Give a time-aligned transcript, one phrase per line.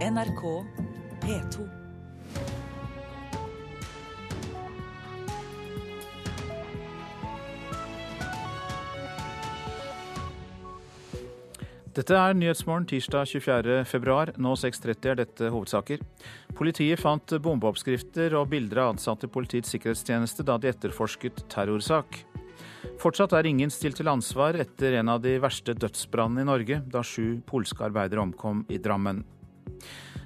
[0.00, 0.64] NRK
[1.20, 1.64] P2.
[11.92, 13.82] Dette er Nyhetsmorgen tirsdag 24.
[13.84, 14.32] februar.
[14.40, 16.00] Nå 6.30 er dette hovedsaker.
[16.56, 22.22] Politiet fant bombeoppskrifter og bilder av ansatte i Politiets sikkerhetstjeneste da de etterforsket terrorsak.
[23.02, 27.04] Fortsatt er ingen stilt til ansvar etter en av de verste dødsbrannene i Norge, da
[27.04, 29.20] sju polske arbeidere omkom i Drammen.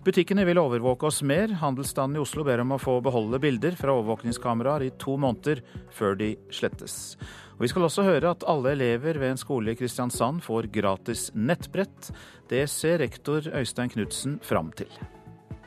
[0.05, 1.49] Butikkene vil overvåke oss mer.
[1.63, 5.63] Handelsstanden i Oslo ber om å få beholde bilder fra overvåkningskameraer i to måneder
[5.97, 7.17] før de slettes.
[7.55, 11.31] Og Vi skal også høre at alle elever ved en skole i Kristiansand får gratis
[11.33, 12.11] nettbrett.
[12.53, 14.93] Det ser rektor Øystein Knutsen fram til.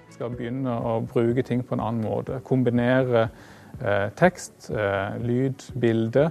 [0.05, 2.38] Vi skal begynne å bruke ting på en annen måte.
[2.45, 3.31] Kombinere
[3.81, 6.27] eh, tekst, eh, lyd, bilde.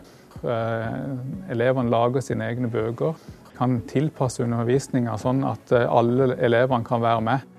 [0.47, 3.19] Eh, elevene lager sine egne bøker.
[3.59, 7.52] Kan tilpasse undervisninga sånn at eh, alle elevene kan være med.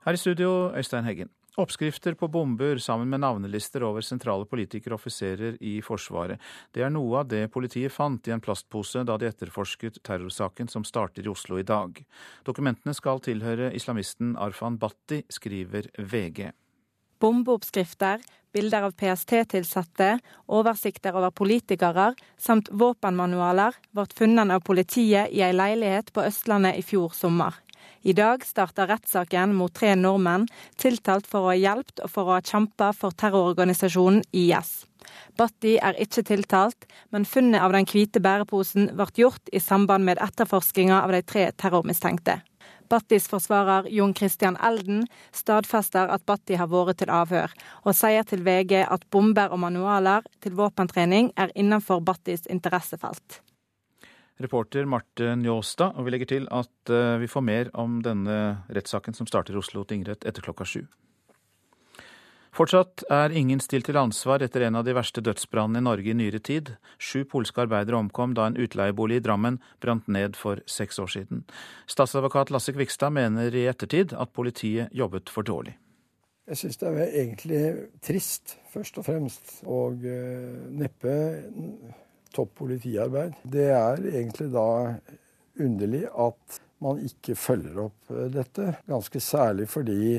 [0.00, 1.28] Her i studio, Øystein Heggen.
[1.60, 6.40] Oppskrifter på bomber sammen med navnelister over sentrale politikere og offiserer i Forsvaret.
[6.72, 10.86] Det er noe av det politiet fant i en plastpose da de etterforsket terrorsaken som
[10.88, 12.00] starter i Oslo i dag.
[12.48, 16.48] Dokumentene skal tilhøre islamisten Arfan Bhatti, skriver VG.
[17.20, 18.24] Bombeoppskrifter,
[18.56, 20.14] bilder av PST-tilsatte,
[20.48, 26.86] oversikter over politikere samt våpenmanualer ble funnet av politiet i ei leilighet på Østlandet i
[26.86, 27.60] fjor sommer.
[28.02, 30.46] I dag starter rettssaken mot tre nordmenn
[30.80, 34.86] tiltalt for å ha hjulpet og for å ha kjempa for terrororganisasjonen IS.
[35.36, 40.22] Batti er ikke tiltalt, men funnet av den hvite bæreposen ble gjort i samband med
[40.22, 42.38] etterforskinga av de tre terrormistenkte.
[42.90, 45.04] Battis forsvarer Jon Christian Elden
[45.36, 47.52] stadfester at Batti har vært til avhør,
[47.84, 53.42] og sier til VG at bomber og manualer til våpentrening er innenfor Battis interessefelt.
[54.40, 59.16] Reporter Marte Njåstad, og vi legger til at eh, vi får mer om denne rettssaken
[59.16, 60.82] som starter i Oslo tingrett etter klokka sju.
[62.56, 66.16] Fortsatt er ingen stilt til ansvar etter en av de verste dødsbrannene i Norge i
[66.18, 66.72] nyere tid.
[66.98, 71.44] Sju polske arbeidere omkom da en utleiebolig i Drammen brant ned for seks år siden.
[71.86, 75.76] Statsadvokat Lasse Kvikstad mener i ettertid at politiet jobbet for dårlig.
[76.50, 77.64] Jeg syns det er egentlig
[78.02, 81.12] trist, først og fremst, og uh, neppe
[82.34, 83.38] topp politiarbeid.
[83.42, 84.68] Det er egentlig da
[85.60, 88.72] underlig at man ikke følger opp eh, dette.
[88.88, 90.16] Ganske særlig fordi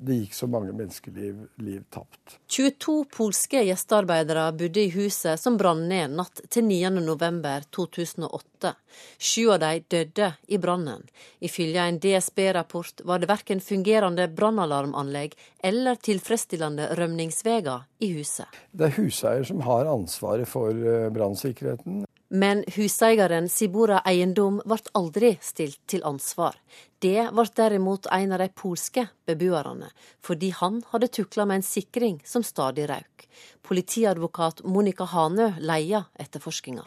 [0.00, 2.38] det gikk så mange menneskeliv liv tapt.
[2.50, 8.72] 22 polske gjestearbeidere bodde i huset som brant ned natt til 9.11.2008.
[9.20, 11.04] Sju av de døde i brannen.
[11.40, 18.48] Ifølge en DSB-rapport var det verken fungerende brannalarmanlegg eller tilfredsstillende rømningsveier i huset.
[18.72, 22.06] Det er huseier som har ansvaret for eh, brannsikkerheten.
[22.30, 26.54] Men huseieren Sibora Eiendom ble aldri stilt til ansvar.
[27.02, 29.88] Det ble derimot en av de polske beboerne,
[30.22, 33.26] fordi han hadde tukla med en sikring som stadig røk.
[33.66, 36.84] Politiadvokat Monica Hanø leia etterforskinga.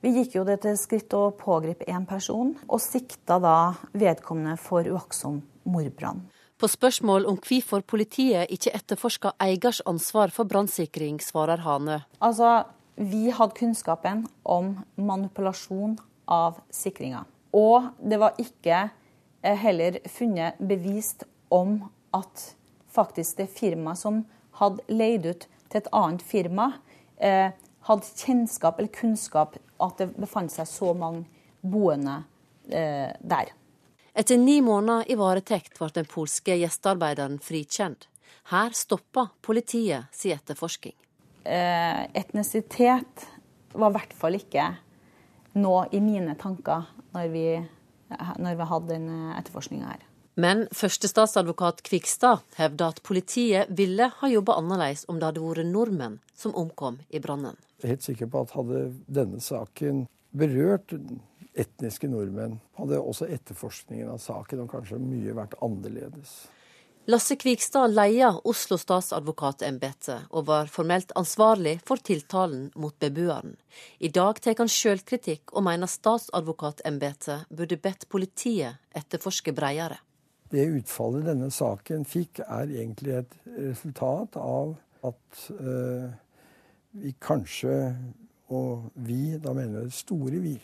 [0.00, 3.58] Vi gikk jo det til skritt å pågripe én person, og sikta da
[3.92, 6.24] vedkommende for uaktsom mordbrann.
[6.56, 11.98] På spørsmål om hvorfor politiet ikke etterforska eiers ansvar for brannsikring, svarer Hanø.
[12.24, 12.62] Altså,
[12.96, 17.24] vi hadde kunnskapen om manipulasjon av sikringa.
[17.52, 18.88] Og det var ikke
[19.42, 21.78] eh, heller funnet bevist om
[22.16, 22.54] at
[22.92, 24.24] faktisk det firmaet som
[24.60, 26.72] hadde leid ut til et annet firma,
[27.16, 27.52] eh,
[27.86, 31.26] hadde kjennskap eller kunnskap at det befant seg så mange
[31.60, 32.22] boende
[32.72, 33.52] eh, der.
[34.16, 38.08] Etter ni måneder i varetekt ble den polske gjestearbeideren frikjent.
[38.48, 40.96] Her stoppa politiet sin etterforsking.
[41.46, 43.26] Eh, etnisitet
[43.72, 44.66] var i hvert fall ikke
[45.56, 47.46] noe i mine tanker når vi,
[48.42, 49.08] når vi hadde den
[49.38, 50.02] etterforskninga her.
[50.36, 56.18] Men førstestatsadvokat Kvikstad hevder at politiet ville ha jobba annerledes om det hadde vært nordmenn
[56.36, 57.56] som omkom i brannen.
[57.80, 60.04] Jeg er helt sikker på at hadde denne saken
[60.36, 60.92] berørt
[61.56, 66.34] etniske nordmenn, hadde også etterforskningen av saken og kanskje mye vært annerledes.
[67.08, 73.52] Lasse Kvikstad leia Oslo statsadvokatembete og var formelt ansvarlig for tiltalen mot beboeren.
[74.02, 80.00] I dag tar han sjølkritikk og mener statsadvokatembetet burde bedt politiet etterforske bredere.
[80.50, 84.74] Det utfallet denne saken fikk, er egentlig et resultat av
[85.06, 86.10] at øh,
[86.90, 87.76] vi kanskje,
[88.50, 90.58] og vi, da mener jeg det store vi,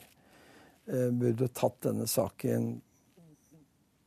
[0.91, 2.73] øh, burde tatt denne saken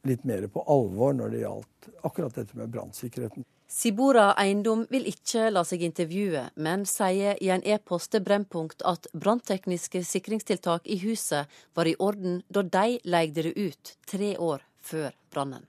[0.06, 3.46] litt mer på alvor når det gjaldt akkurat dette med brannsikkerheten.
[3.68, 9.10] Sibora Eiendom vil ikke la seg intervjue, men sier i en e-post til Brennpunkt at
[9.18, 15.18] branntekniske sikringstiltak i huset var i orden da de leide det ut tre år før
[15.34, 15.66] brannen.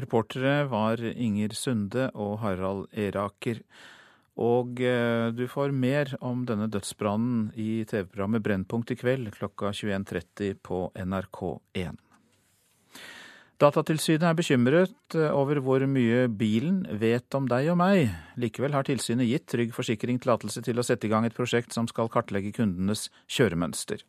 [0.00, 3.60] Reportere var Inger Sunde og Harald Eraker.
[4.40, 10.56] Og eh, du får mer om denne dødsbrannen i TV-programmet Brennpunkt i kveld klokka 21.30
[10.64, 12.00] på NRK1.
[13.60, 18.08] Datatilsynet er bekymret eh, over hvor mye bilen vet om deg og meg.
[18.40, 21.84] Likevel har tilsynet gitt Trygg Forsikring tillatelse til å sette i gang et prosjekt som
[21.90, 24.00] skal kartlegge kundenes kjøremønster.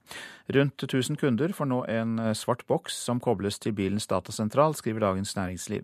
[0.55, 5.03] Rundt 1000 kunder får nå en eh, svart boks som kobles til bilens datasentral, skriver
[5.03, 5.83] Dagens Næringsliv.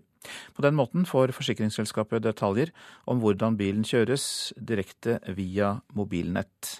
[0.56, 2.72] På den måten får forsikringsselskapet detaljer
[3.04, 6.78] om hvordan bilen kjøres direkte via mobilnett.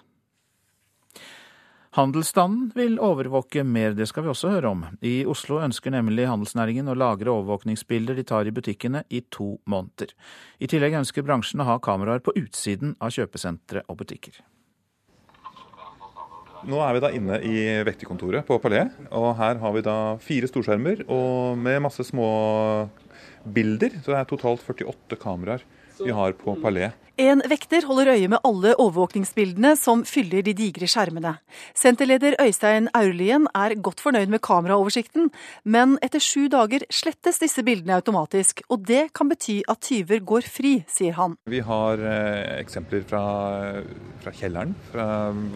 [1.96, 4.82] Handelsstanden vil overvåke mer, det skal vi også høre om.
[5.00, 10.12] I Oslo ønsker nemlig handelsnæringen å lagre overvåkningsbilder de tar i butikkene i to måneder.
[10.61, 14.37] I tillegg ønsker bransjen å ha kameraer på utsiden av kjøpesentre og butikker.
[16.69, 20.50] Nå er vi da inne i vekterkontoret på Palais, og her har vi da fire
[20.50, 21.06] storskjermer
[21.56, 22.29] med masse små
[23.49, 23.96] bilder.
[24.02, 25.64] Så det er totalt 48 kameraer
[26.02, 26.93] vi har på Palais.
[27.19, 31.32] En vekter holder øye med alle overvåkningsbildene som fyller de digre skjermene.
[31.75, 35.26] Senterleder Øystein Aurlien er godt fornøyd med kameraoversikten,
[35.67, 38.62] men etter sju dager slettes disse bildene automatisk.
[38.70, 41.35] Og det kan bety at tyver går fri, sier han.
[41.50, 43.25] Vi har eh, eksempler fra,
[44.23, 45.09] fra, kjelleren, fra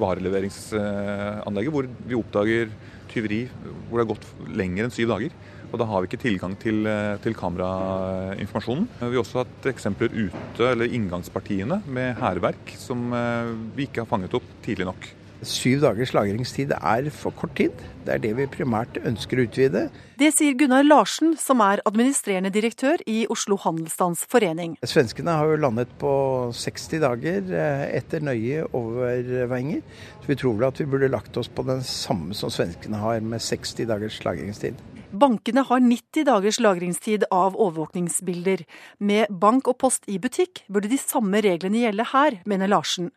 [0.03, 2.75] vareleveringsanlegget, hvor vi oppdager
[3.13, 3.45] tyveri
[3.87, 5.43] hvor det har gått lenger enn syv dager.
[5.73, 8.89] Og da har vi ikke tilgang til, eh, til kamerainformasjonen.
[9.01, 14.11] Vi har også hatt eksempler ute, eller inngangspartiene, med hærverk som eh, vi ikke har
[14.11, 15.09] fanget opp tidlig nok.
[15.43, 17.75] Syv dagers lagringstid er for kort tid.
[18.07, 19.89] Det er det vi primært ønsker å utvide.
[20.21, 24.77] Det sier Gunnar Larsen, som er administrerende direktør i Oslo Handelsstands Forening.
[24.87, 26.13] Svenskene har jo landet på
[26.55, 29.83] 60 dager eh, etter nøye overveiinger.
[30.23, 33.19] Så vi tror vel at vi burde lagt oss på den samme som svenskene har,
[33.27, 34.79] med 60 dagers lagringstid.
[35.13, 38.63] Bankene har 90 dagers lagringstid av overvåkningsbilder.
[39.05, 43.11] Med bank og post i butikk burde de samme reglene gjelde her, mener Larsen.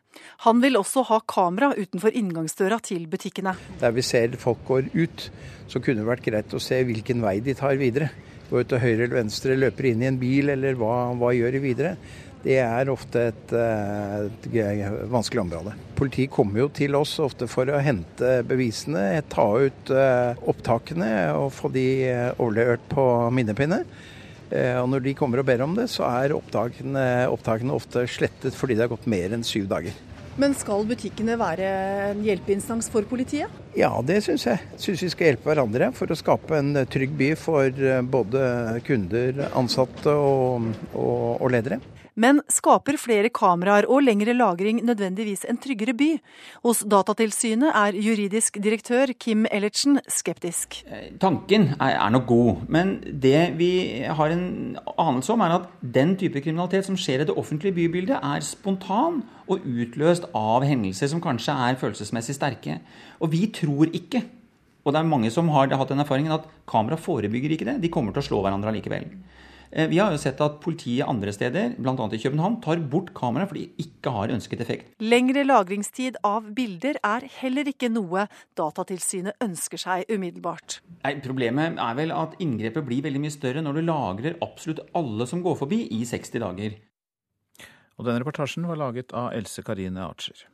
[0.44, 3.56] Han vil også ha kamera utenfor inngangsdøra til butikkene.
[3.80, 5.30] Der vi ser folk går ut,
[5.72, 8.10] så kunne det vært greit å se hvilken vei de tar videre.
[8.50, 11.64] Går til høyre eller venstre, løper inn i en bil, eller hva, hva gjør de
[11.64, 11.96] videre?
[12.46, 15.74] Det er ofte et, eh, et, vanskelig område.
[15.98, 21.50] Politiet kommer jo til oss ofte for å hente bevisene, ta ut eh, opptakene og
[21.56, 23.82] få de eh, overlevert på minnepinne.
[24.46, 27.00] Og når de kommer og ber om det, så er opptakene,
[27.34, 29.96] opptakene ofte slettet fordi det har gått mer enn syv dager.
[30.38, 31.72] Men skal butikkene være
[32.12, 33.50] en hjelpeinstans for politiet?
[33.74, 34.62] Ja, det syns jeg.
[34.78, 38.46] Syns vi skal hjelpe hverandre for å skape en trygg by for både
[38.86, 41.80] kunder, ansatte og, og, og ledere.
[42.16, 46.08] Men skaper flere kameraer og lengre lagring nødvendigvis en tryggere by?
[46.64, 50.78] Hos Datatilsynet er juridisk direktør Kim Ellertsen skeptisk.
[50.88, 53.70] Eh, tanken er, nok god, men det vi
[54.08, 58.16] har en anelse om, er at den type kriminalitet som skjer i det offentlige bybildet,
[58.16, 62.80] er spontan og utløst av hendelser som kanskje er følelsesmessig sterke.
[63.20, 64.24] Og vi tror ikke
[64.86, 67.80] og det er mange som har hatt den erfaringen at kamera forebygger ikke det.
[67.82, 69.08] De kommer til å slå hverandre allikevel.
[69.76, 71.92] Eh, vi har jo sett at politiet andre steder, bl.a.
[71.92, 74.94] i København, tar bort kameraet fordi de ikke har ønsket effekt.
[75.04, 78.24] Lengre lagringstid av bilder er heller ikke noe
[78.56, 80.78] Datatilsynet ønsker seg umiddelbart.
[81.04, 85.28] Nei, Problemet er vel at inngrepet blir veldig mye større når du lagrer absolutt alle
[85.28, 86.80] som går forbi i 60 dager.
[88.00, 90.46] Og denne reportasjen var laget av Else Karine Archer.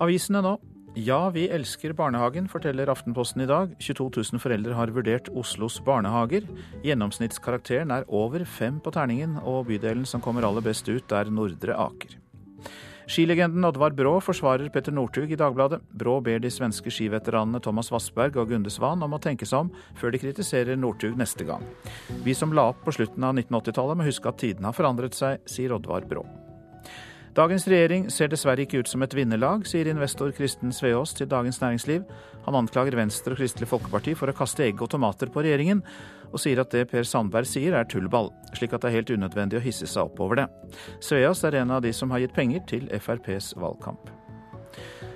[0.00, 0.56] Avisene nå.
[0.98, 3.76] Ja, vi elsker barnehagen, forteller Aftenposten i dag.
[3.78, 6.48] 22 000 foreldre har vurdert Oslos barnehager.
[6.82, 11.78] Gjennomsnittskarakteren er over fem på terningen, og bydelen som kommer aller best ut, er Nordre
[11.78, 12.18] Aker.
[13.10, 15.80] Skilegenden Oddvar Brå forsvarer Petter Northug i Dagbladet.
[15.94, 19.72] Brå ber de svenske skiveteranene Thomas Vassberg og Gunde Svan om å tenke seg om
[19.98, 21.62] før de kritiserer Northug neste gang.
[22.26, 25.42] Vi som la opp på slutten av 1980-tallet må huske at tidene har forandret seg,
[25.46, 26.26] sier Oddvar Brå.
[27.30, 31.60] Dagens regjering ser dessverre ikke ut som et vinnerlag, sier investor Kristen Sveås til Dagens
[31.62, 32.02] Næringsliv.
[32.46, 35.84] Han anklager Venstre og Kristelig Folkeparti for å kaste egg og tomater på regjeringen,
[36.32, 39.60] og sier at det Per Sandberg sier er tullball, slik at det er helt unødvendig
[39.60, 40.48] å hisse seg opp over det.
[40.98, 44.10] Sveås er en av de som har gitt penger til FrPs valgkamp.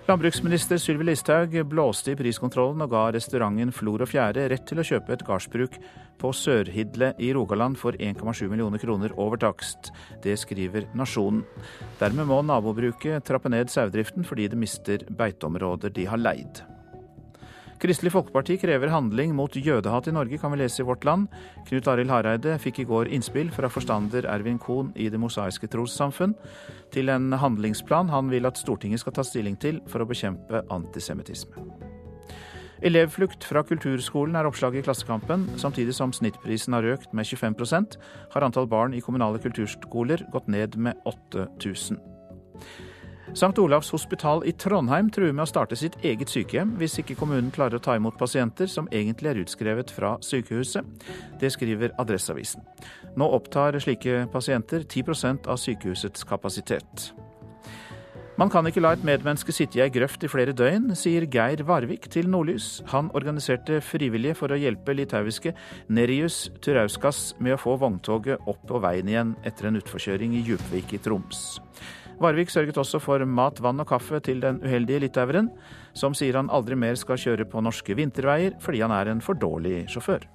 [0.04, 4.84] Landbruksminister Sylvi Listhaug blåste i priskontrollen og ga restauranten Flor og Fjære rett til å
[4.84, 5.78] kjøpe et gardsbruk
[6.20, 9.94] på Sørhidle i Rogaland for 1,7 millioner kroner over takst.
[10.20, 11.40] Det skriver Nasjonen.
[12.02, 16.61] Dermed må nabobruket trappe ned sauedriften fordi det mister beiteområder de har leid.
[17.82, 21.26] Kristelig Folkeparti krever handling mot jødehat i Norge, kan vi lese i Vårt Land.
[21.68, 26.36] Knut Arild Hareide fikk i går innspill fra forstander Ervin Kohn i Det mosaiske trossamfunn
[26.94, 31.66] til en handlingsplan han vil at Stortinget skal ta stilling til for å bekjempe antisemittisme.
[32.84, 35.46] Elevflukt fra kulturskolen er oppslaget i Klassekampen.
[35.60, 37.96] Samtidig som snittprisen har økt med 25%
[38.34, 41.96] har antall barn i kommunale kulturskoler gått ned med 8000.
[43.32, 43.58] St.
[43.58, 47.80] Olavs hospital i Trondheim truer med å starte sitt eget sykehjem hvis ikke kommunen klarer
[47.80, 50.84] å ta imot pasienter som egentlig er utskrevet fra sykehuset.
[51.40, 52.62] Det skriver Adresseavisen.
[53.16, 57.14] Nå opptar slike pasienter 10% av sykehusets kapasitet.
[58.34, 61.60] Man kan ikke la et medmenneske sitte i ei grøft i flere døgn, sier Geir
[61.68, 62.80] Varvik til Nordlys.
[62.90, 65.52] Han organiserte frivillige for å hjelpe litauiske
[65.94, 70.96] Nerius Turauskas med å få vogntoget opp på veien igjen etter en utforkjøring i Djupvik
[70.98, 71.44] i Troms.
[72.23, 75.50] Varvik sørget også for mat, vann og kaffe til den uheldige litaueren,
[75.94, 79.38] som sier han aldri mer skal kjøre på norske vinterveier fordi han er en for
[79.38, 80.26] dårlig sjåfør.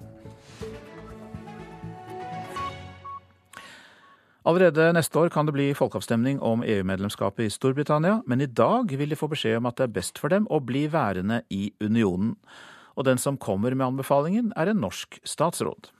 [4.50, 9.12] Allerede neste år kan det bli folkeavstemning om EU-medlemskapet i Storbritannia, men i dag vil
[9.12, 12.32] de få beskjed om at det er best for dem å bli værende i unionen.
[12.96, 15.92] Og den som kommer med anbefalingen, er en norsk statsråd.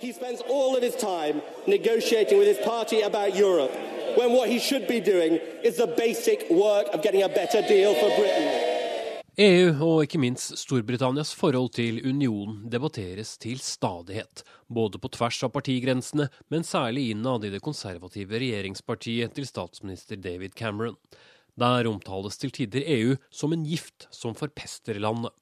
[0.00, 3.72] He spends all of his time negotiating with his party about Europe
[4.16, 7.94] when what he should be doing is the basic work of getting a better deal
[7.94, 8.46] for Britain.
[9.38, 15.52] EU og ikke minst Storbritannias forhold til unionen debatteres til stadighet, både på tvers av
[15.54, 20.98] partigrensene, men særlig innad i det konservative regjeringspartiet til statsminister David Cameron.
[21.58, 25.34] Der omtales til tider EU som en gift som forpester landet.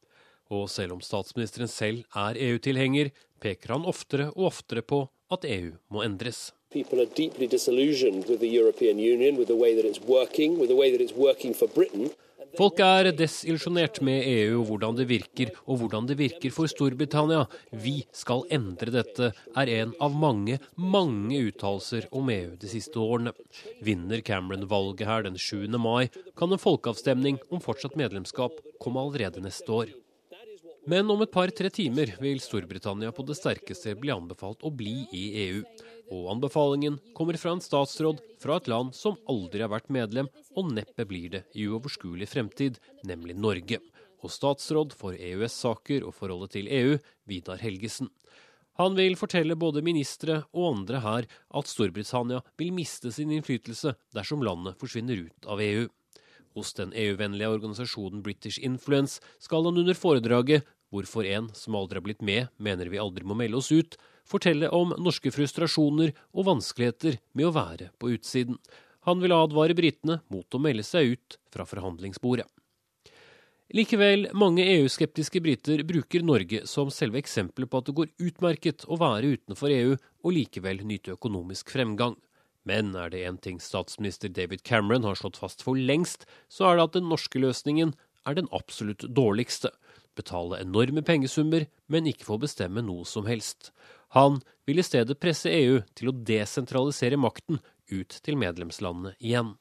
[0.53, 5.73] Og selv om statsministeren selv er EU-tilhenger, peker han oftere og oftere på at EU
[5.93, 6.53] må endres.
[6.71, 10.69] People are deeply disillusioned with the European Union, with the way that it's working, with
[10.69, 12.11] the way that it's working for Britain.
[12.57, 17.43] Folk er desillusjonert med EU og hvordan det virker, og hvordan det virker for Storbritannia.
[17.73, 23.35] Vi skal endre dette, er en av mange, mange uttalelser om EU de siste årene.
[23.85, 25.67] Vinner Cameron valget her den 7.
[25.77, 29.93] mai, kan en folkeavstemning om fortsatt medlemskap komme allerede neste år.
[30.87, 35.25] Men om et par-tre timer vil Storbritannia på det sterkeste bli anbefalt å bli i
[35.49, 35.65] EU.
[36.15, 40.71] Og anbefalingen kommer fra en statsråd fra et land som aldri har vært medlem, og
[40.77, 43.81] neppe blir det i uoverskuelig fremtid, nemlig Norge.
[44.23, 46.95] Og statsråd for EØS-saker og forholdet til EU,
[47.27, 48.13] Vidar Helgesen.
[48.79, 54.47] Han vil fortelle både ministre og andre her at Storbritannia vil miste sin innflytelse dersom
[54.47, 55.89] landet forsvinner ut av EU.
[56.57, 62.07] Hos den EU-vennlige organisasjonen British Influence skal han under foredraget hvorfor en som aldri har
[62.07, 67.21] blitt med, mener vi aldri må melde oss ut, fortelle om norske frustrasjoner og vanskeligheter
[67.37, 68.59] med å være på utsiden.
[69.07, 72.47] Han vil advare britene mot å melde seg ut fra forhandlingsbordet.
[73.75, 78.99] Likevel, mange EU-skeptiske briter bruker Norge som selve eksempelet på at det går utmerket å
[79.01, 82.15] være utenfor EU og likevel nyte økonomisk fremgang.
[82.67, 86.79] Men er det én ting statsminister David Cameron har slått fast for lengst, så er
[86.79, 87.95] det at den norske løsningen
[88.27, 89.71] er den absolutt dårligste
[90.17, 93.71] betale enorme pengesummer, men ikke få bestemme noe som helst.
[94.17, 97.61] Han vil i stedet presse EU til å desentralisere makten
[97.93, 99.55] ut til medlemslandene igjen.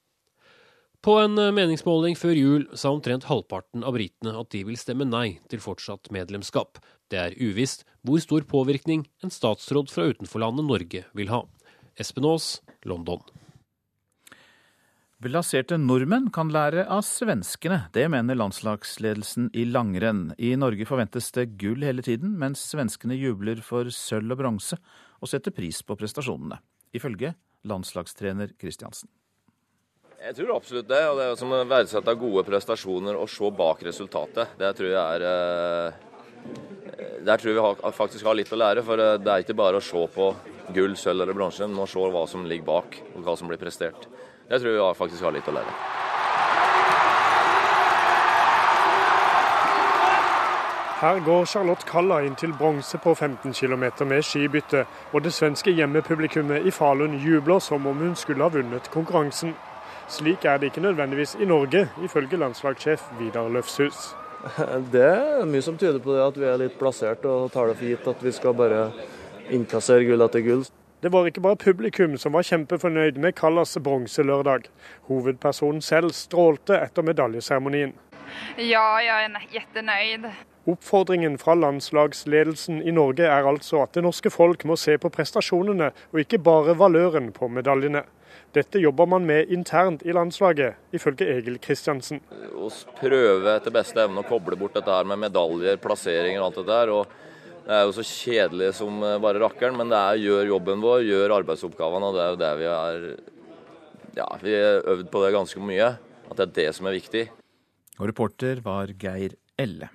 [1.06, 5.38] På en meningsmåling før jul sa omtrent halvparten av britene at de vil stemme nei
[5.52, 6.80] til fortsatt medlemskap.
[7.14, 11.44] Det er uvisst hvor stor påvirkning en statsråd fra utenforlandet Norge vil ha.
[12.02, 12.56] Espen Aas,
[12.90, 13.22] London.
[15.26, 17.88] Blaserte nordmenn kan lære av svenskene.
[17.96, 20.36] Det mener landslagsledelsen i langrenn.
[20.38, 25.32] I Norge forventes det gull hele tiden, mens svenskene jubler for sølv og bronse og
[25.32, 26.60] setter pris på prestasjonene.
[26.94, 27.32] Ifølge
[27.66, 29.10] landslagstrener Kristiansen.
[30.22, 31.02] Jeg tror absolutt det.
[31.10, 34.54] og Det er som å verdsette gode prestasjoner og se bak resultatet.
[34.62, 38.86] Det tror jeg er eh, Der tror vi faktisk har litt å lære.
[38.86, 40.30] For eh, det er ikke bare å se på
[40.70, 41.66] gull, sølv eller bronse.
[41.66, 44.06] men å se hva som ligger bak, og hva som blir prestert.
[44.50, 45.76] Jeg tror vi faktisk har litt å lære.
[50.96, 55.74] Her går Charlotte Kalla inn til bronse på 15 km med skibytte, og det svenske
[55.76, 59.56] hjemmepublikummet i Falun jubler som om hun skulle ha vunnet konkurransen.
[60.08, 64.16] Slik er det ikke nødvendigvis i Norge, ifølge landslagssjef Vidar Løfshus.
[64.94, 67.78] Det er mye som tyder på det at vi er litt plassert og tar det
[67.80, 68.92] for gitt at vi skal bare
[69.50, 70.66] innkassere gull etter gull.
[71.02, 74.70] Det var ikke bare publikum som var kjempefornøyd med Kallas bronselørdag.
[75.10, 77.94] Hovedpersonen selv strålte etter medaljeseremonien.
[78.58, 80.30] Ja, jeg er kjempenøyd.
[80.66, 85.92] Oppfordringen fra landslagsledelsen i Norge er altså at det norske folk må se på prestasjonene,
[86.12, 88.02] og ikke bare valøren på medaljene.
[88.56, 92.24] Dette jobber man med internt i landslaget, ifølge Egil Kristiansen.
[92.32, 96.60] Vi prøver etter beste evne å koble bort dette her med medaljer, plasseringer og alt
[96.62, 96.94] dette der.
[96.96, 97.06] og
[97.66, 101.38] det er jo så kjedelig som bare rakkeren, men det er gjør jobben vår, gjør
[101.40, 102.12] arbeidsoppgavene.
[102.12, 103.08] og Det er jo det vi har
[104.16, 105.96] ja, vi har øvd på det ganske mye.
[106.30, 107.26] At det er det som er viktig.
[108.00, 109.90] Og reporter var Geir Elle.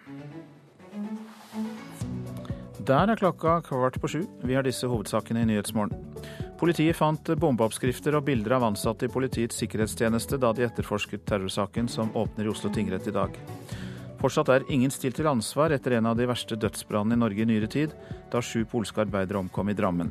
[2.81, 4.23] Der er klokka kvart på sju.
[4.43, 5.95] Vi har disse hovedsakene i Nyhetsmorgen.
[6.61, 12.13] Politiet fant bombeoppskrifter og bilder av ansatte i Politiets sikkerhetstjeneste da de etterforsket terrorsaken som
[12.17, 13.37] åpner i Oslo tingrett i dag.
[14.21, 17.47] Fortsatt er ingen stilt til ansvar etter en av de verste dødsbrannene i Norge i
[17.49, 17.95] nyere tid,
[18.29, 20.11] da sju polske arbeidere omkom i Drammen.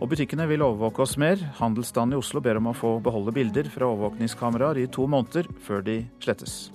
[0.00, 1.38] Og butikkene vil overvåke oss mer.
[1.60, 5.84] Handelsstanden i Oslo ber om å få beholde bilder fra overvåkningskameraer i to måneder før
[5.86, 6.70] de slettes.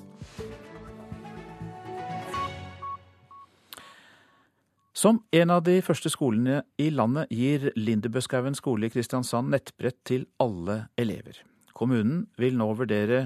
[4.95, 10.23] Som en av de første skolene i landet gir Lindebøskaugen skole i Kristiansand nettbrett til
[10.39, 11.41] alle elever.
[11.75, 13.25] Kommunen vil nå vurdere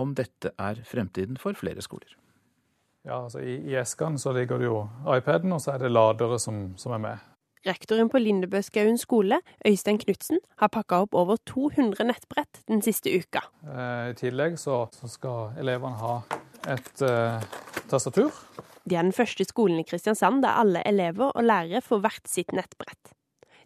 [0.00, 2.19] om dette er fremtiden for flere skoler.
[3.06, 6.38] Ja, altså I, i eskene så ligger det jo iPaden, og så er det ladere
[6.42, 7.26] som, som er med.
[7.66, 13.42] Rektoren på Lindebøskauen skole, Øystein Knutsen, har pakka opp over 200 nettbrett den siste uka.
[13.68, 16.14] Eh, I tillegg så, så skal elevene ha
[16.72, 17.48] et eh,
[17.92, 18.32] tastatur.
[18.88, 22.56] De er den første skolen i Kristiansand der alle elever og lærere får hvert sitt
[22.56, 23.12] nettbrett.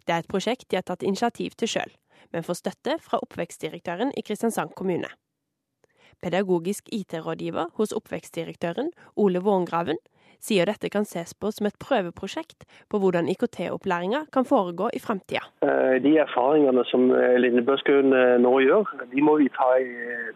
[0.05, 1.95] Det er et prosjekt de har tatt initiativ til sjøl,
[2.35, 5.07] men får støtte fra oppvekstdirektøren i Kristiansand kommune.
[6.25, 8.87] Pedagogisk IT-rådgiver hos oppvekstdirektøren,
[9.21, 9.99] Ole Vångraven,
[10.41, 15.43] sier dette kan ses på som et prøveprosjekt på hvordan IKT-opplæringa kan foregå i framtida.
[15.65, 19.69] Eh, de erfaringene som eh, Lindebøskøen eh, nå gjør, de må vi ta,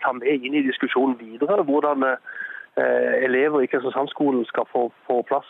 [0.05, 1.63] ta, med inn i diskusjonen videre.
[1.65, 2.05] Hvordan
[2.79, 5.47] elever i Kristiansand-skolen skal få på plass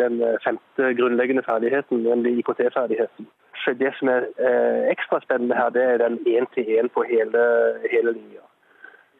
[0.00, 3.28] den femte grunnleggende ferdigheten, nemlig IKT-ferdigheten.
[3.78, 4.26] Det som er
[4.90, 7.44] ekstra spennende her, det er den én-til-én på hele,
[7.92, 8.42] hele linja.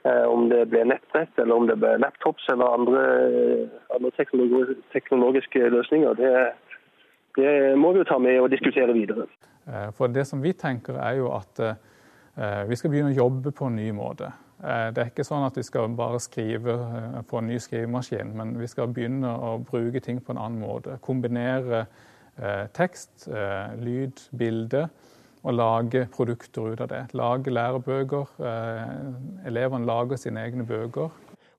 [0.03, 3.03] Eh, om det blir nettbrett, eller om det blir laptops eller andre,
[3.95, 4.11] andre
[4.93, 6.53] teknologiske løsninger, det,
[7.37, 9.27] det, må vi jo ta med og diskutere videre.
[9.69, 13.53] Eh, for Det som vi tenker er jo at eh, vi skal begynne å jobbe
[13.53, 14.33] på en ny måte.
[14.61, 16.75] Det er ikke sånn at vi skal bare skrive
[17.29, 20.99] på en ny skrivemaskin, men vi skal begynne å bruke ting på en annen måte.
[21.01, 21.87] Kombinere
[22.77, 23.25] tekst,
[23.81, 24.83] lyd, bilde
[25.41, 27.03] og lage produkter ut av det.
[27.17, 28.37] Lage lærebøker.
[28.45, 31.11] Eh, elevene lager sine egne bøker.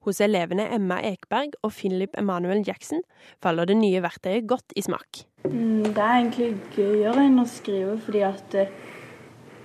[0.06, 3.04] Hos elevene Emma Ekberg og Philip Emanuel Jackson
[3.44, 5.26] faller det nye verktøyet godt i smak.
[5.46, 8.74] Mm, det er egentlig gøyere enn å skrive, fordi at eh,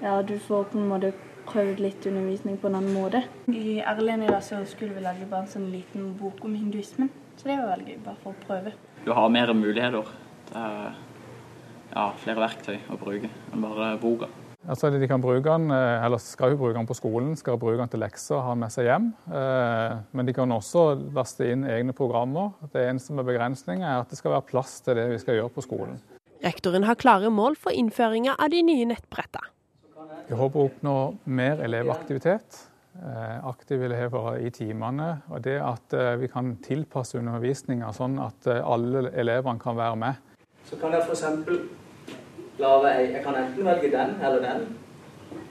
[0.02, 1.14] ja, du får på en måte
[1.46, 3.22] prøvd litt undervisning på en annen måte.
[3.48, 7.08] I RLN i dag så skulle vi lage bare en sånn liten bok om hinduismen,
[7.38, 8.72] så det var veldig gøy, bare for å prøve.
[9.06, 10.10] Du har mer muligheter.
[10.50, 10.96] Det er
[11.96, 14.28] ja, flere verktøy å bruke enn bare boka.
[14.66, 17.78] Altså, de kan bruke den, eh, eller skal jo bruke den på skolen, skal bruke
[17.78, 19.12] den til lekser og ha den med seg hjem.
[19.30, 22.50] Eh, men de kan også laste inn egne programmer.
[22.72, 25.54] Det eneste med begrensning er at det skal være plass til det vi skal gjøre
[25.54, 26.00] på skolen.
[26.42, 29.52] Rektoren har klare mål for innføringa av de nye nettbrettene.
[30.26, 30.96] Vi håper å oppnå
[31.30, 32.66] mer elevaktivitet.
[32.96, 35.22] Eh, aktive elever i timene.
[35.30, 40.22] Og det at vi kan tilpasse undervisninga sånn at alle elevene kan være med.
[40.66, 41.85] Så kan jeg f.eks
[42.58, 44.66] lage ei Jeg kan enten velge den eller den.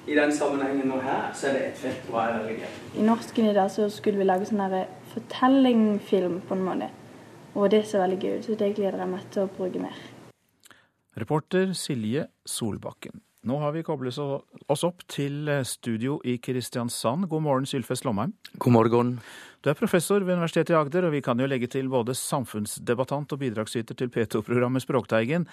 [0.08, 2.74] I den sammenhengen nå her, så er det ett fett hva jeg velger.
[2.96, 4.62] I norsken i dag så skulle vi lage sånn
[5.14, 6.90] fortellingfilm på en måte.
[7.56, 9.96] Og det ser veldig gøy ut, så det gleder jeg meg til å bruke mer.
[11.16, 13.22] Reporter Silje Solbakken.
[13.46, 17.28] Nå har vi koblet oss opp til studio i Kristiansand.
[17.30, 18.34] God morgen, Sylfest Lomheim.
[18.58, 19.12] God morgen.
[19.62, 23.32] Du er professor ved Universitetet i Agder, og vi kan jo legge til både samfunnsdebattant
[23.32, 25.46] og bidragsyter til P2-programmet Språkteigen.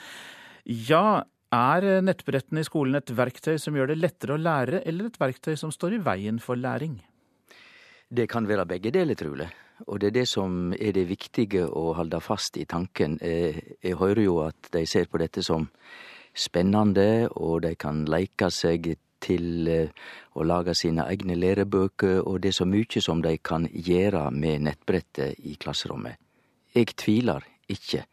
[0.64, 5.18] Ja, er nettbrettene i skolen et verktøy som gjør det lettere å lære, eller et
[5.20, 7.00] verktøy som står i veien for læring?
[8.12, 9.48] Det kan være begge deler, trolig.
[9.86, 13.18] Og det er det som er det viktige å holde fast i tanken.
[13.22, 15.68] Eh, jeg hører jo at de ser på dette som
[16.34, 22.52] spennende, og de kan leike seg til eh, å lage sine egne lærebøker, og det
[22.52, 26.20] er så mye som de kan gjøre med nettbrettet i klasserommet.
[26.72, 28.04] Jeg tviler ikke.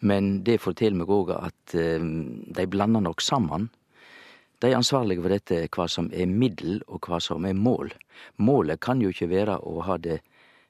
[0.00, 3.68] Men det forteller meg òg at eh, de blander nok sammen.
[4.58, 7.92] De er ansvarlige for dette, hva som er middel og hva som er mål.
[8.42, 10.20] Målet kan jo ikke være å ha det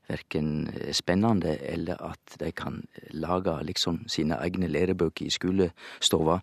[0.08, 2.80] verken spennende eller at de kan
[3.12, 6.40] lage liksom sine egne lærebøker i skolestova.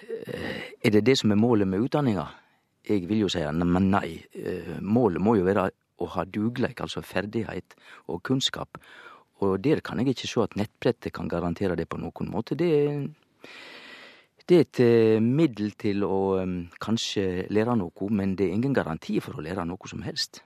[0.00, 2.26] Eh, er det det som er målet med utdanninga?
[2.84, 4.20] Jeg vil jo si men nei.
[4.32, 5.70] Eh, målet må jo være
[6.00, 7.76] å ha dugleik, altså ferdighet
[8.08, 8.78] og kunnskap.
[9.42, 12.54] Og der kan jeg ikke se at nettbrettet kan garantere det på noen måte.
[12.54, 12.70] Det,
[14.44, 18.74] Det er et eh, middel til å um, kanskje lære noe, men det er ingen
[18.76, 20.42] garanti for å lære noe som helst.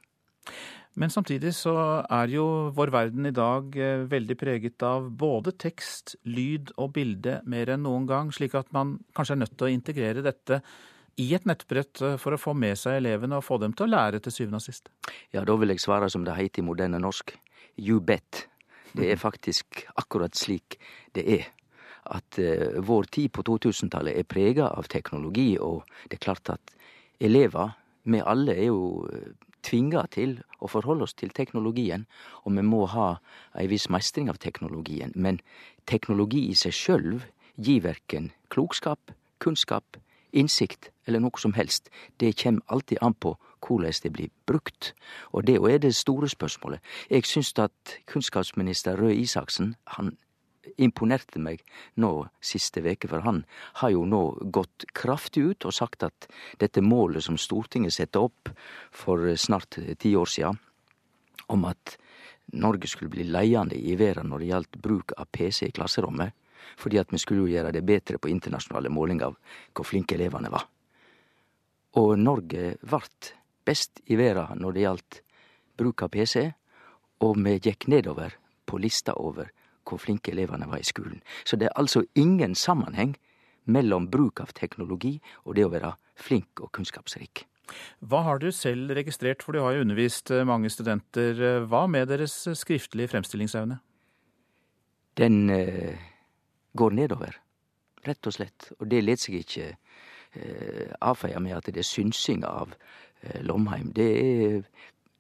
[0.94, 1.74] Men samtidig så
[2.06, 7.40] er jo vår verden i dag eh, veldig preget av både tekst, lyd og bilde
[7.50, 10.60] mer enn noen gang, slik at man kanskje er nødt til å integrere dette
[11.18, 14.22] i et nettbrett for å få med seg elevene og få dem til å lære
[14.22, 14.92] til syvende og sist?
[15.34, 17.34] Ja, da vil jeg svare som det heter i moderne norsk.
[17.74, 18.46] You bet.
[18.98, 20.78] Det er faktisk akkurat slik
[21.14, 21.48] det er
[22.08, 26.72] at uh, vår tid på 2000-tallet er prega av teknologi, og det er klart at
[27.20, 27.76] elever,
[28.08, 32.06] vi alle, er jo uh, tvinga til å forholde oss til teknologien,
[32.44, 33.10] og vi må ha
[33.58, 35.12] ei viss mestring av teknologien.
[35.14, 35.42] Men
[35.86, 39.98] teknologi i seg sjølv gir verken klokskap, kunnskap,
[40.32, 41.92] innsikt eller noe som helst.
[42.18, 44.94] Det kjem alltid an på hvordan det blir brukt.
[45.32, 46.80] Og det er det store spørsmålet.
[47.10, 50.16] Jeg syns at kunnskapsminister Røe Isaksen han
[50.76, 51.62] imponerte meg
[51.96, 53.44] nå siste veke, for han
[53.80, 54.22] har jo nå
[54.54, 56.28] gått kraftig ut og sagt at
[56.60, 58.52] dette målet som Stortinget satte opp
[58.90, 60.58] for snart ti år siden,
[61.48, 61.96] om at
[62.52, 66.32] Norge skulle bli leiende i verden når det gjaldt bruk av PC i klasserommet,
[66.78, 69.36] fordi at vi skulle jo gjøre det bedre på internasjonale målinger av
[69.72, 70.66] hvor flinke elevene var.
[72.00, 73.32] Og Norge vart
[73.68, 75.20] best i verden når det gjaldt
[75.78, 76.48] bruk av PC,
[77.24, 78.34] og vi gikk nedover
[78.68, 79.52] på lista over
[79.88, 81.22] hvor flinke elevene var i skolen.
[81.44, 83.16] Så det er altså ingen sammenheng
[83.68, 87.46] mellom bruk av teknologi og det å være flink og kunnskapsrik.
[88.00, 91.66] Hva har du selv registrert, for du har jo undervist eh, mange studenter.
[91.68, 93.76] Hva med deres skriftlige fremstillingsevne?
[95.20, 96.00] Den eh,
[96.72, 97.36] går nedover,
[98.06, 98.70] rett og slett.
[98.78, 102.98] Og det lar seg ikke eh, avfeie med at det er synsing av eh,
[103.44, 103.92] Lomheim.
[103.94, 104.62] Det er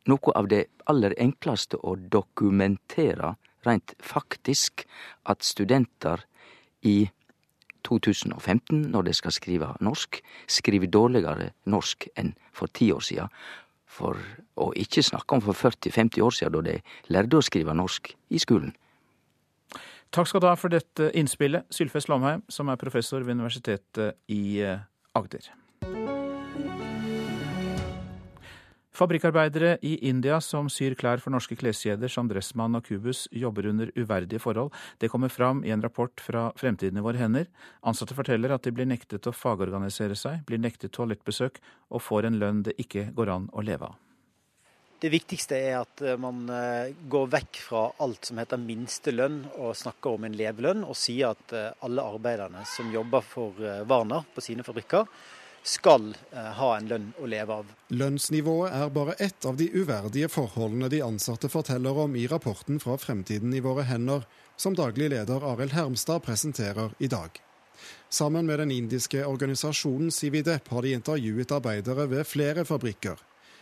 [0.08, 3.34] noe av det aller enkleste å dokumentere
[3.66, 4.86] rent faktisk
[5.28, 6.24] at studenter
[6.86, 7.08] i
[7.88, 13.32] 2015, når de skal skrive norsk, skriver dårligere norsk enn for ti år siden.
[13.88, 14.18] For
[14.60, 18.42] å ikke snakke om for 40-50 år siden, da de lærte å skrive norsk i
[18.42, 18.74] skolen.
[20.14, 24.60] Takk skal du ha for dette innspillet, Sylfest Lomheim, som er professor ved Universitetet i
[24.64, 25.52] eh, Agder.
[28.98, 33.92] Fabrikkarbeidere i India som syr klær for norske kleskjeder som Dressmann og Cubus, jobber under
[33.94, 34.72] uverdige forhold.
[34.98, 37.46] Det kommer fram i en rapport fra Fremtiden i våre hender.
[37.86, 41.62] Ansatte forteller at de blir nektet å fagorganisere seg, blir nektet toalettbesøk
[41.94, 43.96] og får en lønn det ikke går an å leve av.
[44.98, 49.76] Det viktigste er at eh, man eh, går vekk fra alt som heter minstelønn og
[49.78, 54.42] snakker om en levelønn, og sier at eh, alle arbeiderne som jobber for Warner på
[54.42, 55.06] sine fabrikker,
[55.68, 57.72] skal eh, ha en lønn å leve av.
[57.92, 62.96] Lønnsnivået er bare ett av de uverdige forholdene de ansatte forteller om i rapporten fra
[62.98, 64.24] Fremtiden i våre hender,
[64.56, 67.36] som daglig leder Arild Hermstad presenterer i dag.
[68.08, 73.20] Sammen med den indiske organisasjonen Cividep har de intervjuet arbeidere ved flere fabrikker.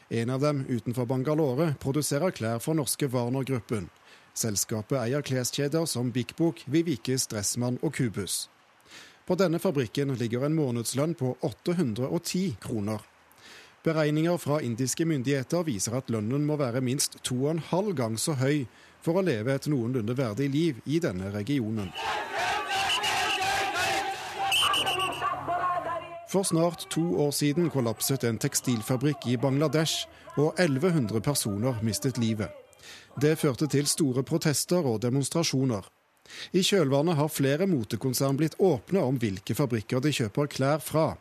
[0.08, 3.90] En av dem utenfor Bangalore produserer klær for norske Warner-gruppen.
[4.36, 8.46] Selskapet eier kleskjeder som Bikbok, Vivikes, Dressmann og Kubus.
[9.26, 13.02] På denne fabrikken ligger en månedslønn på 810 kroner.
[13.82, 18.18] Beregninger fra indiske myndigheter viser at lønnen må være minst to og en halv gang
[18.18, 18.64] så høy
[19.02, 21.90] for å leve et noenlunde verdig liv i denne regionen.
[26.30, 32.50] For snart to år siden kollapset en tekstilfabrikk i Bangladesh, og 1100 personer mistet livet.
[33.22, 35.95] Det førte til store protester og demonstrasjoner.
[36.52, 41.14] I kjølvannet har flere motekonsern blitt åpne om hvilke fabrikker de kjøper klær fra.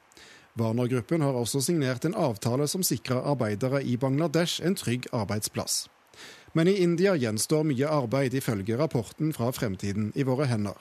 [0.56, 5.86] Warner-gruppen har også signert en avtale som sikrer arbeidere i Bangladesh en trygg arbeidsplass.
[6.56, 10.78] Men i India gjenstår mye arbeid, ifølge rapporten fra Fremtiden i våre hender.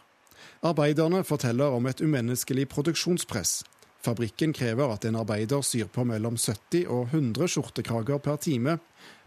[0.63, 3.65] Arbeiderne forteller om et umenneskelig produksjonspress.
[4.05, 8.79] Fabrikken krever at en arbeider syr på mellom 70 og 100 skjortekrager per time,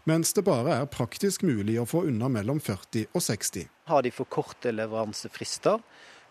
[0.08, 3.66] mens det bare er praktisk mulig å få unna mellom 40 og 60.
[3.90, 5.82] Har de for korte leveransefrister?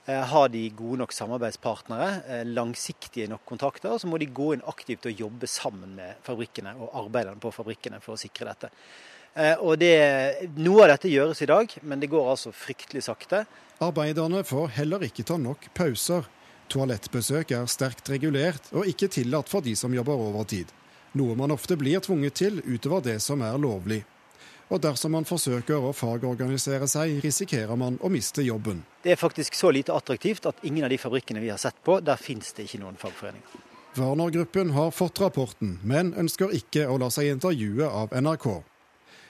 [0.07, 4.63] Eh, har de gode nok samarbeidspartnere, eh, langsiktige nok kontrakter, så må de gå inn
[4.65, 8.71] aktivt og jobbe sammen med fabrikkene og arbeiderne på fabrikkene for å sikre dette.
[9.35, 13.45] Eh, og det, Noe av dette gjøres i dag, men det går altså fryktelig sakte.
[13.81, 16.25] Arbeiderne får heller ikke ta nok pauser.
[16.69, 20.71] Toalettbesøk er sterkt regulert og ikke tillatt for de som jobber overtid
[21.13, 24.03] noe man ofte blir tvunget til utover det som er lovlig.
[24.67, 28.81] Og dersom man forsøker å fagorganisere seg, risikerer man å miste jobben.
[29.03, 32.01] Det er faktisk så lite attraktivt at ingen av de fabrikkene vi har sett på,
[32.03, 33.63] der finnes det ikke noen fagforeninger.
[33.97, 38.49] Warner-gruppen har fått rapporten, men ønsker ikke å la seg intervjue av NRK.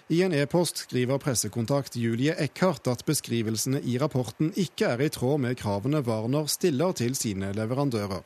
[0.10, 5.44] I en e-post skriver pressekontakt Julie Eckhart at beskrivelsene i rapporten ikke er i tråd
[5.44, 8.24] med kravene Warner stiller til sine leverandører.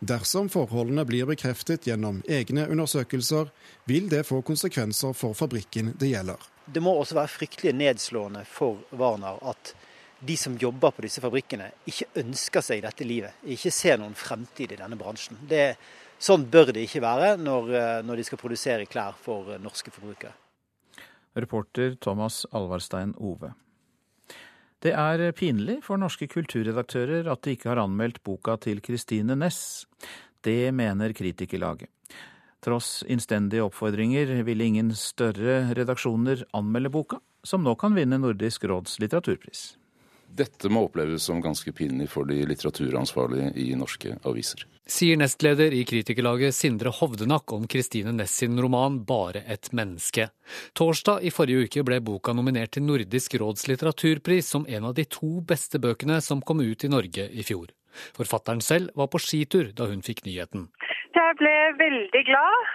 [0.00, 3.48] Dersom forholdene blir bekreftet gjennom egne undersøkelser,
[3.88, 6.40] vil det få konsekvenser for fabrikken det gjelder.
[6.66, 9.74] Det må også være fryktelig nedslående for Warner at
[10.24, 13.36] de som jobber på disse fabrikkene, ikke ønsker seg dette livet.
[13.44, 15.36] Ikke ser noen fremtid i denne bransjen.
[15.48, 15.74] Det,
[16.18, 20.32] sånn bør det ikke være når, eh, når de skal produsere klær for norske forbrukere.
[21.36, 23.52] Reporter Thomas Alvarstein Ove.
[24.84, 29.86] Det er pinlig for norske kulturredaktører at de ikke har anmeldt boka til Kristine Næss.
[30.44, 31.88] Det mener kritikerlaget.
[32.64, 38.98] Tross innstendige oppfordringer ville ingen større redaksjoner anmelde boka, som nå kan vinne Nordisk råds
[39.00, 39.64] litteraturpris.
[40.34, 44.64] Dette må oppleves som ganske pinlig for de litteraturansvarlige i norske aviser.
[44.90, 50.28] Sier nestleder i kritikerlaget Sindre Hovdenak om Kristine Næss sin roman 'Bare et menneske'.
[50.74, 55.04] Torsdag i forrige uke ble boka nominert til Nordisk råds litteraturpris som en av de
[55.04, 57.70] to beste bøkene som kom ut i Norge i fjor.
[58.18, 60.68] Forfatteren selv var på skitur da hun fikk nyheten.
[61.14, 62.70] Jeg ble veldig glad.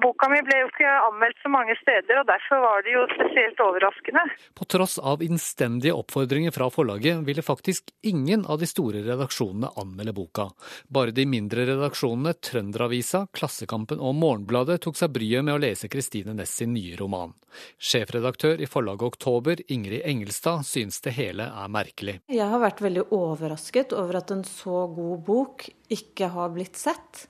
[0.00, 3.60] Boka mi ble jo ikke anmeldt så mange steder, og derfor var det jo spesielt
[3.60, 4.24] overraskende.
[4.56, 10.14] På tross av innstendige oppfordringer fra forlaget ville faktisk ingen av de store redaksjonene anmelde
[10.16, 10.48] boka.
[10.88, 16.36] Bare de mindre redaksjonene Trønderavisa, Klassekampen og Morgenbladet tok seg bryet med å lese Kristine
[16.36, 17.34] Næss sin nye roman.
[17.76, 22.20] Sjefredaktør i forlaget Oktober, Ingrid Engelstad, synes det hele er merkelig.
[22.32, 27.26] Jeg har vært veldig overrasket over at en så god bok ikke har blitt sett.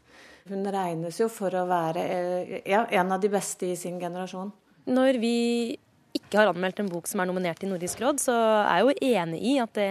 [0.51, 4.51] Hun regnes jo for å være eh, ja, en av de beste i sin generasjon.
[4.91, 5.37] Når vi
[6.17, 9.11] ikke har anmeldt en bok som er nominert til Nordisk råd, så er jeg jo
[9.19, 9.91] enig i at det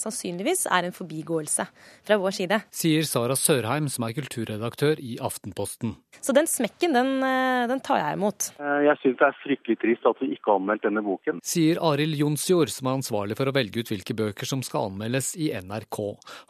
[0.00, 1.66] sannsynligvis er en forbigåelse
[2.06, 2.58] fra vår side.
[2.74, 5.94] Sier Sara Sørheim, som er kulturredaktør i Aftenposten.
[6.20, 8.52] Så den smekken, den, eh, den tar jeg imot.
[8.58, 11.42] Eh, jeg syns det er fryktelig trist at vi ikke har anmeldt denne boken.
[11.42, 15.34] Sier Arild Jonsjord, som er ansvarlig for å velge ut hvilke bøker som skal anmeldes
[15.36, 16.00] i NRK.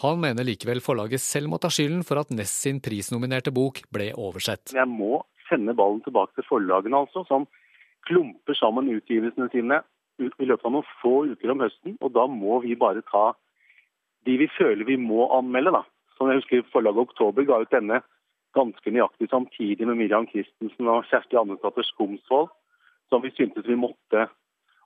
[0.02, 4.12] Han mener likevel forlaget selv må ta skylden for at Ness sin prisnominerte bok ble
[4.18, 4.74] oversett.
[4.74, 7.24] Jeg må sende ballen tilbake til forlagene, altså.
[7.28, 7.46] som
[8.08, 9.82] klumper sammen utgivelsene sine
[10.22, 11.96] i løpet av noen få uker om høsten.
[12.00, 13.32] Og da må vi bare ta
[14.26, 15.72] de vi føler vi må anmelde.
[15.72, 15.82] da.
[16.16, 18.02] Som jeg husker Forlaget Oktober ga ut denne
[18.54, 22.50] ganske nøyaktig samtidig med Miriam Christensen og Kjersti Andesdatter Skomsvold,
[23.08, 24.26] som vi syntes vi måtte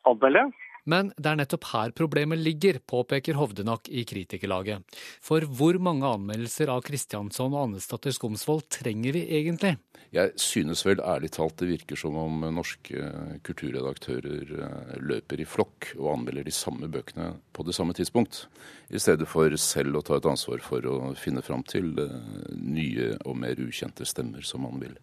[0.07, 0.53] anmelde.
[0.87, 4.85] Men det er nettopp her problemet ligger, påpeker Hovdenak i Kritikerlaget.
[5.25, 9.77] For hvor mange anmeldelser av Kristiansson og Annesdatter Skomsvold trenger vi egentlig?
[10.14, 13.11] Jeg synes vel ærlig talt det virker som om norske
[13.44, 18.44] kulturredaktører eh, løper i flokk og anmelder de samme bøkene på det samme tidspunkt,
[18.88, 22.16] i stedet for selv å ta et ansvar for å finne fram til eh,
[22.62, 24.94] nye og mer ukjente stemmer som man vil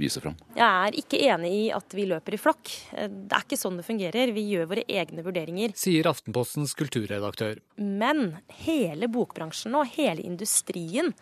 [0.00, 0.36] vise fram.
[0.56, 2.70] Jeg er ikke enig i at vi løper i flokk.
[2.92, 4.32] Det er ikke sånn det fungerer.
[4.36, 5.74] Vi gjør våre egne vurderinger.
[5.78, 7.60] Sier Aftenpostens kulturredaktør.
[7.80, 11.12] Men hele bokbransjen og hele industrien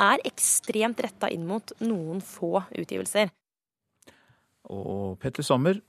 [0.00, 3.32] er ekstremt retta inn mot noen få utgivelser.
[4.72, 5.80] Og Petter Sommer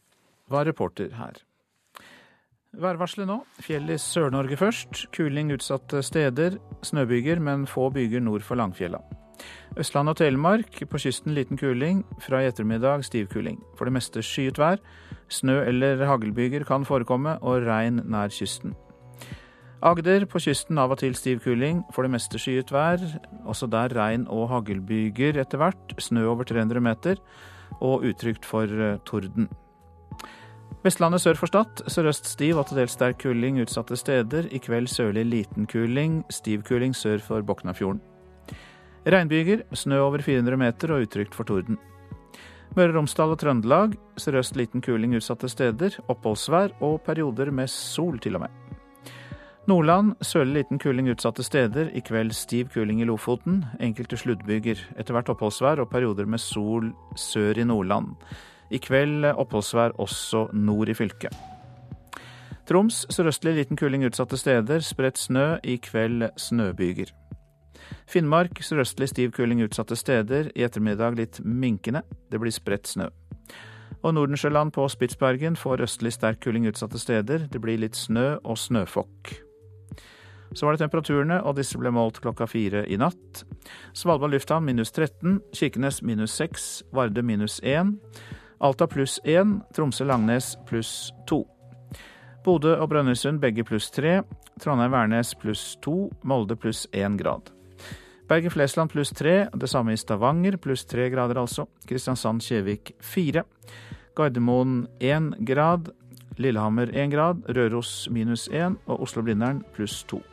[0.52, 1.40] var reporter her.
[2.76, 3.38] Værvarselet nå.
[3.64, 5.06] Fjell i Sør-Norge først.
[5.16, 6.60] Kuling utsatte steder.
[6.84, 9.00] Snøbyger, men få byger nord for Langfjella.
[9.78, 12.04] Østland og Telemark på kysten liten kuling.
[12.24, 13.60] Fra i ettermiddag stiv kuling.
[13.76, 14.80] For det meste skyet vær.
[15.30, 18.76] Snø eller haglbyger kan forekomme, og regn nær kysten.
[19.86, 21.84] Agder på kysten av og til stiv kuling.
[21.94, 23.04] For det meste skyet vær.
[23.46, 25.94] Også der regn og haglbyger etter hvert.
[26.00, 27.22] Snø over 300 meter.
[27.82, 29.50] Og utrygt for eh, torden.
[30.86, 31.86] Vestlandet sør for Stad.
[31.90, 34.50] Sørøst stiv og til dels sterk kuling utsatte steder.
[34.52, 36.24] I kveld sørlig liten kuling.
[36.30, 38.15] Stiv kuling sør for Boknafjorden.
[39.06, 41.78] Regnbyger, snø over 400 meter og utrygt for torden.
[42.76, 46.00] Møre og Romsdal og Trøndelag sørøst liten kuling utsatte steder.
[46.12, 48.56] Oppholdsvær og perioder med sol, til og med.
[49.70, 51.90] Nordland sørlig liten kuling utsatte steder.
[51.94, 53.64] I kveld stiv kuling i Lofoten.
[53.80, 54.82] Enkelte sluddbyger.
[54.98, 58.14] Etter hvert oppholdsvær og perioder med sol sør i Nordland.
[58.70, 61.34] I kveld oppholdsvær også nord i fylket.
[62.66, 64.86] Troms sørøstlig liten kuling utsatte steder.
[64.86, 65.56] Spredt snø.
[65.64, 67.14] I kveld snøbyger.
[68.08, 70.52] Finnmark sørøstlig stiv kuling utsatte steder.
[70.56, 72.04] I ettermiddag litt minkende.
[72.32, 73.10] Det blir spredt snø.
[74.06, 77.48] Og Nordensjøland på Spitsbergen får østlig sterk kuling utsatte steder.
[77.52, 79.34] Det blir litt snø og snøfokk.
[80.56, 83.44] Så var det temperaturene, og disse ble målt klokka fire i natt.
[83.98, 87.96] Svalbard lufthavn minus 13, Kirkenes minus 6, Varde minus 1,
[88.64, 91.42] Alta pluss 1, Tromsø-Langnes pluss 2.
[92.46, 94.22] Bodø og Brønnøysund begge pluss 3,
[94.62, 97.55] Trondheim-Værnes pluss 2, Molde pluss 1 grad.
[98.26, 101.68] Bergen-Flesland pluss tre, det samme i Stavanger, pluss tre grader altså.
[101.86, 103.46] Kristiansand-Kjevik fire.
[104.18, 105.92] Gardermoen én grad,
[106.42, 108.80] Lillehammer én grad, Røros minus én.
[108.88, 110.24] og Oslo-Blindern pluss to.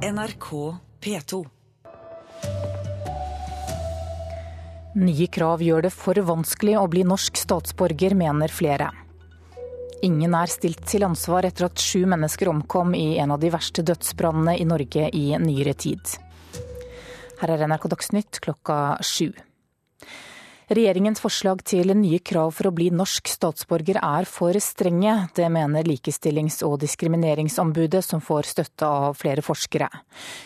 [0.00, 0.48] NRK
[1.00, 1.44] P2.
[4.96, 8.94] Nye krav gjør det for vanskelig å bli norsk statsborger, mener flere.
[10.04, 13.84] Ingen er stilt til ansvar etter at sju mennesker omkom i en av de verste
[13.86, 16.16] dødsbrannene i Norge i nyere tid.
[17.40, 19.30] Her er NRK Dagsnytt klokka sju.
[20.66, 25.12] Regjeringens forslag til nye krav for å bli norsk statsborger er for strenge.
[25.38, 29.86] Det mener Likestillings- og diskrimineringsombudet, som får støtte av flere forskere.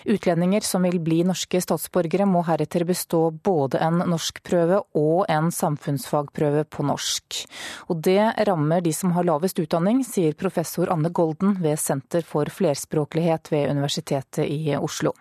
[0.04, 6.66] Utlendinger som vil bli norske statsborgere må heretter bestå både en norskprøve og en samfunnsfagprøve
[6.68, 7.40] på norsk.
[7.88, 12.44] Og det rammer de som har lavest utdanning, sier professor Anne Golden ved Senter for
[12.44, 15.16] flerspråklighet ved Universitetet i Oslo.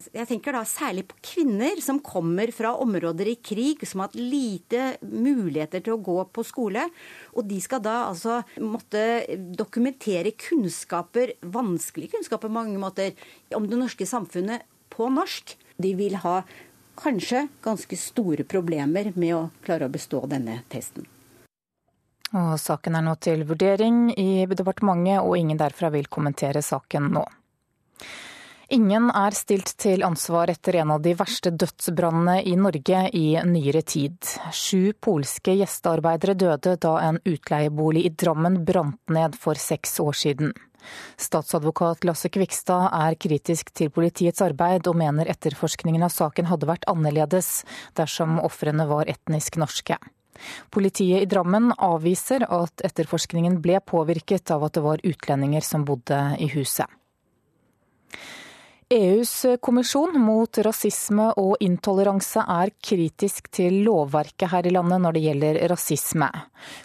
[0.00, 4.16] Jeg tenker da særlig på kvinner som kommer fra områder i krig, som har hatt
[4.16, 6.86] lite muligheter til å gå på skole.
[7.36, 9.04] Og de skal da altså måtte
[9.58, 13.12] dokumentere kunnskaper, vanskelige kunnskaper på mange måter,
[13.56, 15.52] om det norske samfunnet på norsk.
[15.76, 16.40] De vil ha
[17.00, 21.04] kanskje ganske store problemer med å klare å bestå denne testen.
[22.30, 27.24] Og saken er nå til vurdering i departementet, og ingen derfra vil kommentere saken nå.
[28.70, 33.80] Ingen er stilt til ansvar etter en av de verste dødsbrannene i Norge i nyere
[33.82, 34.14] tid.
[34.54, 40.52] Sju polske gjestearbeidere døde da en utleiebolig i Drammen brant ned for seks år siden.
[41.18, 46.86] Statsadvokat Lasse Kvikstad er kritisk til politiets arbeid, og mener etterforskningen av saken hadde vært
[46.92, 47.64] annerledes
[47.98, 49.98] dersom ofrene var etnisk norske.
[50.70, 56.22] Politiet i Drammen avviser at etterforskningen ble påvirket av at det var utlendinger som bodde
[56.38, 56.86] i huset.
[58.92, 65.20] EUs kommisjon mot rasisme og intoleranse er kritisk til lovverket her i landet når det
[65.22, 66.26] gjelder rasisme.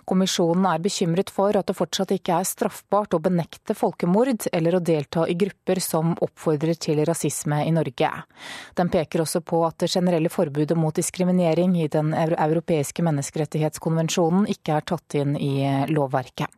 [0.05, 4.83] Kommisjonen er bekymret for at det fortsatt ikke er straffbart å benekte folkemord eller å
[4.85, 8.11] delta i grupper som oppfordrer til rasisme i Norge.
[8.77, 14.77] Den peker også på at det generelle forbudet mot diskriminering i Den europeiske menneskerettighetskonvensjonen ikke
[14.77, 15.55] er tatt inn i
[15.89, 16.53] lovverket.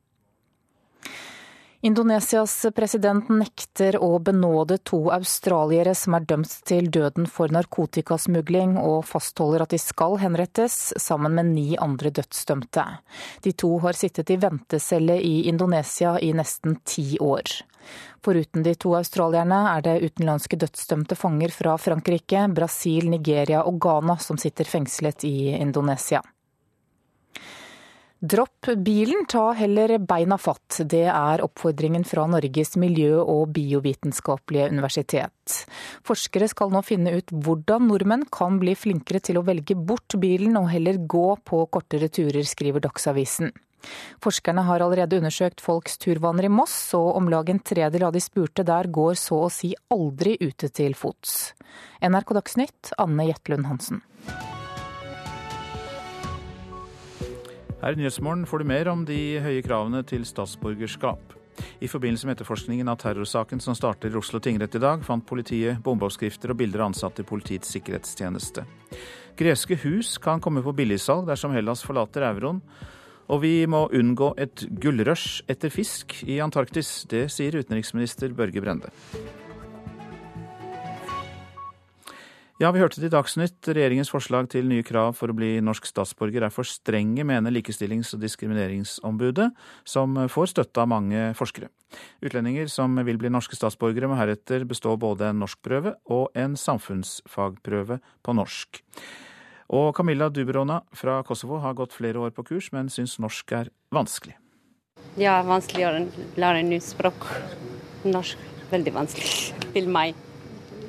[1.86, 9.06] Indonesias president nekter å benåde to australiere som er dømt til døden for narkotikasmugling, og
[9.06, 12.86] fastholder at de skal henrettes, sammen med ni andre dødsdømte.
[13.46, 17.54] De to har sittet i ventecelle i Indonesia i nesten ti år.
[18.26, 24.18] Foruten de to australierne er det utenlandske dødsdømte fanger fra Frankrike, Brasil, Nigeria og Ghana
[24.18, 26.24] som sitter fengslet i Indonesia.
[28.20, 30.80] Dropp bilen, ta heller beina fatt.
[30.90, 35.60] Det er oppfordringen fra Norges miljø- og biovitenskapelige universitet.
[36.02, 40.58] Forskere skal nå finne ut hvordan nordmenn kan bli flinkere til å velge bort bilen
[40.58, 43.54] og heller gå på kortere turer, skriver Dagsavisen.
[44.26, 48.24] Forskerne har allerede undersøkt folks turvaner i Moss, og om lag en tredel av de
[48.24, 51.54] spurte der går så å si aldri ute til fots.
[52.02, 54.02] NRK Dagsnytt, Anne Jetlund Hansen.
[57.78, 61.36] Her i Nyhetsmorgen får du mer om de høye kravene til statsborgerskap.
[61.82, 65.78] I forbindelse med etterforskningen av terrorsaken som starter i Oslo tingrett i dag, fant politiet
[65.86, 68.66] bombeoppskrifter og bilder av ansatte i Politiets sikkerhetstjeneste.
[69.38, 72.64] Greske hus kan komme på billigsalg dersom Hellas forlater euroen.
[73.30, 77.04] Og vi må unngå et gullrush etter fisk i Antarktis.
[77.12, 78.90] Det sier utenriksminister Børge Brende.
[82.58, 83.68] Ja, vi hørte det i Dagsnytt.
[83.70, 88.16] Regjeringens forslag til nye krav for å bli norsk statsborger er for strenge, mener Likestillings-
[88.18, 89.52] og diskrimineringsombudet,
[89.86, 91.70] som får støtte av mange forskere.
[92.26, 98.00] Utlendinger som vil bli norske statsborgere, må heretter bestå både en norskprøve og en samfunnsfagprøve
[98.26, 98.82] på norsk.
[99.70, 103.70] Og Camilla Dubrona fra Kosovo har gått flere år på kurs, men syns norsk er
[103.94, 104.34] vanskelig.
[105.14, 105.98] Ja, vanskelig å
[106.42, 107.30] lære nytt språk.
[108.02, 108.42] Norsk.
[108.72, 109.36] Veldig vanskelig.
[109.78, 110.18] Til meg.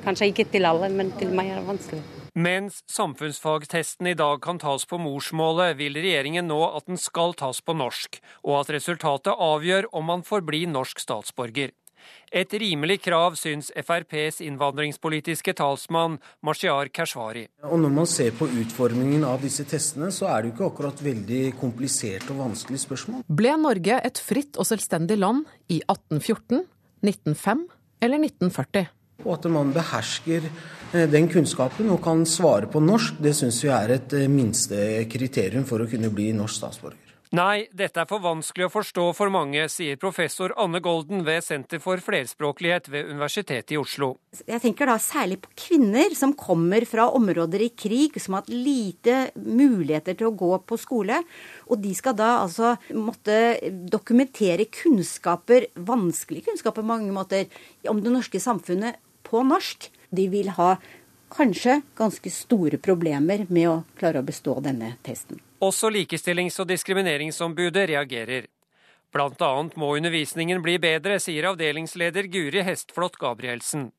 [0.05, 2.01] Kanskje ikke til alle, men til meg er det vanskelig.
[2.39, 7.59] Mens samfunnsfagtesten i dag kan tas på morsmålet, vil regjeringen nå at den skal tas
[7.65, 11.73] på norsk, og at resultatet avgjør om man får bli norsk statsborger.
[12.31, 17.47] Et rimelig krav, syns FrPs innvandringspolitiske talsmann Mashiar Keshvari.
[17.65, 21.03] Og Når man ser på utformingen av disse testene, så er det jo ikke akkurat
[21.03, 23.25] veldig komplisert og vanskelig spørsmål.
[23.27, 26.63] Ble Norge et fritt og selvstendig land i 1814,
[27.03, 27.67] 1905
[28.05, 28.87] eller 1940?
[29.25, 30.47] Og at man behersker
[31.11, 35.83] den kunnskapen og kan svare på norsk, det syns vi er et minste kriterium for
[35.83, 37.09] å kunne bli norsk statsborger.
[37.29, 41.77] Nei, dette er for vanskelig å forstå for mange, sier professor Anne Golden ved Senter
[41.83, 44.15] for flerspråklighet ved Universitetet i Oslo.
[44.49, 48.49] Jeg tenker da særlig på kvinner som kommer fra områder i krig, som har hatt
[48.49, 51.19] lite muligheter til å gå på skole.
[51.69, 53.59] Og de skal da altså måtte
[53.93, 57.45] dokumentere kunnskaper, vanskelige kunnskaper på mange måter,
[57.93, 58.97] om det norske samfunnet
[59.29, 59.89] på norsk.
[60.09, 60.75] De vil ha
[61.29, 65.39] kanskje ganske store problemer med å klare å bestå denne testen.
[65.61, 68.47] Også Likestillings- og diskrimineringsombudet reagerer.
[69.13, 73.89] Blant annet må undervisningen bli bedre, sier avdelingsleder Guri Hestflot Gabrielsen.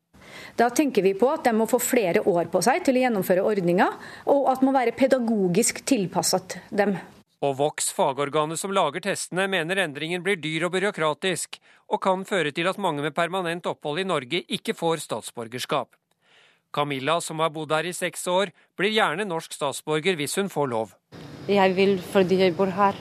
[0.55, 3.43] Da tenker vi på at de må få flere år på seg til å gjennomføre
[3.43, 3.89] ordninga,
[4.31, 6.95] og at må være pedagogisk tilpasset dem.
[7.41, 11.57] Og Vox, fagorganet som lager testene, mener endringen blir dyr og byråkratisk,
[11.89, 15.89] og kan føre til at mange med permanent opphold i Norge ikke får statsborgerskap.
[16.71, 20.69] Camilla, som har bodd her i seks år, blir gjerne norsk statsborger hvis hun får
[20.69, 20.93] lov.
[21.49, 22.99] Jeg vil fordi jeg bor her.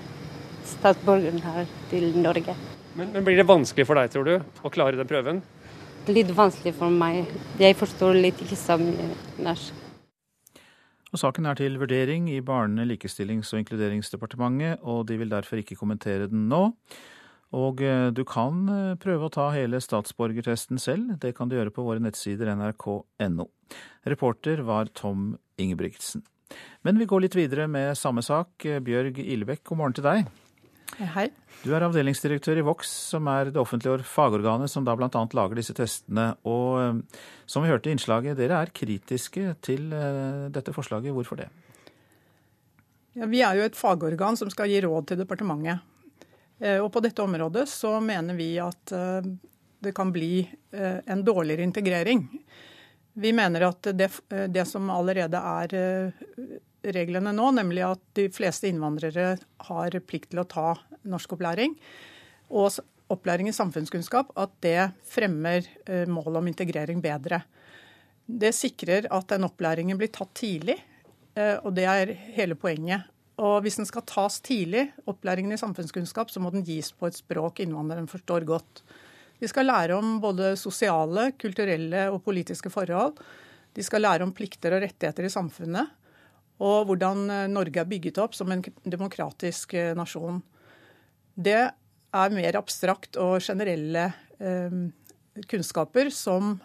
[0.71, 2.57] Statsborgeren her til Norge.
[2.97, 4.35] Men, men, Blir det vanskelig for deg, tror du,
[4.65, 5.45] å klare den prøven?
[6.09, 7.29] Litt vanskelig for meg.
[7.61, 9.13] Jeg forstår litt ikke så mye
[9.45, 9.80] norsk.
[11.11, 15.79] Og Saken er til vurdering i Barne-, likestillings- og inkluderingsdepartementet, og de vil derfor ikke
[15.79, 16.69] kommentere den nå.
[17.51, 21.17] Og eh, du kan eh, prøve å ta hele statsborgertesten selv.
[21.23, 23.49] Det kan du gjøre på våre nettsider nrk.no.
[24.07, 26.23] Reporter var Tom Ingebrigtsen.
[26.87, 28.55] Men vi går litt videre med samme sak.
[28.87, 30.31] Bjørg Ilebekk, god morgen til deg.
[30.99, 31.29] Hei.
[31.61, 35.09] Du er avdelingsdirektør i Vox, som er det offentlige fagorganet som da bl.a.
[35.37, 36.31] lager disse testene.
[36.49, 41.13] Og eh, som vi hørte i innslaget, dere er kritiske til eh, dette forslaget.
[41.17, 41.51] Hvorfor det?
[43.19, 45.85] Ja, vi er jo et fagorgan som skal gi råd til departementet.
[46.61, 48.97] Eh, og på dette området så mener vi at
[49.81, 52.27] det kan bli en dårligere integrering
[53.21, 54.11] vi mener at det,
[54.53, 55.73] det, som allerede er
[56.83, 59.35] reglene nå, nemlig at de fleste innvandrere
[59.69, 60.69] har plikt til å ta
[61.09, 61.77] norskopplæring,
[62.51, 67.43] og opplæring i samfunnskunnskap, at det fremmer eh, målet om integrering bedre.
[68.31, 70.79] Det sikrer at den opplæringen blir tatt tidlig,
[71.35, 73.09] eh, og det er hele poenget.
[73.41, 77.17] Og hvis den skal tas tidlig, opplæringen i samfunnskunnskap, så må den gis på et
[77.17, 78.83] språk innvandreren forstår godt.
[79.41, 83.17] De skal lære om både sosiale, kulturelle og politiske forhold.
[83.73, 85.89] De skal lære om plikter og rettigheter i samfunnet,
[86.61, 90.43] og hvordan eh, Norge er bygget opp som en demokratisk eh, nasjon.
[91.35, 91.61] Det
[92.11, 94.81] er mer abstrakt og generelle eh,
[95.51, 96.57] kunnskaper som,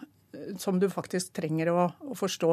[0.60, 2.52] som, du faktisk trenger å, å, forstå.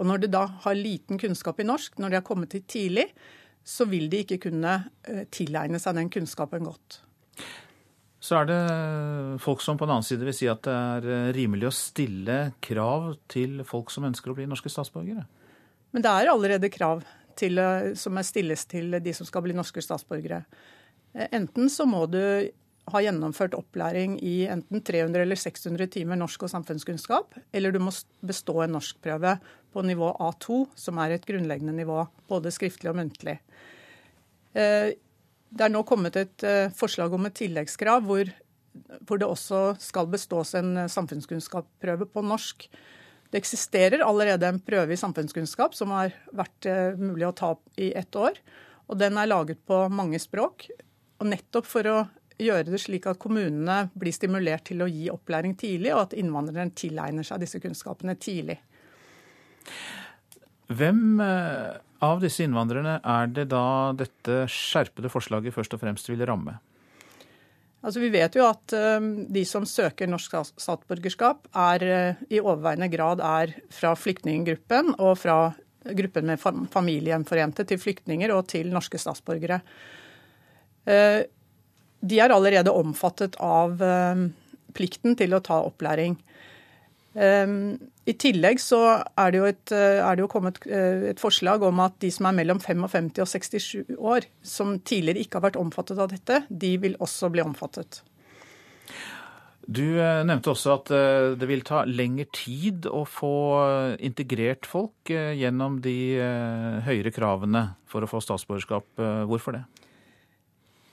[0.00, 3.10] Og når de da har liten kunnskap i norsk, når de har kommet hit tidlig,
[3.64, 4.76] så vil de ikke kunne
[5.08, 7.02] eh, tilegne seg den kunnskapen godt.
[8.20, 8.60] Så er det
[9.40, 12.40] folk som på den annen side vil si at det er eh, rimelig å stille
[12.64, 15.24] krav til folk som ønsker å bli norske statsborgere.
[15.90, 17.02] Men det er allerede krav
[17.40, 20.44] til, eh, som stilles til de som skal bli norske statsborgere.
[21.14, 22.20] Eh, enten så må du
[22.90, 27.92] ha gjennomført opplæring i enten 300 eller 600 timer norsk og samfunnskunnskap, eller du må
[28.26, 29.36] bestå en norskprøve
[29.70, 33.36] på nivå A2, som er et grunnleggende nivå, både skriftlig og muntlig.
[34.50, 36.42] Det er nå kommet et
[36.74, 38.32] forslag om et tilleggskrav hvor,
[39.06, 42.66] hvor, det også skal bestås en samfunnskunnskapsprøve på norsk.
[43.30, 47.92] Det eksisterer allerede en prøve i samfunnskunnskap som har vært uh, mulig å ta i
[47.96, 48.40] ett år.
[48.90, 50.66] Og den er laget på mange språk.
[51.20, 51.98] Og nettopp for å
[52.40, 56.72] gjøre det slik at kommunene blir stimulert til å gi opplæring tidlig, og at innvandreren
[56.74, 58.56] tilegner seg disse kunnskapene tidlig.
[60.70, 66.56] Hvem av disse innvandrerne er det da dette skjerpede forslaget først og fremst vil ramme?
[67.80, 69.00] Altså, vi vet jo at uh,
[69.32, 75.38] de som søker norsk statsborgerskap, er, uh, i overveiende grad er fra flyktninggruppen og fra
[75.96, 79.62] gruppen med fam familiegjenforente til flyktninger og til norske statsborgere.
[80.84, 81.24] Uh,
[82.00, 83.74] de er allerede omfattet av
[84.72, 86.14] plikten til å ta opplæring.
[88.10, 91.62] I tillegg så er det jo, et, eh, er det jo kommet eh, et forslag
[91.66, 95.60] om at de som er mellom 55 og 67 år, som tidligere ikke har vært
[95.60, 98.02] omfattet av dette, de vil også bli omfattet.
[99.70, 100.90] Du eh, nevnte også at
[101.38, 103.34] det vil ta lengre tid å få
[104.02, 105.98] integrert folk gjennom de
[106.86, 108.88] høyere kravene for å få statsborgerskap.
[109.30, 109.66] Hvorfor det?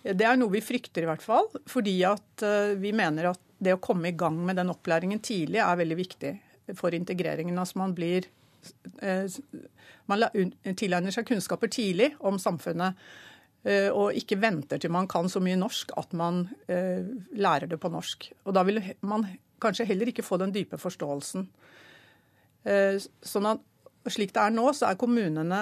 [0.07, 1.49] Det er noe vi frykter i hvert fall.
[1.67, 2.45] Fordi at
[2.77, 6.35] vi mener at det å komme i gang med den opplæringen tidlig er veldig viktig
[6.75, 7.57] for integreringen.
[7.59, 8.27] Altså man blir
[9.01, 9.39] eh,
[10.07, 10.23] Man
[10.75, 12.95] tilegner seg kunnskaper tidlig om samfunnet.
[13.67, 17.03] Eh, og ikke venter til man kan så mye norsk at man eh,
[17.35, 18.31] lærer det på norsk.
[18.45, 19.27] Og da vil man
[19.59, 21.47] kanskje heller ikke få den dype forståelsen.
[22.67, 23.61] Sånn at
[24.11, 25.61] slik det er nå, så er kommunene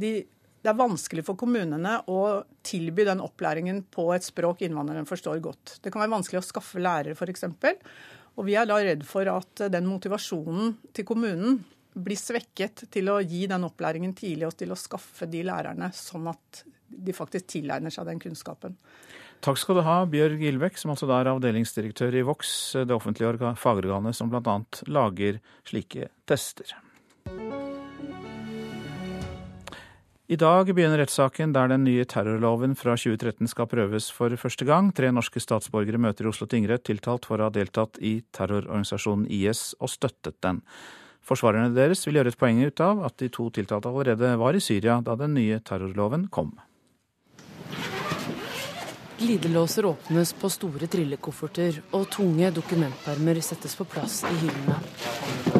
[0.00, 0.24] de,
[0.66, 5.76] det er vanskelig for kommunene å tilby den opplæringen på et språk innvandreren forstår godt.
[5.82, 7.46] Det kan være vanskelig å skaffe lærere, f.eks.
[8.36, 11.60] Og vi er da redd for at den motivasjonen til kommunen
[11.96, 16.28] blir svekket til å gi den opplæringen tidlig og til å skaffe de lærerne, sånn
[16.28, 18.76] at de faktisk tilegner seg den kunnskapen.
[19.44, 24.16] Takk skal du ha, Bjørg Gilbekk, som altså er avdelingsdirektør i Vox, det offentlige fagorganet
[24.16, 24.58] som bl.a.
[24.88, 26.72] lager slike tester.
[30.26, 34.88] I dag begynner rettssaken der den nye terrorloven fra 2013 skal prøves for første gang.
[34.90, 39.76] Tre norske statsborgere møter i Oslo tingrett tiltalt for å ha deltatt i terrororganisasjonen IS
[39.78, 40.58] og støttet den.
[41.22, 44.64] Forsvarerne deres vil gjøre et poeng ut av at de to tiltalte allerede var i
[44.66, 46.56] Syria da den nye terrorloven kom.
[49.20, 55.55] Glidelåser åpnes på store trillekofferter, og tunge dokumentpermer settes på plass i hyllene.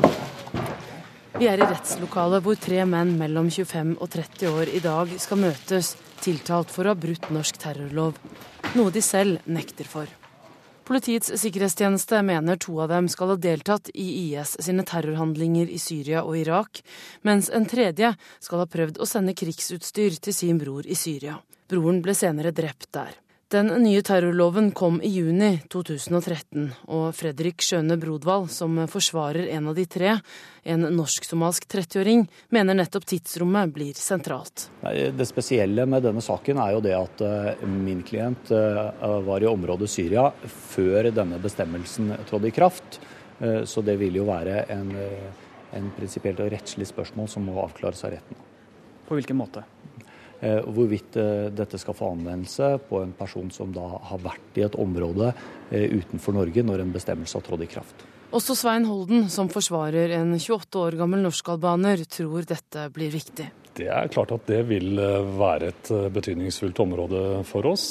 [1.37, 5.43] Vi er i rettslokalet hvor tre menn mellom 25 og 30 år i dag skal
[5.43, 5.91] møtes,
[6.24, 8.16] tiltalt for å ha brutt norsk terrorlov,
[8.72, 10.09] noe de selv nekter for.
[10.89, 16.24] Politiets sikkerhetstjeneste mener to av dem skal ha deltatt i IS sine terrorhandlinger i Syria
[16.24, 16.80] og Irak,
[17.20, 21.37] mens en tredje skal ha prøvd å sende krigsutstyr til sin bror i Syria.
[21.68, 23.12] Broren ble senere drept der.
[23.49, 29.76] Den nye terrorloven kom i juni 2013, og Fredrik Skjøne Brodvald, som forsvarer en av
[29.78, 30.16] de tre,
[30.66, 34.64] en norsk-somalsk 30-åring, mener nettopp tidsrommet blir sentralt.
[34.82, 38.82] Det spesielle med denne saken er jo det at eh, min klient eh,
[39.30, 40.26] var i området Syria
[40.72, 42.99] før denne bestemmelsen trådte i kraft.
[43.38, 44.90] Eh, så det vil jo være en,
[45.70, 48.42] en prinsipielt og rettslig spørsmål som må avklares av retten.
[49.07, 49.62] På hvilken måte?
[50.47, 54.66] Eh, hvorvidt eh, dette skal få anvendelse på en person som da har vært i
[54.66, 55.32] et område
[55.70, 58.05] eh, utenfor Norge når en bestemmelse har trådt i kraft.
[58.36, 63.49] Også Svein Holden, som forsvarer en 28 år gammel norskalbaner, tror dette blir viktig.
[63.76, 64.97] Det er klart at det vil
[65.36, 67.84] være et betydningsfullt område for oss.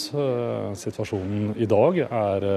[0.82, 2.48] Situasjonen i dag er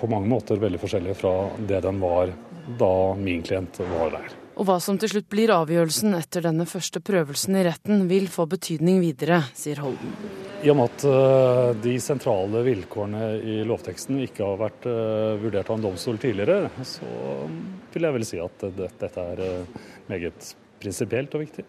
[0.00, 1.36] på mange måter veldig forskjellig fra
[1.68, 2.32] det den var
[2.80, 4.34] da min klient var der.
[4.56, 8.46] Og hva som til slutt blir avgjørelsen etter denne første prøvelsen i retten, vil få
[8.48, 10.14] betydning videre, sier Holden.
[10.64, 15.68] I og med at eh, de sentrale vilkårene i lovteksten ikke har vært eh, vurdert
[15.68, 17.10] av en domstol tidligere, så
[17.92, 21.66] vil jeg vel si at dette er eh, meget prinsipielt og viktig.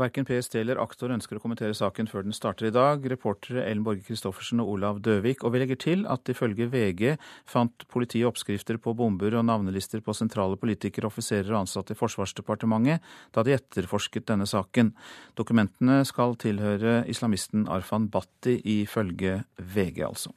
[0.00, 3.04] Verken PST eller aktor ønsker å kommentere saken før den starter i dag.
[3.08, 5.44] Reportere Ellen Borge Christoffersen og Olav Døvik.
[5.44, 7.16] Og vi legger til at ifølge VG
[7.48, 13.04] fant politiet oppskrifter på bomber og navnelister på sentrale politikere, offiserer og ansatte i Forsvarsdepartementet
[13.34, 14.92] da de etterforsket denne saken.
[15.38, 20.34] Dokumentene skal tilhøre islamisten Arfan Bhatti, ifølge VG, altså.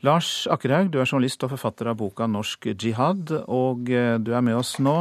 [0.00, 4.44] Lars Akkerhaug, du er journalist og forfatter av boka Norsk jihad, og eh, du er
[4.46, 4.94] med oss nå.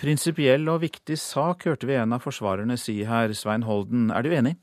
[0.00, 4.10] Prinsipiell og viktig sak, hørte vi en av forsvarerne si her, Svein Holden.
[4.10, 4.56] Er du enig?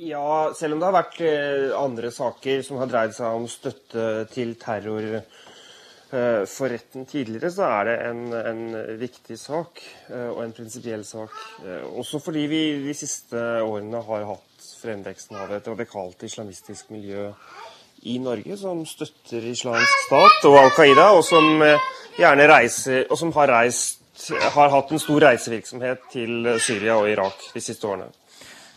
[0.00, 4.06] Ja, selv om det har vært eh, andre saker som har dreid seg om støtte
[4.32, 8.62] til terror eh, for retten tidligere, så er det en, en
[9.02, 11.36] viktig sak eh, og en prinsipiell sak.
[12.00, 17.28] Også fordi vi de siste årene har hatt fremveksten av et radikalt islamistisk miljø
[18.02, 21.64] i Norge som støtter islamsk stat og Al Qaida, og som
[22.18, 24.00] gjerne reiser, og som har, reist,
[24.54, 28.10] har hatt en stor reisevirksomhet til Syria og Irak de siste årene.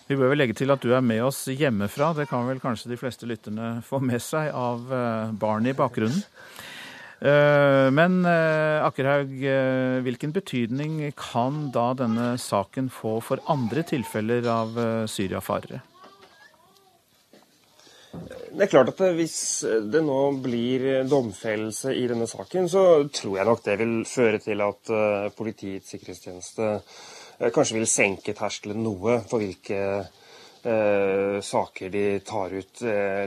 [0.07, 2.11] Vi bør vel legge til at du er med oss hjemmefra.
[2.17, 6.19] Det kan vel kanskje de fleste lytterne få med seg av eh, barn i bakgrunnen.
[7.23, 9.31] Eh, men eh, Akkerhaug,
[10.03, 15.81] hvilken betydning kan da denne saken få for andre tilfeller av syriafarere?
[18.13, 23.49] Det er klart at Hvis det nå blir domfellelse i denne saken, så tror jeg
[23.49, 29.17] nok det vil føre til at uh, Politiets sikkerhetstjeneste uh, kanskje vil senke terskelen noe
[29.25, 29.79] for hvilke
[30.63, 32.83] eh, saker de tar ut,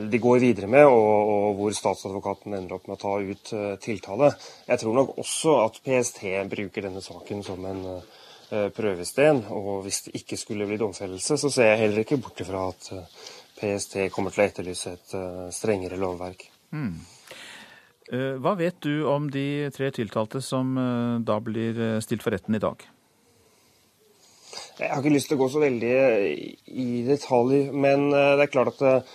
[0.09, 3.51] de går videre med, og, og, hvor statsadvokaten ender opp med å ta ut
[3.83, 4.31] tiltale.
[4.71, 7.83] Jeg tror nok også at PST bruker denne saken som en
[8.79, 9.43] prøvesten.
[9.53, 12.89] Og hvis det ikke skulle bli domfellelse, så ser jeg heller ikke bort ifra at
[13.57, 16.47] PST kommer til å etterlyse et uh, strengere lovverk.
[16.77, 16.99] Mm.
[18.13, 22.59] Uh, hva vet du om de tre tiltalte som uh, da blir stilt for retten
[22.59, 22.85] i dag?
[24.77, 25.95] Jeg har ikke lyst til å gå så veldig
[26.69, 29.09] i detalj, men det er klart at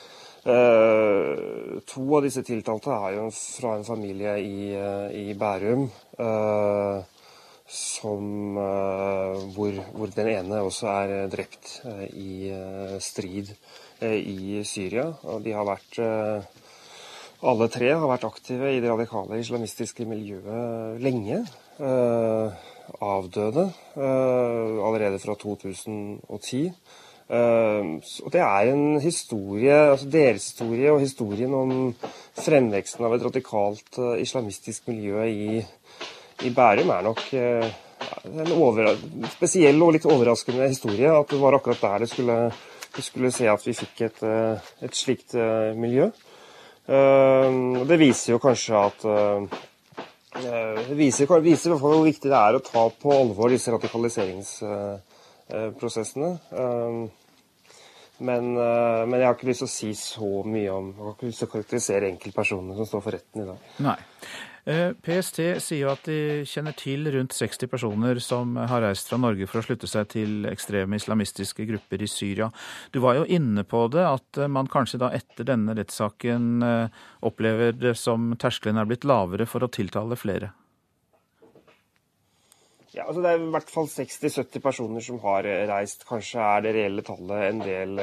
[1.86, 4.72] to av disse tiltalte er jo fra en familie i,
[5.22, 5.86] i Bærum.
[7.72, 11.76] Som, hvor, hvor, den ene også er drept
[12.10, 12.50] i
[13.06, 15.08] strid Eh, i Syria.
[15.30, 16.50] Og de har vært eh,
[17.42, 21.46] Alle tre har vært aktive i det radikale islamistiske miljøet lenge.
[23.02, 23.64] avdøde
[23.98, 26.60] allerede fra 2010.
[27.32, 31.72] Og det er en historie, altså deres historie og historien om
[32.38, 35.64] fremveksten av et radikalt islamistisk miljø i,
[36.46, 38.92] i Bærum er nok en over,
[39.36, 41.10] spesiell og litt overraskende historie.
[41.12, 42.38] At det var akkurat der det skulle,
[42.96, 44.20] det skulle se at vi fikk et,
[44.84, 45.36] et slikt
[45.80, 46.10] miljø.
[46.88, 49.00] Det viser jo kanskje at
[50.32, 56.30] det viser, viser hvor viktig det er å ta på alvor disse radikaliseringsprosessene.
[58.22, 61.30] Men, men, jeg har ikke lyst til å si så mye om Jeg har ikke
[61.32, 63.58] lyst til å karakterisere enkeltpersonene som står for retten i dag.
[63.88, 64.00] Nei.
[64.66, 69.62] PST sier at de kjenner til rundt 60 personer som har reist fra Norge for
[69.62, 72.52] å slutte seg til ekstreme islamistiske grupper i Syria.
[72.94, 76.66] Du var jo inne på det, at man kanskje da etter denne rettssaken
[77.26, 80.54] opplever det som terskelen er blitt lavere for å tiltale flere?
[82.92, 86.04] Ja, altså Det er i hvert fall 60-70 personer som har reist.
[86.08, 88.02] Kanskje er det reelle tallet en del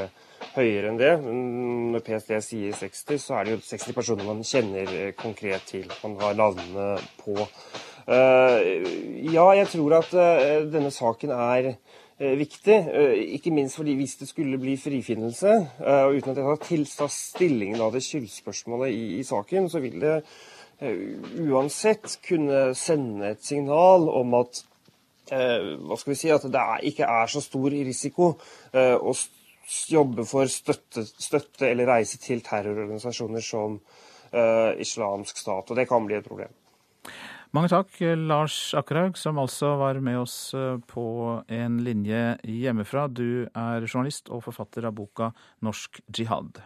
[0.54, 1.12] høyere enn det.
[1.24, 5.86] Når PST sier 60, så er det jo 60 personer man kjenner konkret til.
[6.02, 6.90] Man har navnene
[7.20, 7.36] på.
[8.08, 10.14] Ja, jeg tror at
[10.72, 11.74] denne saken er
[12.18, 12.78] viktig.
[13.36, 17.82] Ikke minst fordi hvis det skulle bli frifinnelse, og uten at jeg har tiltatt stillingen
[17.84, 20.16] av det skyldspørsmålet i, i saken, så vil det
[21.44, 24.64] uansett kunne sende et signal om at
[25.28, 28.30] hva skal vi si, at det ikke er så stor risiko
[28.72, 29.12] å
[29.90, 33.80] jobbe for støtte, støtte eller reise til terrororganisasjoner som
[34.28, 35.70] Islamsk stat.
[35.70, 36.50] Og det kan bli et problem.
[37.56, 37.94] Mange takk,
[38.28, 40.52] Lars Akkerhaug, som altså var med oss
[40.90, 41.04] på
[41.48, 43.06] en linje hjemmefra.
[43.08, 45.30] Du er journalist og forfatter av boka
[45.64, 46.60] 'Norsk jihad'.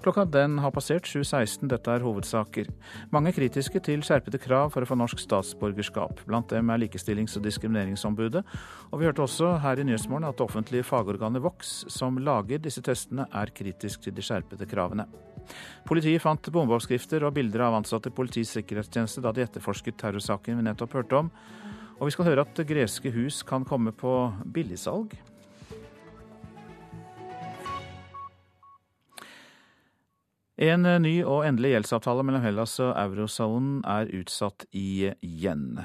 [0.00, 1.66] Klokka den har passert 7.16.
[1.68, 2.70] Dette er hovedsaker.
[3.12, 6.22] Mange er kritiske til skjerpede krav for å få norsk statsborgerskap.
[6.28, 8.40] Blant dem er Likestillings- og diskrimineringsombudet.
[8.88, 12.80] Og vi hørte også her i Nyhetsmorgen at det offentlige fagorganet Vox, som lager disse
[12.80, 15.04] testene, er kritisk til de skjerpede kravene.
[15.84, 20.64] Politiet fant bombeoppskrifter og bilder av ansatte i Politiets sikkerhetstjeneste da de etterforsket terrorsaken vi
[20.64, 21.28] nettopp hørte om.
[22.00, 24.14] Og vi skal høre at greske hus kan komme på
[24.48, 25.12] billigsalg.
[30.60, 35.78] En ny og endelig gjeldsavtale mellom Hellas og eurosonen er utsatt igjen.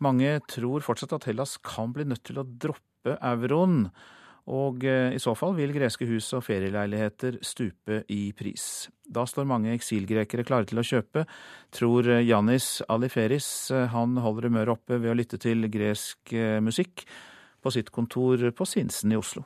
[0.00, 3.90] Mange tror fortsatt at Hellas kan bli nødt til å droppe euroen.
[4.48, 8.88] Og i så fall vil greske hus og ferieleiligheter stupe i pris.
[9.04, 11.26] Da står mange eksilgrekere klare til å kjøpe,
[11.68, 13.50] tror Jannis Aliferis.
[13.92, 16.32] Han holder humøret oppe ved å lytte til gresk
[16.64, 17.04] musikk
[17.60, 19.44] på sitt kontor på Sinsen i Oslo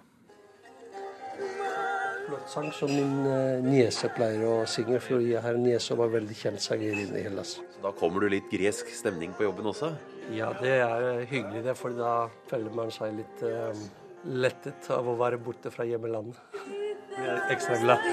[2.33, 3.25] flott sang som min
[3.67, 7.25] niese pleier å synge, for jeg har en niese som var veldig kjent sangerinne i
[7.27, 7.59] Hellas.
[7.75, 9.91] Så da kommer du litt gresk stemning på jobben også?
[10.33, 13.83] Ja, det er hyggelig det, for da føler man seg litt um,
[14.41, 16.39] lettet av å være borte fra hjemmelandet.
[17.13, 18.07] Jeg er ekstra glad.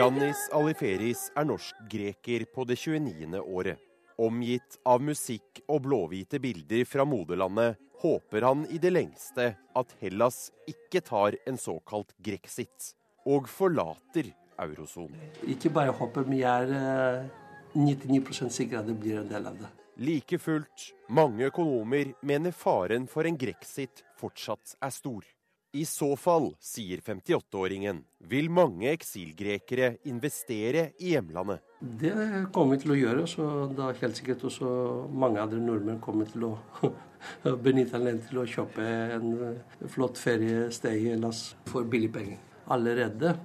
[0.00, 3.38] Jannis Aliferis er norsk-greker på det 29.
[3.38, 3.78] året.
[4.22, 10.48] Omgitt av musikk og blåhvite bilder fra moderlandet håper han i det lengste at Hellas
[10.66, 12.90] ikke tar en såkalt grexit
[13.26, 15.18] og forlater eurosonen.
[15.48, 17.22] Ikke bare håper, men jeg er
[17.74, 19.70] 99 sikker at det blir en del av det.
[20.02, 25.24] Like fullt, mange økonomer mener faren for en grexit fortsatt er stor.
[25.72, 31.62] I så fall, sier 58-åringen, vil mange eksilgrekere investere i hjemlandet.
[31.80, 32.12] Det
[32.52, 34.68] kommer vi til å gjøre, så da helt sikkert også
[35.08, 36.52] mange andre nordmenn kommer til å
[37.64, 42.40] benytte anledningen til å kjøpe en flott feriested i Hellas for billig penger
[42.70, 43.36] allerede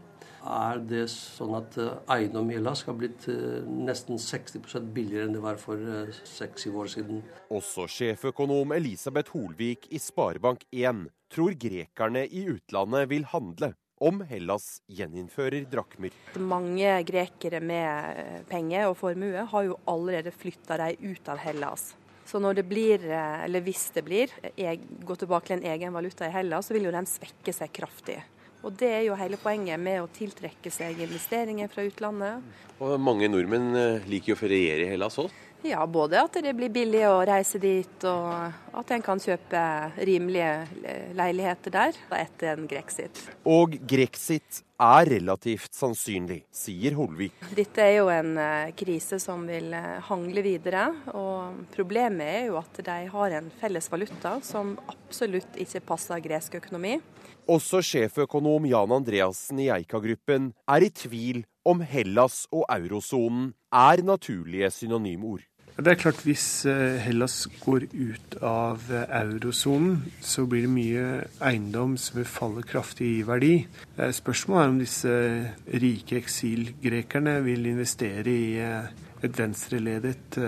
[0.48, 5.36] er det sånn at eh, eiendom i Hellas har blitt eh, nesten 60% billigere enn
[5.36, 7.24] det var for eh, seks-syv år siden.
[7.54, 15.66] Også sjeføkonom Elisabeth Holvik i Sparebank1 tror grekerne i utlandet vil handle om Hellas gjeninnfører
[15.72, 16.14] drakmer.
[16.38, 21.96] Mange grekere med penger og formue har jo allerede flytta dem ut av Hellas.
[22.28, 26.34] Så når det blir, eller hvis det blir, gå tilbake til en egen valuta i
[26.34, 28.20] Hellas, så vil jo den svekke seg kraftig.
[28.66, 32.48] Og Det er jo hele poenget med å tiltrekke seg investeringer fra utlandet.
[32.80, 35.34] Og Mange nordmenn eh, liker jo å feriere i Hellas òg?
[35.66, 39.62] Ja, både at det blir billig å reise dit, og at en kan kjøpe
[40.06, 43.24] rimelige leiligheter der etter en grexit.
[43.42, 47.42] Og grexit er relativt sannsynlig, sier Holvik.
[47.58, 50.86] Dette er jo en eh, krise som vil eh, hangle videre.
[51.18, 56.60] og Problemet er jo at de har en felles valuta som absolutt ikke passer gresk
[56.62, 57.00] økonomi.
[57.48, 64.68] Også sjeføkonom Jan Andreassen i Eika-gruppen er i tvil om Hellas og eurosonen er naturlige
[64.76, 65.46] synonymord.
[65.78, 71.06] Det er klart Hvis eh, Hellas går ut av eh, eurosonen, så blir det mye
[71.40, 73.54] eiendom som vil falle kraftig i verdi.
[73.96, 75.16] Spørsmålet er om disse
[75.86, 80.42] rike eksilgrekerne vil investere i et venstreledet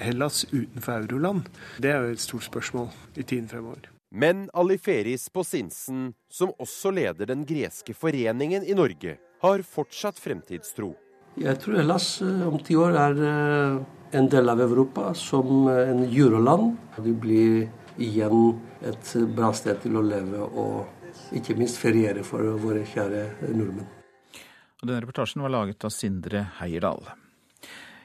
[0.00, 1.46] Hellas utenfor euroland.
[1.78, 3.99] Det er jo et stort spørsmål i tiden fremover.
[4.12, 10.96] Men Aliferis på Sinsen, som også leder den greske foreningen i Norge, har fortsatt fremtidstro.
[11.38, 13.76] Jeg tror Hellas eh, om ti år er eh,
[14.18, 16.74] en del av Europa som eh, en euroland.
[16.98, 17.68] Vi blir
[18.02, 23.86] igjen et bra sted til å leve og ikke minst feriere for våre kjære nordmenn.
[24.80, 27.04] Og denne reportasjen var laget av Sindre Heierdal.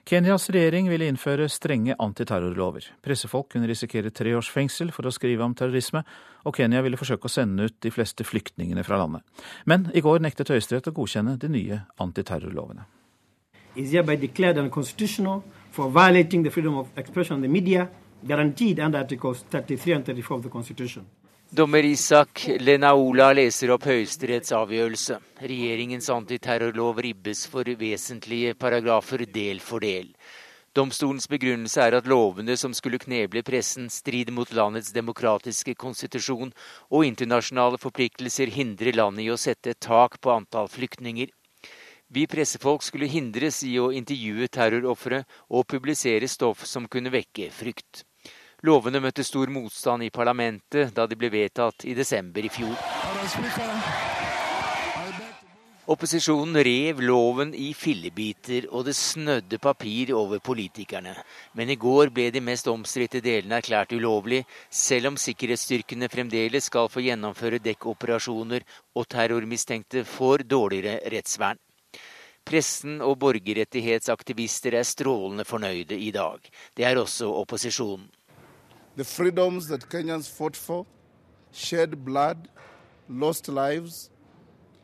[0.05, 2.85] Kenyas regjering ville innføre strenge antiterrorlover.
[3.01, 6.03] Pressefolk kunne risikere tre års fengsel for å skrive om terrorisme,
[6.45, 9.25] og Kenya ville forsøke å sende ut de fleste flyktningene fra landet.
[9.65, 12.85] Men i går nektet Høyesterett å godkjenne de nye antiterrorlovene.
[15.73, 15.89] For
[18.85, 21.24] under Articles 33 and 34 of the.
[21.55, 25.15] Dommer Isak Lenaola leser opp Høyesteretts avgjørelse.
[25.39, 30.09] Regjeringens antiterrorlov ribbes for vesentlige paragrafer del for del.
[30.75, 36.51] Domstolens begrunnelse er at lovene som skulle kneble pressen, strider mot landets demokratiske konstitusjon,
[36.91, 41.31] og internasjonale forpliktelser hindrer landet i å sette et tak på antall flyktninger.
[42.11, 48.03] Vi pressefolk skulle hindres i å intervjue terrorofre og publisere stoff som kunne vekke frykt.
[48.65, 52.73] Lovene møtte stor motstand i parlamentet da de ble vedtatt i desember i fjor.
[55.85, 61.13] Opposisjonen rev loven i fillebiter, og det snødde papir over politikerne.
[61.53, 64.41] Men i går ble de mest omstridte delene erklært ulovlig,
[64.73, 68.65] selv om sikkerhetsstyrkene fremdeles skal få gjennomføre dekkoperasjoner
[68.97, 71.61] og terrormistenkte får dårligere rettsvern.
[72.45, 76.41] Pressen og borgerrettighetsaktivister er strålende fornøyde i dag.
[76.73, 78.09] Det er også opposisjonen.
[78.95, 80.85] The freedoms that Kenyans fought for,
[81.51, 82.47] shed blood,
[83.09, 84.09] lost lives,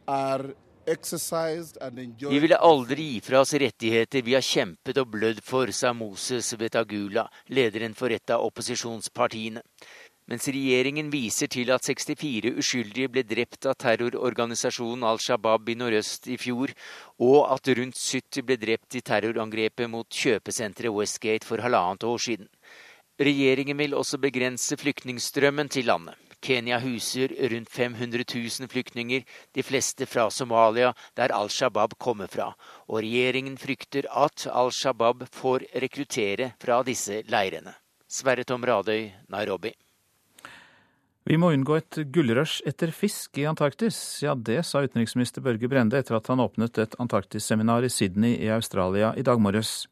[0.08, 0.54] are
[0.86, 6.50] vi ville aldri gi fra oss rettigheter vi har kjempet og blødd for, sa Moses
[6.58, 9.62] Vetagula, lederen for et av opposisjonspartiene.
[10.28, 16.28] Mens regjeringen viser til at 64 uskyldige ble drept av terrororganisasjonen Al Shabaab i nordøst
[16.34, 16.74] i fjor,
[17.22, 22.50] og at rundt 70 ble drept i terrorangrepet mot kjøpesenteret Westgate for halvannet år siden.
[23.22, 26.18] Regjeringen vil også begrense flyktningstrømmen til landet.
[26.42, 29.22] Kenya huser rundt 500 000 flyktninger,
[29.54, 32.48] de fleste fra Somalia, der Al Shabaab kommer fra.
[32.90, 37.76] Og regjeringen frykter at Al Shabaab får rekruttere fra disse leirene.
[38.10, 39.76] Sverre Tom Radøy, Nairobi.
[41.30, 44.02] Vi må unngå et gullrush etter fisk i Antarktis.
[44.26, 48.50] Ja, det sa utenriksminister Børge Brende etter at han åpnet et Antarktisseminar i Sydney i
[48.50, 49.84] Australia i dag morges.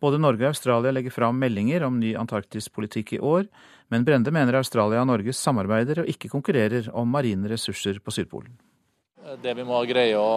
[0.00, 3.46] Både Norge og Australia legger fram meldinger om ny antarktispolitikk i år,
[3.90, 8.54] men Brende mener Australia og Norge samarbeider og ikke konkurrerer om marine ressurser på Sydpolen.
[9.42, 10.30] Det vi må greie å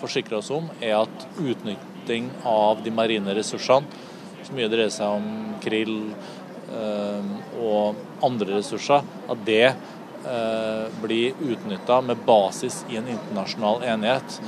[0.00, 4.02] forsikre oss om, er at utnytting av de marine ressursene,
[4.44, 7.30] så mye dreier seg om krill eh,
[7.62, 14.40] og andre ressurser, at det eh, blir utnytta med basis i en internasjonal enighet,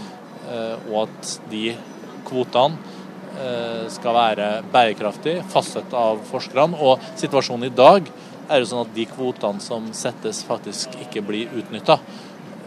[0.50, 1.70] eh, og at de
[2.26, 2.95] kvotene
[3.92, 6.78] skal være bærekraftig, fastsatt av forskerne.
[6.80, 8.08] Og situasjonen i dag
[8.48, 11.98] er jo sånn at de kvotene som settes, faktisk ikke blir utnytta.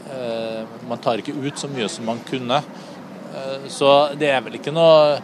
[0.09, 2.61] Eh, man tar ikke ut så mye som man kunne.
[3.35, 5.19] Eh, så det er vel ikke noe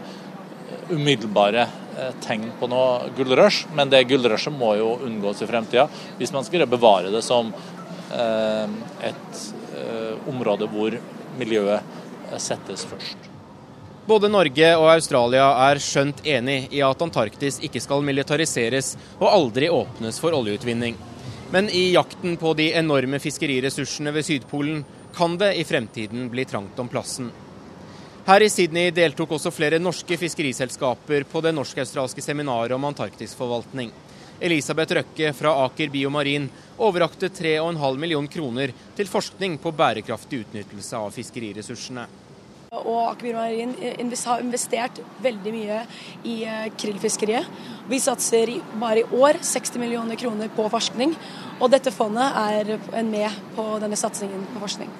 [0.93, 1.67] umiddelbare
[2.21, 5.87] tegn på noe gullrush, men det gullrushet må jo unngås i fremtida
[6.19, 7.53] hvis man skal bevare det som
[8.11, 9.39] et
[10.29, 10.99] område hvor
[11.39, 13.24] miljøet settes først.
[14.05, 19.65] Både Norge og Australia er skjønt enig i at Antarktis ikke skal militariseres og aldri
[19.73, 20.93] åpnes for oljeutvinning.
[21.49, 24.83] Men i jakten på de enorme fiskeriressursene ved Sydpolen
[25.15, 27.31] kan det i fremtiden bli trangt om plassen.
[28.27, 33.89] Her i Sydney deltok også flere norske fiskeriselskaper på det norsk-australske seminaret om antarktisforvaltning.
[34.37, 36.45] Elisabeth Røkke fra Aker Biomarin
[36.77, 42.05] overrakte 3,5 millioner kroner til forskning på bærekraftig utnyttelse av fiskeriressursene.
[42.83, 45.81] Og Aker Marin har investert veldig mye
[46.27, 47.47] i eh, krillfiskeriet.
[47.89, 48.51] Vi satser
[48.81, 51.15] bare i år 60 millioner kroner på forskning,
[51.59, 54.91] og dette fondet er med på denne satsingen på forskning.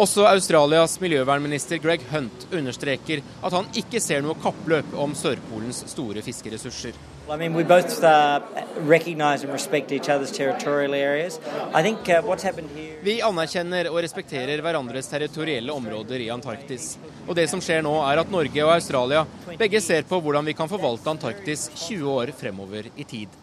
[0.00, 6.22] Også Australias miljøvernminister Greg Hunt understreker at han ikke ser noe kappløp om Sørpolens store
[6.24, 6.94] fiskeressurser.
[7.30, 8.40] I mean, we both uh,
[8.80, 11.38] recognize and respect each other's territorial areas.
[11.72, 16.96] I think uh, what's happened here Vi anerkjenner og respekterer hverandres territorielle områder i Antarktis.
[17.28, 19.22] Og det som skjer nå, er at Norge og Australia
[19.60, 23.38] begge ser på hvordan vi kan forvalte Antarktis 20 år fremover i tid.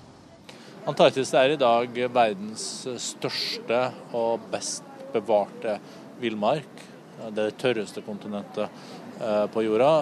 [0.87, 2.67] Antarktis er i dag verdens
[3.07, 3.79] største
[4.11, 4.83] og best
[5.15, 5.79] bevarte
[6.19, 6.83] villmark.
[7.17, 9.93] Det er det tørreste kontinentet eh, på jorda.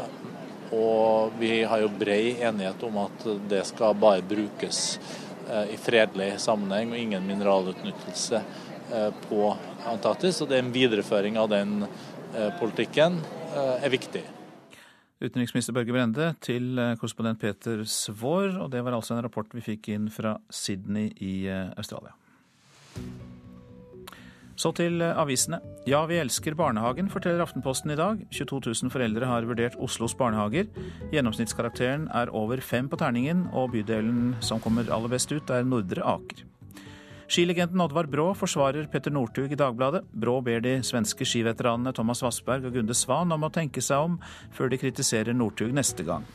[0.74, 5.00] Og vi har jo bred enighet om at det skal bare brukes
[5.50, 9.52] eh, i fredelig sammenheng og ingen mineralutnyttelse eh, på
[9.86, 10.42] Antarktis.
[10.42, 13.22] Og det er en videreføring av den eh, politikken
[13.56, 14.20] er viktig.
[15.24, 19.94] Utenriksminister Børge Brende til korrespondent Peter Svaar, og det var altså en rapport vi fikk
[19.96, 22.12] inn fra Sydney i Australia.
[24.56, 25.60] Så til eh, avisene.
[25.90, 28.24] Ja, vi elsker barnehagen, forteller Aftenposten i dag.
[28.32, 30.70] 22 000 foreldre har vurdert Oslos barnehager.
[31.12, 36.06] Gjennomsnittskarakteren er over fem på terningen, og bydelen som kommer aller best ut, er Nordre
[36.16, 36.46] Aker.
[37.26, 40.04] Skilegenden Oddvar Brå forsvarer Petter Northug i Dagbladet.
[40.14, 44.20] Brå ber de svenske skiveteranene Thomas Vassberg og Gunde Svan om å tenke seg om
[44.54, 46.28] før de kritiserer Northug neste gang.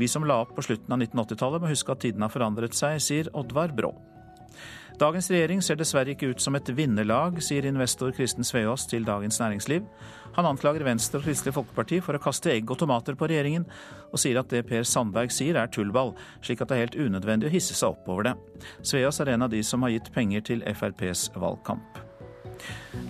[0.00, 2.96] Vi som la opp på slutten av 1980-tallet må huske at tidene har forandret seg,
[3.04, 3.92] sier Oddvar Brå.
[5.00, 9.38] Dagens regjering ser dessverre ikke ut som et vinnerlag, sier investor Kristen Sveås til Dagens
[9.40, 9.86] Næringsliv.
[10.36, 13.64] Han anklager Venstre og Kristelig Folkeparti for å kaste egg og tomater på regjeringen,
[14.12, 16.12] og sier at det Per Sandberg sier er tullball,
[16.44, 18.36] slik at det er helt unødvendig å hisse seg opp over det.
[18.84, 22.09] Sveås er en av de som har gitt penger til FrPs valgkamp.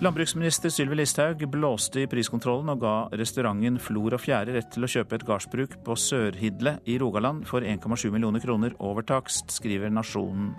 [0.01, 4.89] Landbruksminister Sylvi Listhaug blåste i priskontrollen og ga restauranten Flor og Fjære rett til å
[4.89, 10.53] kjøpe et gardsbruk på Sørhidle i Rogaland for 1,7 millioner kroner over takst, skriver Nasjonen.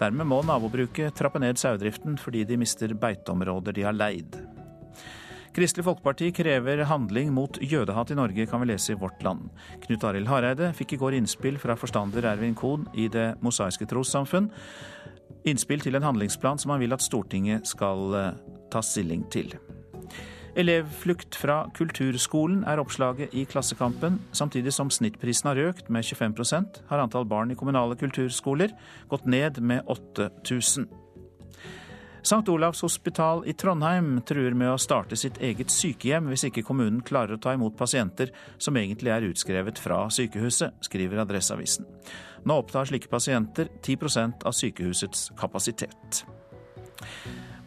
[0.00, 4.40] Dermed må nabobruket trappe ned sauedriften fordi de mister beiteområder de har leid.
[5.58, 9.48] Kristelig Folkeparti krever handling mot jødehat i Norge, kan vi lese i Vårt Land.
[9.82, 14.52] Knut Arild Hareide fikk i går innspill fra forstander Ervin Kohn i Det mosaiske trossamfunn
[15.44, 18.30] innspill til en handlingsplan som han vil at Stortinget skal eh,
[18.72, 19.54] ta stilling til.
[20.58, 24.18] Elevflukt fra kulturskolen er oppslaget i Klassekampen.
[24.34, 28.74] Samtidig som snittprisen har økt med 25% har antall barn i kommunale kulturskoler
[29.12, 30.88] gått ned med 8000.
[32.22, 32.48] St.
[32.50, 37.36] Olavs hospital i Trondheim truer med å starte sitt eget sykehjem hvis ikke kommunen klarer
[37.36, 41.86] å ta imot pasienter som egentlig er utskrevet fra sykehuset, skriver Adresseavisen.
[42.48, 46.24] Nå opptar slike pasienter 10% av sykehusets kapasitet.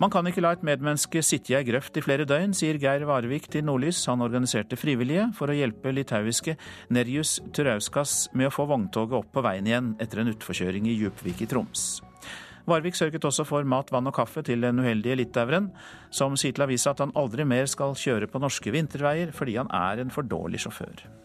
[0.02, 3.04] Man kan ikke la et medmenneske sitte i ei grøft i flere døgn, sier Geir
[3.06, 4.00] Varevik til Nordlys.
[4.10, 6.56] Han organiserte frivillige for å hjelpe litauiske
[6.90, 11.46] Nerjus Turauskas med å få vogntoget opp på veien igjen etter en utforkjøring i Djupvik
[11.46, 11.86] i Troms.
[12.66, 15.70] Varvik sørget også for mat, vann og kaffe til den uheldige litaueren,
[16.10, 19.70] som sier til avisa at han aldri mer skal kjøre på norske vinterveier fordi han
[19.70, 21.21] er en for dårlig sjåfør.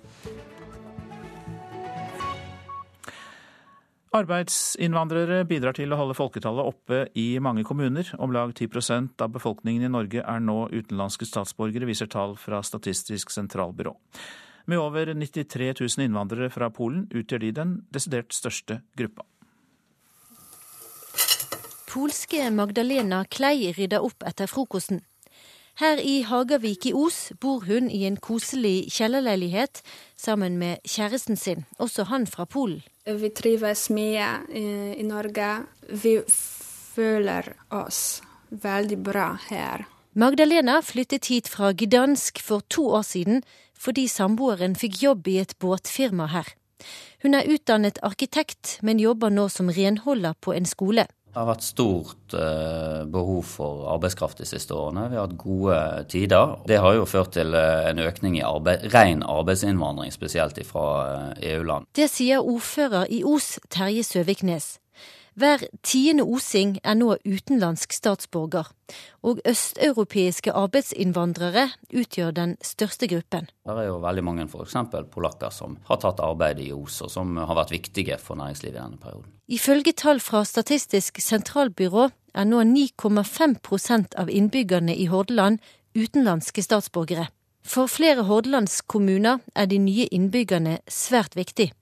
[4.14, 8.12] Arbeidsinnvandrere bidrar til å holde folketallet oppe i mange kommuner.
[8.22, 13.34] Om lag 10% av befolkningen i Norge er nå utenlandske statsborgere, viser tall fra Statistisk
[13.34, 13.96] sentralbyrå.
[14.66, 19.26] Med over 93 000 innvandrere fra Polen utgjør de den desidert største gruppa.
[21.96, 25.00] polske Magdalena Klei rydder opp etter frokosten.
[25.76, 29.82] Her i Hagavik i Os bor hun i en koselig kjellerleilighet
[30.16, 32.80] sammen med kjæresten sin, også han fra Polen.
[33.04, 35.50] Vi trives mye i Norge.
[35.92, 36.14] Vi
[36.96, 39.84] føler oss veldig bra her.
[40.16, 43.44] Magdalena flyttet hit fra Gdansk for to år siden
[43.76, 46.48] fordi samboeren fikk jobb i et båtfirma her.
[47.20, 51.04] Hun er utdannet arkitekt, men jobber nå som renholder på en skole.
[51.36, 55.02] Det har vært stort eh, behov for arbeidskraft de siste årene.
[55.12, 56.54] Vi har hatt gode tider.
[56.64, 61.50] Det har jo ført til eh, en økning i arbeid, ren arbeidsinnvandring, spesielt fra eh,
[61.50, 61.90] EU-land.
[61.92, 64.78] Det sier ordfører i Os, Terje Søviknes.
[65.36, 68.70] Hver tiende osing er nå utenlandsk statsborger,
[69.20, 73.50] og østeuropeiske arbeidsinnvandrere utgjør den største gruppen.
[73.68, 74.78] Det er jo veldig mange f.eks.
[75.12, 78.80] polakker som har tatt arbeid i Os, og som har vært viktige for næringslivet i
[78.80, 79.28] denne perioden.
[79.52, 85.60] Ifølge tall fra Statistisk sentralbyrå er nå 9,5% av innbyggerne i Hordaland
[85.96, 87.28] utenlandske statsborgere.
[87.66, 91.72] For flere hordalandskommuner er de nye innbyggerne svært viktig.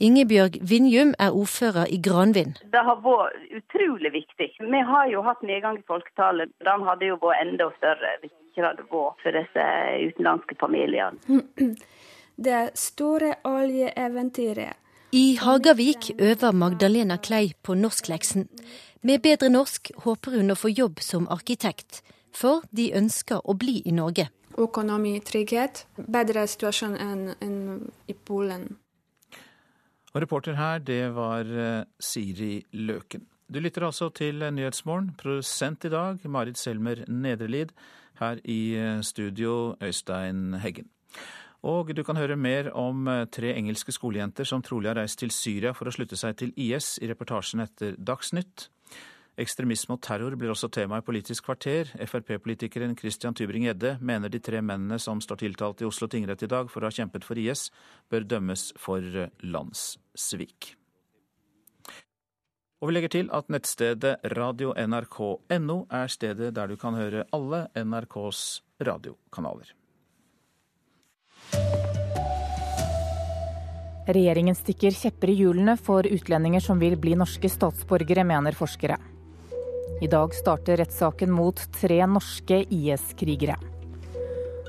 [0.00, 2.54] Ingebjørg Vinjum er ordfører i Granvin.
[2.72, 4.48] Det har vært utrolig viktig.
[4.56, 6.54] Vi har jo hatt nedgang i folketallet.
[6.64, 9.66] Den hadde jo vært enda større hvis det ikke hadde vært for disse
[10.06, 11.76] utenlandske familiene.
[12.40, 14.78] Det store oljeeventyret.
[15.12, 18.48] I Hagavik øver Magdalena Klei på norskleksen.
[19.02, 22.00] Med bedre norsk håper hun å få jobb som arkitekt,
[22.32, 24.30] for de ønsker å bli i Norge.
[24.56, 28.70] Økonomitrygghet, bedre situasjon enn i Polen.
[30.10, 33.26] Og reporter her, det var eh, Siri Løken.
[33.50, 35.12] Du lytter altså til Nyhetsmorgen.
[35.18, 37.70] Produsent i dag, Marit Selmer Nedrelid.
[38.18, 40.90] Her i eh, studio, Øystein Heggen.
[41.62, 45.30] Og du kan høre mer om eh, tre engelske skolejenter som trolig har reist til
[45.30, 48.70] Syria for å slutte seg til IS, i reportasjen etter Dagsnytt.
[49.38, 51.92] Ekstremisme og terror blir også tema i Politisk kvarter.
[52.02, 56.70] Frp-politikeren Christian Tybring-Gjedde mener de tre mennene som står tiltalt i Oslo tingrett i dag
[56.72, 57.68] for å ha kjempet for IS,
[58.10, 59.04] bør dømmes for
[59.40, 60.74] landssvik.
[62.80, 68.62] Og vi legger til at nettstedet radio.nrk.no er stedet der du kan høre alle NRKs
[68.80, 69.74] radiokanaler.
[74.10, 78.96] Regjeringen stikker kjepper i hjulene for utlendinger som vil bli norske statsborgere, mener forskere.
[80.00, 83.58] I dag starter rettssaken mot tre norske IS-krigere.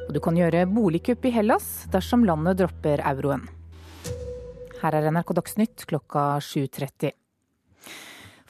[0.04, 3.46] Og du kan gjøre boligkupp i Hellas dersom landet dropper euroen.
[4.82, 7.16] Her er NRK Dagsnytt klokka 7.30.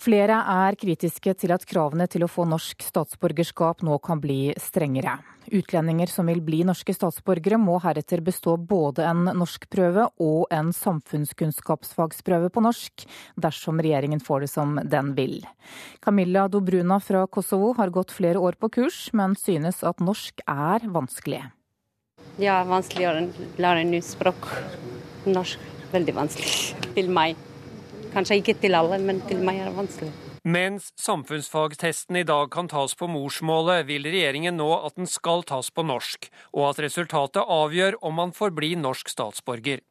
[0.01, 5.19] Flere er kritiske til at kravene til å få norsk statsborgerskap nå kan bli strengere.
[5.53, 12.49] Utlendinger som vil bli norske statsborgere må heretter bestå både en norskprøve og en samfunnskunnskapsfagsprøve
[12.49, 13.05] på norsk,
[13.45, 15.37] dersom regjeringen får det som den vil.
[16.01, 20.89] Camilla Dobruna fra Kosovo har gått flere år på kurs, men synes at norsk er
[20.89, 21.43] vanskelig.
[22.41, 23.15] Ja, vanskelig å
[23.61, 24.49] lære nytt språk.
[25.29, 25.61] Norsk
[25.93, 27.50] veldig vanskelig til meg.
[28.11, 30.11] Kanskje ikke til alle, men til meg er det vanskelig.
[30.41, 35.69] Mens samfunnsfagtesten i dag kan tas på morsmålet, vil regjeringen nå at den skal tas
[35.69, 39.83] på norsk, og at resultatet avgjør om man får bli norsk statsborger.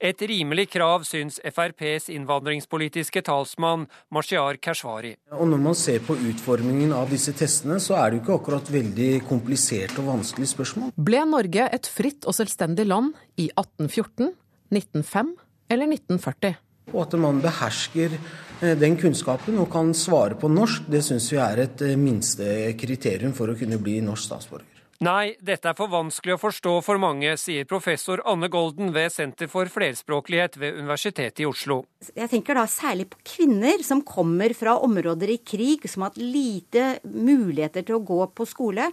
[0.00, 5.12] Et rimelig krav, syns FrPs innvandringspolitiske talsmann Mashiar Keshvari.
[5.36, 8.72] Og Når man ser på utformingen av disse testene, så er det jo ikke akkurat
[8.72, 10.90] veldig kompliserte og vanskelige spørsmål.
[10.96, 14.32] Ble Norge et fritt og selvstendig land i 1814,
[14.72, 15.36] 1905
[15.70, 16.58] eller 1940?
[16.92, 21.40] Og at man behersker eh, den kunnskapen og kan svare på norsk, det syns vi
[21.42, 24.80] er et eh, minste kriterium for å kunne bli norsk statsborger.
[25.00, 29.48] Nei, dette er for vanskelig å forstå for mange, sier professor Anne Golden ved Senter
[29.48, 31.78] for flerspråklighet ved Universitetet i Oslo.
[32.12, 36.20] Jeg tenker da særlig på kvinner som kommer fra områder i krig, som har hatt
[36.20, 38.90] lite muligheter til å gå på skole.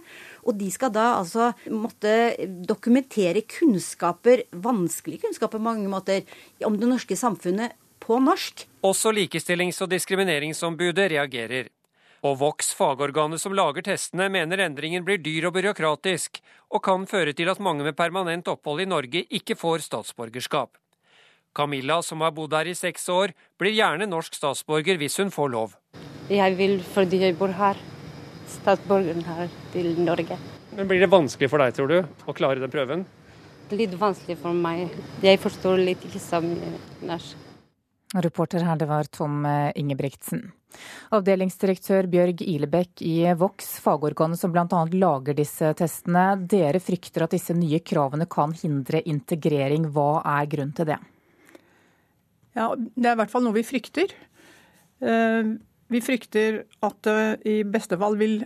[0.48, 2.14] Og de skal da altså måtte
[2.72, 6.24] dokumentere kunnskaper, vanskelige kunnskaper på mange måter,
[6.64, 7.76] om det norske samfunnet
[8.08, 8.64] på norsk.
[8.88, 11.68] Også Likestillings- og diskrimineringsombudet reagerer.
[12.24, 16.40] Og Vox, fagorganet som lager testene, mener endringen blir dyr og byråkratisk,
[16.72, 20.72] og kan føre til at mange med permanent opphold i Norge ikke får statsborgerskap.
[21.54, 25.52] Camilla, som har bodd her i seks år, blir gjerne norsk statsborger hvis hun får
[25.54, 25.76] lov.
[26.32, 27.78] Jeg vil fordi jeg bor her.
[28.48, 30.38] Statsborgeren her til Norge.
[30.76, 33.04] Men Blir det vanskelig for deg, tror du, å klare den prøven?
[33.70, 34.88] Litt vanskelig for meg.
[35.22, 36.72] Jeg forstår litt ikke så mye
[37.04, 37.47] norsk.
[38.14, 40.46] Reporter her, det var Tom eh, Ingebrigtsen.
[41.12, 44.80] Avdelingsdirektør Bjørg Ilebekk i Vox, fagorganet som bl.a.
[44.96, 46.30] lager disse testene.
[46.48, 49.90] Dere frykter at disse nye kravene kan hindre integrering.
[49.92, 50.98] Hva er grunnen til det?
[52.56, 54.14] Ja, Det er i hvert fall noe vi frykter.
[55.04, 55.50] Eh,
[55.88, 58.38] vi frykter at det i beste fall vil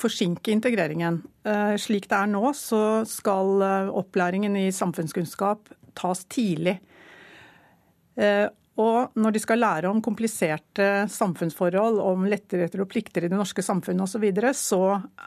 [0.00, 1.20] forsinke integreringen.
[1.44, 3.60] Eh, slik det er nå, så skal
[4.00, 6.78] opplæringen i samfunnskunnskap tas tidlig.
[8.80, 13.64] Og når de skal lære om kompliserte samfunnsforhold, om lettigheter og plikter i det norske
[13.64, 14.82] samfunnet osv., så, videre, så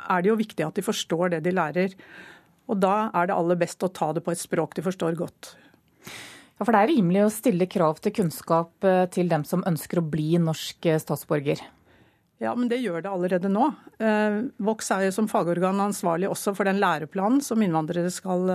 [0.09, 1.93] er det jo viktig at de forstår det de lærer.
[2.71, 5.53] Og da er det aller best å ta det på et språk de forstår godt.
[6.57, 9.99] Ja, For det er rimelig å stille krav til kunnskap eh, til dem som ønsker
[9.99, 11.61] å bli norsk eh, statsborger?
[12.43, 13.69] Ja, men det gjør det allerede nå.
[14.03, 18.49] Eh, Vox er jo som fagorgan ansvarlig også for den læreplanen som innvandrere skal,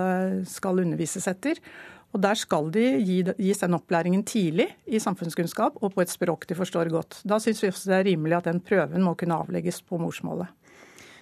[0.49, 1.61] skal undervises etter.
[2.09, 2.85] Og Der skal de
[3.37, 7.19] gis den opplæringen tidlig i samfunnskunnskap og på et språk de forstår godt.
[7.23, 10.49] Da syns vi også det er rimelig at den prøven må kunne avlegges på morsmålet.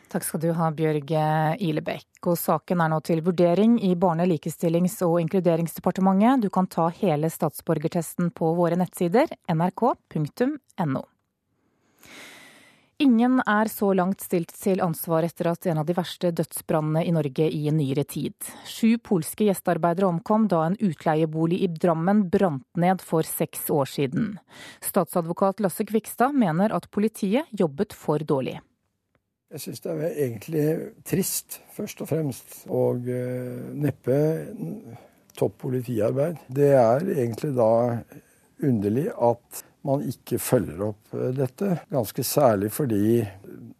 [0.07, 1.11] Takk skal du ha, Bjørg
[1.59, 2.07] Ilebekk.
[2.31, 6.45] Og saken er nå til vurdering i Barne-, likestillings- og inkluderingsdepartementet.
[6.45, 11.03] Du kan ta hele statsborgertesten på våre nettsider nrk.no.
[13.00, 17.12] Ingen er så langt stilt til ansvar etter at en av de verste dødsbrannene i
[17.14, 18.34] Norge i nyere tid.
[18.66, 24.32] Sju polske gjestearbeidere omkom da en utleiebolig i Drammen brant ned for seks år siden.
[24.82, 28.58] Statsadvokat Lasse Kvikstad mener at politiet jobbet for dårlig.
[29.54, 30.66] Jeg syns det er egentlig
[31.06, 34.18] trist, først og fremst, og uh, neppe
[35.38, 36.41] topp politiarbeid.
[36.50, 37.72] Det er egentlig da
[38.66, 41.73] underlig at man ikke følger opp eh, dette.
[41.93, 43.21] Ganske særlig fordi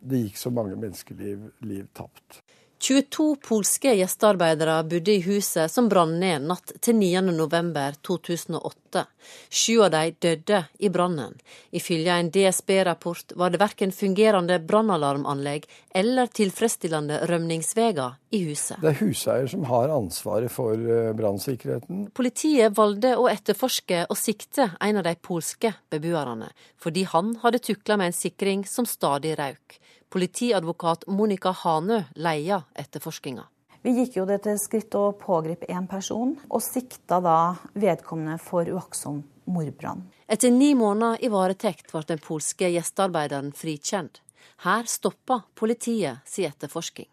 [0.08, 2.42] det gikk så mange menneskeliv liv tapt.
[2.80, 9.02] 22 polske gjestearbeidere bodde i huset som brant ned natt til 9.11.2008.
[9.50, 11.34] Sju av de døde i brannen.
[11.76, 15.66] Ifølge en DSB-rapport var det verken fungerende brannalarmanlegg
[15.98, 18.78] eller tilfredsstillende rømningsveier i huset.
[18.84, 22.06] Det er huseier som har ansvaret for eh, brannsikkerheten.
[22.16, 27.98] Politiet valgte å etterforske og sikte en av de polske beboerne, fordi han hadde tukla
[27.98, 29.82] med en sikring som stadig røk.
[30.10, 33.44] Politiadvokat Monica Hanø leia etterforskinga.
[33.84, 37.40] Vi gikk jo det til skritt å pågripe én person, og sikta da
[37.78, 40.06] vedkommende for uaktsom mordbrann.
[40.28, 44.22] Etter ni måneder i varetekt ble den polske gjestearbeideren frikjent.
[44.66, 47.08] Her stoppa politiet sin etterforsking.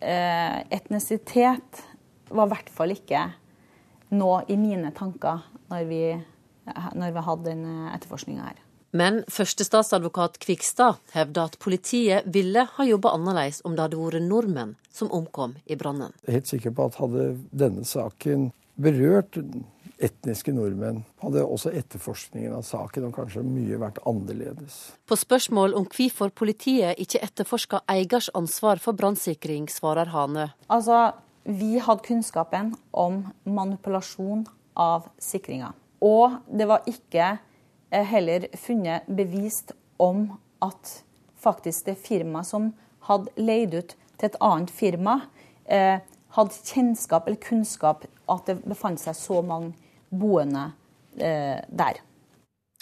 [0.00, 1.82] Eh, etnisitet
[2.30, 3.24] var i hvert fall ikke
[4.14, 6.02] noe i mine tanker når vi,
[6.94, 8.60] når vi hadde den etterforskninga her.
[8.90, 14.74] Men førstestatsadvokat Kvikstad hevder at politiet ville ha jobba annerledes om det hadde vært nordmenn
[14.90, 16.14] som omkom i brannen.
[16.24, 19.38] Jeg er helt sikker på at hadde denne saken berørt
[20.00, 24.78] etniske nordmenn, hadde også etterforskningen av saken og kanskje mye vært annerledes.
[25.04, 30.48] På spørsmål om hvorfor politiet ikke etterforska eiers ansvar for brannsikring, svarer Hane.
[30.72, 31.10] Altså,
[31.44, 34.46] vi hadde kunnskapen om manipulasjon
[34.80, 35.74] av sikringa.
[36.00, 37.34] Og det var ikke
[37.90, 40.28] heller funnet bevist om
[40.58, 41.02] at
[41.40, 42.70] faktisk det firmaet som
[43.08, 45.20] hadde leid ut til et annet firma,
[45.64, 45.98] eh,
[46.36, 49.72] hadde kjennskap eller kunnskap at det befant seg så mange
[50.10, 50.70] boende
[51.16, 52.00] eh, der.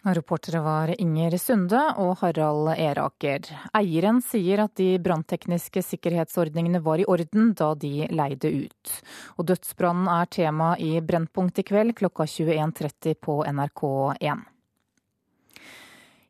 [0.07, 3.49] Reportere var Inger Sunde og Harald Eraker.
[3.75, 8.93] Eieren sier at de branntekniske sikkerhetsordningene var i orden da de leide ut.
[9.37, 14.47] Og dødsbrannen er tema i Brennpunkt i kveld klokka 21.30 på NRK1.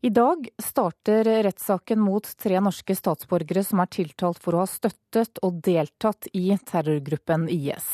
[0.00, 5.40] I dag starter rettssaken mot tre norske statsborgere som er tiltalt for å ha støttet
[5.42, 7.88] og deltatt i terrorgruppen IS.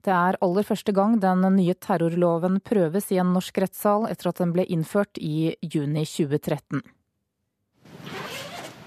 [0.00, 4.40] Det er aller første gang den nye terrorloven prøves i en norsk rettssal etter at
[4.40, 6.80] den ble innført i juni 2013.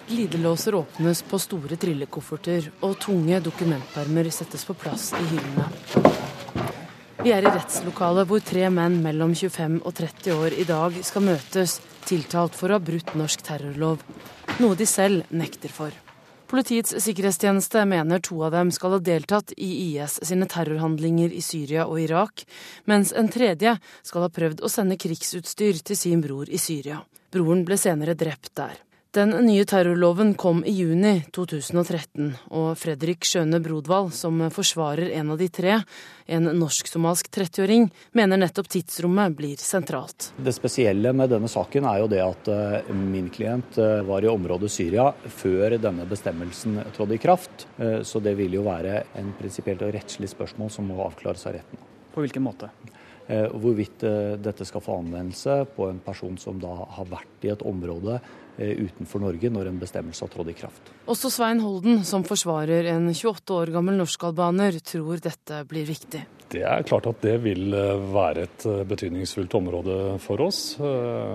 [0.08, 5.68] Glidelåser åpnes på store trillekofferter, og tunge dokumentpermer settes på plass i hyllene.
[7.22, 11.26] Vi er i rettslokalet hvor tre menn mellom 25 og 30 år i dag skal
[11.28, 11.78] møtes,
[12.08, 14.04] tiltalt for å ha brutt norsk terrorlov,
[14.62, 15.92] noe de selv nekter for.
[16.48, 21.90] Politiets sikkerhetstjeneste mener to av dem skal ha deltatt i IS sine terrorhandlinger i Syria
[21.92, 22.46] og Irak,
[22.88, 27.02] mens en tredje skal ha prøvd å sende krigsutstyr til sin bror i Syria.
[27.36, 28.87] Broren ble senere drept der.
[29.18, 35.40] Den nye terrorloven kom i juni 2013, og Fredrik Skjøne Brodvald, som forsvarer en av
[35.42, 35.80] de tre,
[36.30, 40.30] en norsk-somalsk 30-åring, mener nettopp tidsrommet blir sentralt.
[40.38, 44.30] Det spesielle med denne saken er jo det at eh, min klient eh, var i
[44.30, 47.66] området Syria før denne bestemmelsen trådte i kraft.
[47.82, 51.58] Eh, så det vil jo være en prinsipielt og rettslig spørsmål som må avklares av
[51.58, 51.82] retten.
[52.14, 52.70] På hvilken måte?
[53.28, 54.06] Hvorvidt
[54.40, 58.22] dette skal få anvendelse på en person som da har vært i et område
[58.58, 60.92] utenfor Norge når en bestemmelse har trådt i kraft.
[61.08, 66.24] Også Svein Holden, som forsvarer en 28 år gammel norskalbaner, tror dette blir viktig.
[66.48, 70.62] Det er klart at det vil eh, være et eh, betydningsfullt område for oss.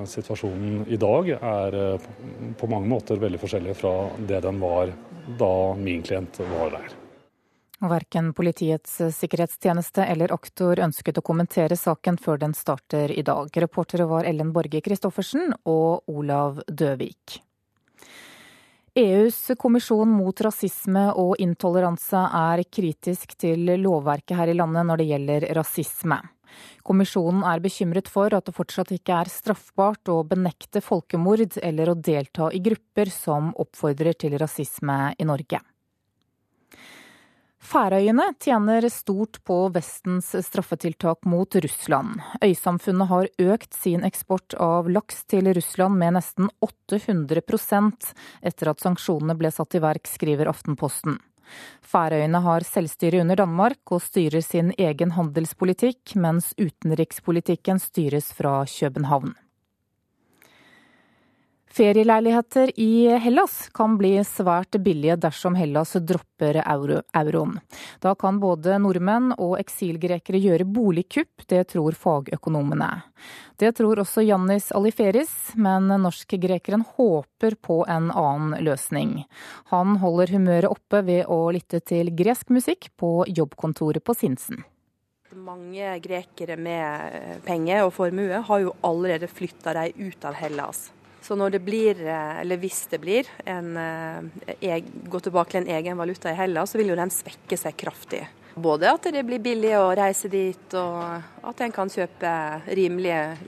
[0.09, 1.79] Situasjonen i dag er
[2.59, 4.93] på mange måter veldig forskjellig fra det den var
[5.39, 7.02] da min klient var der.
[7.89, 13.51] Verken Politiets sikkerhetstjeneste eller aktor ønsket å kommentere saken før den starter i dag.
[13.65, 17.41] Reportere var Ellen Borge Christoffersen og Olav Døvik.
[18.95, 25.09] EUs kommisjon mot rasisme og intoleranse er kritisk til lovverket her i landet når det
[25.09, 26.21] gjelder rasisme.
[26.85, 31.99] Kommisjonen er bekymret for at det fortsatt ikke er straffbart å benekte folkemord eller å
[31.99, 35.63] delta i grupper som oppfordrer til rasisme i Norge.
[37.63, 42.19] Færøyene tjener stort på Vestens straffetiltak mot Russland.
[42.43, 48.11] Øysamfunnet har økt sin eksport av laks til Russland med nesten 800%
[48.43, 51.21] etter at sanksjonene ble satt i verk, skriver Aftenposten.
[51.87, 59.37] Færøyene har selvstyre under Danmark og styrer sin egen handelspolitikk, mens utenrikspolitikken styres fra København.
[61.73, 67.55] Ferieleiligheter i Hellas kan bli svært billige dersom Hellas dropper euro, euroen.
[68.05, 72.91] Da kan både nordmenn og eksilgrekere gjøre boligkupp, det tror fagøkonomene.
[73.57, 79.23] Det tror også Jannis Aliferis, men norskgrekeren håper på en annen løsning.
[79.73, 84.67] Han holder humøret oppe ved å lytte til gresk musikk på jobbkontoret på Sinsen.
[85.33, 90.91] Mange grekere med penger og formue har jo allerede flytta dem ut av Hellas.
[91.23, 95.75] Så når det blir, eh, eller hvis det blir, en, eh, gå tilbake til en
[95.77, 98.27] egen valuta i Hellas, så vil jo den svekke seg kraftig.
[98.55, 102.33] Både at det blir billig å reise dit, og at en kan kjøpe
[102.69, 103.39] rimelige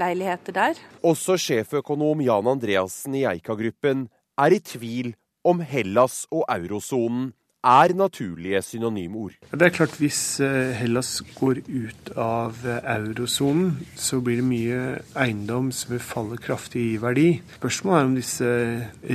[0.00, 0.74] leiligheter der.
[1.02, 4.08] Også sjeføkonom Jan Andreassen i Eika-gruppen
[4.38, 5.12] er i tvil
[5.44, 7.34] om Hellas og eurosonen
[7.64, 9.32] er naturlige synonymord.
[9.50, 14.80] Det er klart Hvis eh, Hellas går ut av eh, eurosonen, så blir det mye
[15.16, 17.28] eiendom som vil falle kraftig i verdi.
[17.56, 18.50] Spørsmålet er om disse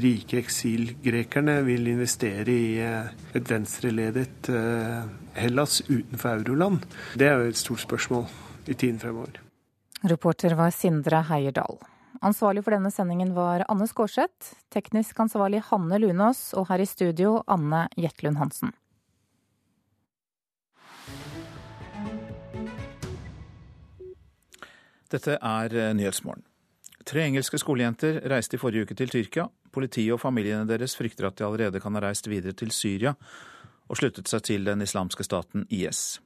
[0.05, 4.49] rike eksilgrekerne vil investere i eh, et venstreledet
[5.37, 6.81] Hellas utenfor euroland.
[7.15, 8.25] Det er jo et stort spørsmål
[8.67, 9.39] i tiden fremover.
[10.09, 11.77] Reporter var Sindre Heierdal.
[12.19, 17.37] Ansvarlig for denne sendingen var Anne Skårseth, teknisk ansvarlig Hanne Lunås og her i studio
[17.47, 18.73] Anne Jetlund Hansen.
[25.09, 26.43] Dette er eh, Nyhetsmorgen.
[27.07, 29.47] Tre engelske skolejenter reiste i forrige uke til Tyrkia.
[29.73, 33.15] Politiet og familiene deres frykter at de allerede kan ha reist videre til Syria
[33.89, 36.19] og sluttet seg til den islamske staten IS.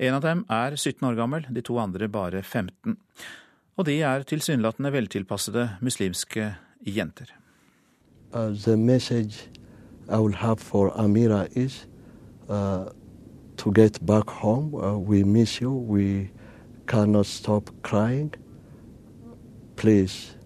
[0.00, 2.96] En av dem er 17 år gammel, de to andre bare 15
[3.76, 6.54] og de er tilsynelatende veltilpassede muslimske
[6.86, 7.32] jenter.
[8.34, 9.48] Uh, the message
[10.08, 11.86] I will have for Amira is
[12.48, 12.86] uh,
[13.56, 14.74] to get back home.
[14.74, 15.70] Uh, we miss you.
[15.70, 16.30] We
[16.86, 18.34] cannot stop crying.
[19.76, 20.36] Please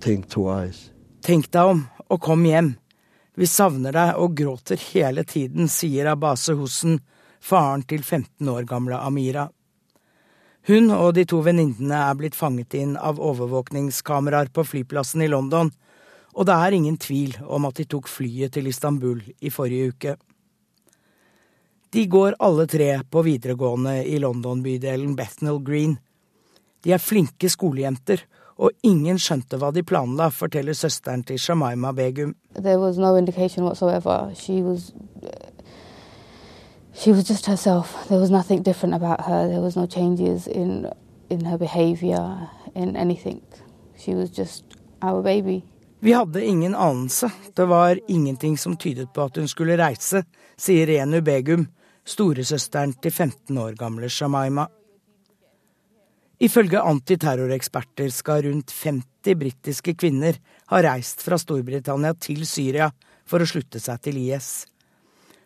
[0.00, 0.90] think twice.
[1.22, 2.74] Tenk deg om og kom hjem.
[3.38, 6.98] Vi savner deg og gråter hele tiden, sier Abase Hussen,
[7.40, 9.48] faren til 15 år gamle Amira.
[10.68, 15.72] Hun og de to venninnene er blitt fanget inn av overvåkningskameraer på flyplassen i London,
[16.32, 20.14] og det er ingen tvil om at de tok flyet til Istanbul i forrige uke.
[21.92, 25.98] De går alle tre på videregående i London-bydelen Bethnal Green.
[26.82, 28.22] De er flinke skolejenter,
[28.62, 32.36] og ingen skjønte hva de planla, forteller søsteren til Shamaima Begum.
[32.54, 34.30] There was no indication whatsoever.
[34.34, 34.92] She was
[36.94, 38.08] she was just herself.
[38.08, 39.48] There was nothing different about her.
[39.48, 40.88] There was no changes in
[41.30, 43.40] in her behavior, in anything.
[43.96, 44.64] She was just
[45.02, 45.62] our baby.
[46.00, 47.30] Vi hadde ingen anelse.
[47.54, 50.24] Det var ingenting som tydet på at hun skulle reise,
[50.58, 51.66] sier Renu Begum,
[52.04, 54.66] storesøsteren til 15 år gamle Shamaima.
[56.42, 60.40] Ifølge antiterroreksperter skal rundt 50 britiske kvinner
[60.72, 62.90] ha reist fra Storbritannia til Syria
[63.24, 64.66] for å slutte seg til IS.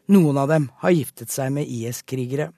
[0.07, 2.53] Noen av dem har giftet seg med IS-krigere.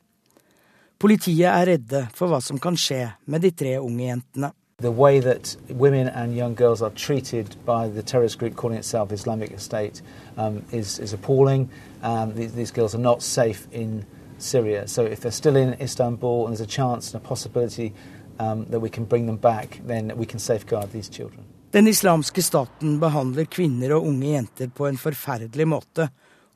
[1.01, 4.51] Politiet er redde for hva som kan skje med de tre unge jentene.
[4.83, 9.12] The way that women and young girls are treated by the terrorist group calling itself
[9.12, 10.03] Islamic State
[10.37, 11.69] um, is, is appalling.
[12.03, 14.05] Um, these, these girls are not safe in
[14.39, 14.87] Syria.
[14.87, 17.93] So if they're still in Istanbul and there's a chance and a possibility
[18.39, 21.45] um, that we can bring them back, then we can safeguard these children.
[21.70, 26.09] Den islamske staten behandler kvinner og unge jenter på en forferdelig måte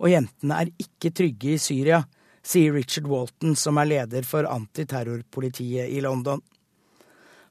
[0.02, 2.02] og jentene er ikke trygge i Syria,
[2.42, 6.42] sier Richard Walton, som er leder for antiterrorpolitiet i London.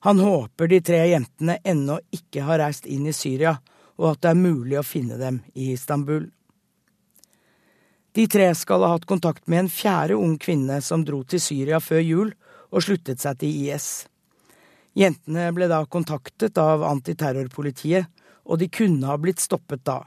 [0.04, 3.56] Han håper de tre jentene ennå ikke har reist inn i Syria,
[4.02, 6.26] og at det er mulig å finne dem i Istanbul.
[8.12, 11.80] De tre skal ha hatt kontakt med en fjerde ung kvinne som dro til Syria
[11.80, 12.34] før jul
[12.72, 13.92] og sluttet seg til IS.
[14.98, 18.10] Jentene ble da kontaktet av antiterrorpolitiet,
[18.44, 20.02] og de kunne ha blitt stoppet da.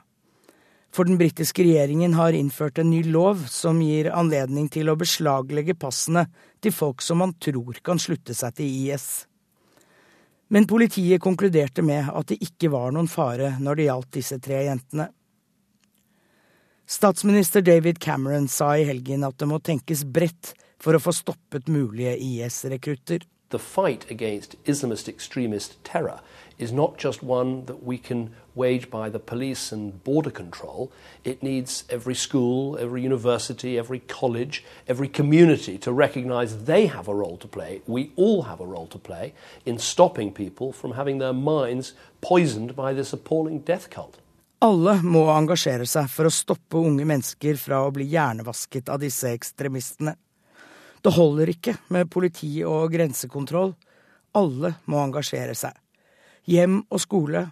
[0.95, 5.75] For den britiske regjeringen har innført en ny lov som gir anledning til å beslaglegge
[5.75, 6.29] passene
[6.63, 9.27] til folk som man tror kan slutte seg til IS.
[10.55, 14.61] Men politiet konkluderte med at det ikke var noen fare når det gjaldt disse tre
[14.69, 15.09] jentene.
[16.87, 21.67] Statsminister David Cameron sa i helgen at det må tenkes bredt for å få stoppet
[21.67, 23.25] mulige IS-rekrutter.
[23.51, 26.21] The fight against Islamist extremist terror
[26.59, 30.91] is not just one that we can wage by the police and border control.
[31.25, 37.15] It needs every school, every university, every college, every community to recognize they have a
[37.15, 37.83] role to play.
[37.87, 42.75] We all have a role to play in stopping people from having their minds poisoned
[42.77, 44.19] by this appalling death cult.
[44.65, 49.29] Alle må engasjere seg for å stoppe unge mennesker fra å bli hjernevasket av disse
[49.35, 50.15] ekstremistene.
[51.05, 53.75] Det holder ikke med politi og grensekontroll.
[54.41, 55.75] Alle må engasjere seg.
[56.49, 57.43] Hjem og skole,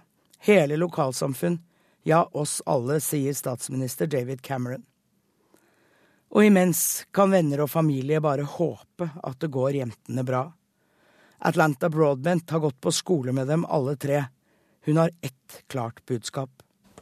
[0.43, 1.59] hele lokalsamfunn,
[2.03, 4.83] ja, oss alle, sier statsminister David Cameron.
[6.33, 10.47] Og imens kan venner og familie bare håpe at det går jentene bra.
[11.45, 14.25] Atlanta Broadbent har gått på skole med dem alle tre.
[14.87, 16.51] Hun har ett klart budskap.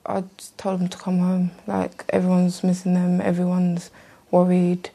[0.04, 0.24] I
[0.56, 1.50] told them to come home.
[1.66, 3.90] Like everyone's missing them, everyone's
[4.30, 4.90] worried.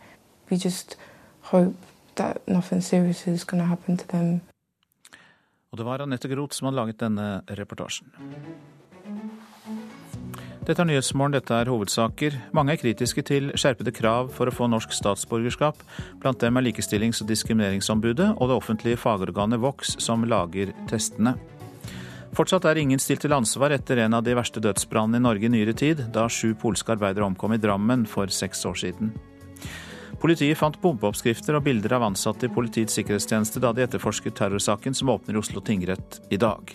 [0.49, 0.97] We just
[1.41, 1.77] hope
[2.15, 4.41] that nothing serious is going to happen to them.
[5.75, 8.07] Og det var Anette Groth som hadde laget denne reportasjen.
[10.63, 12.37] Dette er Nyhetsmorgen, dette er hovedsaker.
[12.55, 15.83] Mange er kritiske til skjerpede krav for å få norsk statsborgerskap.
[16.23, 21.35] Blant dem er Likestillings- og diskrimineringsombudet og det offentlige fagorganet Vox, som lager testene.
[22.39, 25.55] Fortsatt er ingen stilt til ansvar etter en av de verste dødsbrannene i Norge i
[25.59, 29.11] nyere tid, da sju polske arbeidere omkom i Drammen for seks år siden.
[30.25, 35.11] Politiet fant bombeoppskrifter og bilder av ansatte i Politiets sikkerhetstjeneste da de etterforsket terrorsaken som
[35.13, 36.71] åpner Oslo tingrett i dag.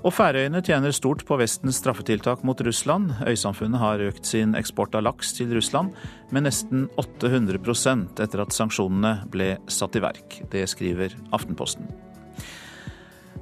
[0.00, 3.12] Og Færøyene tjener stort på Vestens straffetiltak mot Russland.
[3.22, 5.94] Øysamfunnet har økt sin eksport av laks til Russland
[6.34, 10.40] med nesten 800% etter at sanksjonene ble satt i verk.
[10.50, 11.86] Det skriver Aftenposten.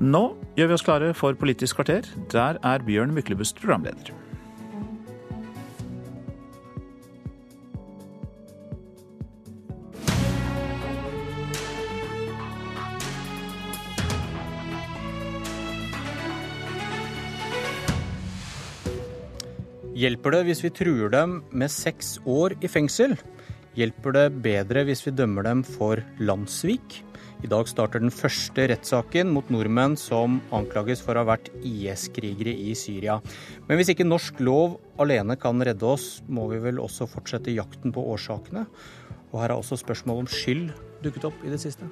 [0.04, 0.26] Nå
[0.58, 2.04] gjør vi oss klare for Politisk kvarter.
[2.28, 4.12] Der er Bjørn Myklebust programleder.
[19.98, 23.16] Hjelper det hvis vi truer dem med seks år i fengsel?
[23.74, 27.00] Hjelper det bedre hvis vi dømmer dem for landssvik?
[27.42, 32.54] I dag starter den første rettssaken mot nordmenn som anklages for å ha vært IS-krigere
[32.54, 33.18] i Syria.
[33.66, 37.94] Men hvis ikke norsk lov alene kan redde oss, må vi vel også fortsette jakten
[37.94, 38.68] på årsakene?
[39.32, 40.68] Og her har også spørsmål om skyld
[41.02, 41.90] dukket opp i det siste.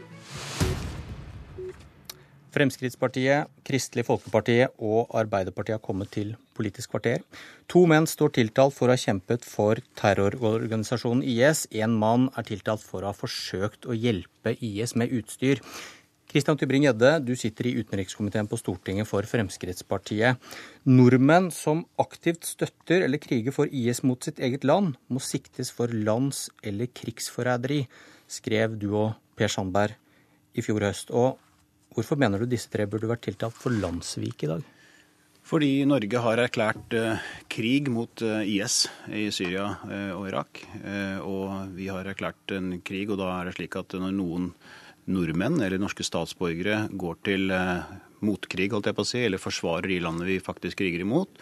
[2.56, 7.20] Fremskrittspartiet, Kristelig Folkeparti og Arbeiderpartiet har kommet til Politisk kvarter.
[7.68, 11.66] To menn står tiltalt for å ha kjempet for terrororganisasjonen IS.
[11.76, 15.60] En mann er tiltalt for å ha forsøkt å hjelpe IS med utstyr.
[16.32, 20.40] Kristian Tybring-Gjedde, du sitter i utenrikskomiteen på Stortinget for Fremskrittspartiet.
[20.88, 25.92] Nordmenn som aktivt støtter eller kriger for IS mot sitt eget land, må siktes for
[25.92, 27.84] lands- eller krigsforræderi,
[28.26, 29.92] skrev du og Per Sandberg
[30.56, 31.12] i fjor høst.
[31.12, 31.36] Og
[31.96, 34.64] Hvorfor mener du disse tre burde vært tiltalt for landssvik i dag?
[35.46, 38.82] Fordi Norge har erklært eh, krig mot eh, IS
[39.14, 40.60] i Syria eh, og Irak.
[41.22, 44.50] Og vi har erklært en krig, og da er det slik at når noen
[45.06, 47.54] nordmenn eller norske statsborgere går til
[48.26, 51.40] motkrig, holdt jeg på å si, eller forsvarer de landene vi faktisk kriger imot,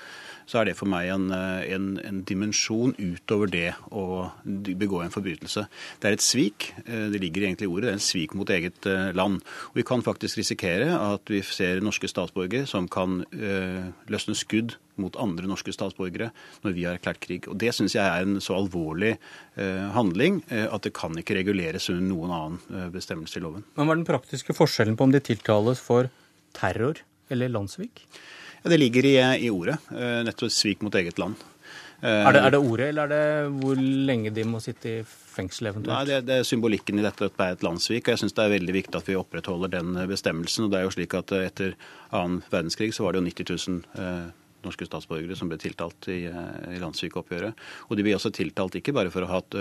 [0.51, 5.13] så er det for meg en, eh, en, en, dimensjon utover det å begå en
[5.15, 5.67] forbrytelse.
[6.01, 6.71] Det er et svik.
[6.85, 7.89] Eh, det ligger egentlig i ordet.
[7.89, 9.41] Det er en svik mot eget eh, land.
[9.73, 13.23] Og vi kan faktisk risikere at vi ser norske statsborgere som kan
[14.11, 16.31] løsne skudd mot andre norske statsborgere
[16.65, 17.49] når vi har erklært krig.
[17.51, 21.89] Og Det syns jeg er en så alvorlig eh, handling at det kan ikke reguleres
[21.93, 23.67] under noen annen bestemmelse i loven.
[23.75, 26.11] Men Hva er den praktiske forskjellen på om de tiltales for
[26.57, 27.03] terror
[27.33, 28.05] eller landssvik?
[28.65, 29.77] Det ligger i, i ordet.
[29.93, 31.41] Eh, nettopp svik mot eget land.
[32.05, 35.71] Er det, er det, ordet, eller er det hvor lenge de må sitte i fengsel
[35.71, 35.93] eventuelt?
[35.95, 38.03] Nei, det, det er symbolikken i dette at det er et landssvik.
[38.05, 40.67] og Jeg syns det er veldig viktig at vi opprettholder den bestemmelsen.
[40.67, 41.77] og det er jo slik at Etter
[42.13, 44.27] annen verdenskrig så var det jo 90 000 eh,
[44.65, 47.65] norske statsborgere som ble tiltalt i, i landssvikoppgjøret.
[47.89, 49.57] Og de ble også tiltalt ikke bare for å ha hatt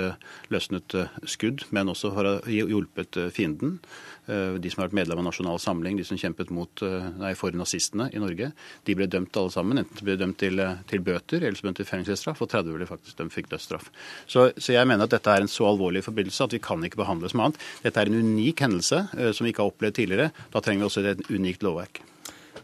[0.52, 0.96] løsnet
[1.28, 3.82] skudd, men også for å ha hjulpet fienden.
[4.26, 6.84] De som har vært medlem av Nasjonal Samling, de som kjempet mot,
[7.20, 8.52] nei, for nazistene i Norge,
[8.88, 9.82] de ble dømt alle sammen.
[9.82, 13.20] Enten ble dømt til, til bøter eller så dømt til fengselsstraff, og 30 ble faktisk
[13.20, 13.90] dømt fikk dødsstraff.
[14.24, 17.02] Så, så, jeg mener at dette er en så alvorlig forbindelse at vi kan ikke
[17.04, 17.60] behandle som annet.
[17.84, 19.04] Dette er en unik hendelse
[19.36, 20.32] som vi ikke har opplevd tidligere.
[20.56, 22.04] Da trenger vi også et unikt lovverk.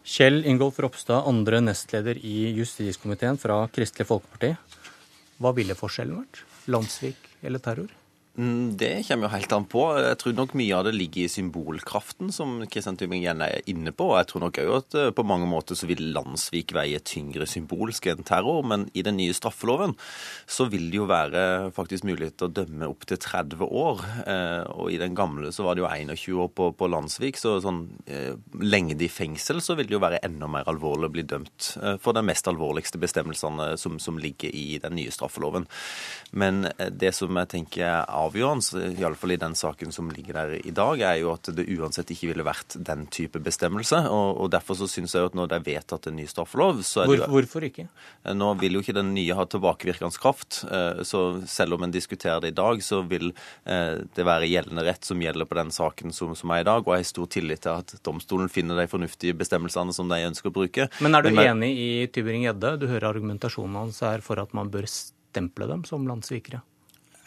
[0.09, 4.55] Kjell Ingolf Ropstad, andre nestleder i justiskomiteen fra Kristelig Folkeparti.
[5.39, 6.43] Hva ville forskjellen vært?
[6.71, 7.98] Landsvik eller terror?
[8.39, 9.81] Mm, det kommer jo helt an på.
[9.99, 14.13] Jeg tror nok mye av det ligger i symbolkraften, som Kristian Tybring-Gjedde er inne på.
[14.15, 18.07] Jeg tror nok òg at eh, på mange måter så vil Landsvik veie tyngre symbolsk
[18.07, 18.63] enn terror.
[18.63, 19.97] Men i den nye straffeloven
[20.47, 21.41] så vil det jo være
[21.75, 24.05] faktisk mulighet til å dømme opptil 30 år.
[24.23, 27.57] Eh, og i den gamle så var det jo 21 år på, på Landsvik, så
[27.59, 31.27] sånn eh, lengde i fengsel så vil det jo være enda mer alvorlig å bli
[31.27, 35.67] dømt for de mest alvorligste bestemmelsene som, som ligger i den nye straffeloven.
[36.39, 40.73] Men det som jeg tenker er avgjørende, iallfall i den saken som ligger der i
[40.75, 44.05] dag, er jo at det uansett ikke ville vært den type bestemmelse.
[44.09, 46.81] Og, og Derfor så syns jeg jo at når det er vedtatt en ny straffelov
[46.85, 47.87] så er det jo, Hvorfor ikke?
[48.35, 50.63] Nå vil jo ikke den nye ha tilbakevirkende kraft.
[50.69, 54.85] Eh, så selv om en diskuterer det i dag, så vil eh, det være gjeldende
[54.87, 56.83] rett som gjelder på den saken som, som er i dag.
[56.85, 60.51] Og jeg har stor tillit til at domstolen finner de fornuftige bestemmelsene som de ønsker
[60.51, 60.89] å bruke.
[61.03, 62.75] Men er du Men, enig i Tybring-Gjedde?
[62.81, 66.63] Du hører argumentasjonen hans her for at man bør stemple dem som landssvikere?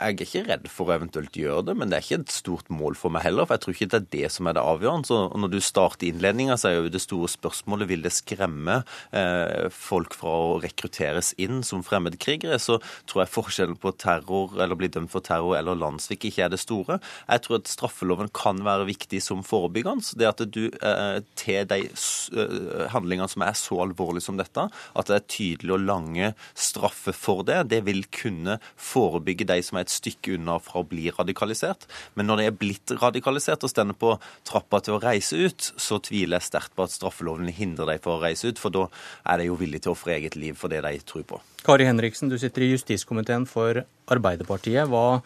[0.03, 2.71] Jeg er ikke redd for å eventuelt gjøre det, men det er ikke et stort
[2.73, 3.47] mål for meg heller.
[3.47, 5.09] For jeg tror ikke det er det som er det avgjørende.
[5.09, 8.81] Så når du starter innledninga, så er jo det store spørsmålet vil det skremme
[9.17, 12.59] eh, folk fra å rekrutteres inn som fremmedkrigere.
[12.63, 12.79] Så
[13.11, 16.63] tror jeg forskjellen på terror eller bli dømt for terror eller landssvik ikke er det
[16.63, 16.99] store.
[17.29, 20.19] Jeg tror at straffeloven kan være viktig som forebyggende.
[20.19, 25.09] Det at du eh, til de eh, handlingene som er så alvorlige som dette, at
[25.09, 29.87] det er tydelig og lange straffer for det, det vil kunne forebygge de som er
[29.87, 31.87] et stykke unna fra å bli radikalisert.
[32.17, 34.15] Men når de er blitt radikalisert og stender på
[34.49, 38.17] trappa til å reise ut, så tviler jeg sterkt på at straffeloven hindrer dem for
[38.17, 38.89] å reise ut, for da
[39.29, 41.41] er de jo villige til å ofre eget liv for det de tror på.
[41.67, 44.89] Kari Henriksen, du sitter i justiskomiteen for Arbeiderpartiet.
[44.91, 45.21] Hva,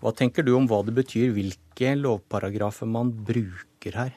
[0.00, 4.16] hva tenker du om hva det betyr, hvilke lovparagrafer man bruker her?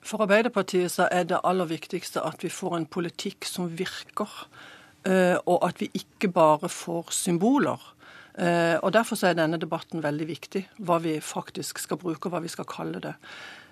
[0.00, 4.28] For Arbeiderpartiet så er det aller viktigste at vi får en politikk som virker.
[5.08, 7.80] Eh, og at vi ikke bare får symboler.
[8.40, 12.40] Eh, og Derfor er denne debatten veldig viktig, hva vi faktisk skal bruke og hva
[12.44, 13.14] vi skal kalle det.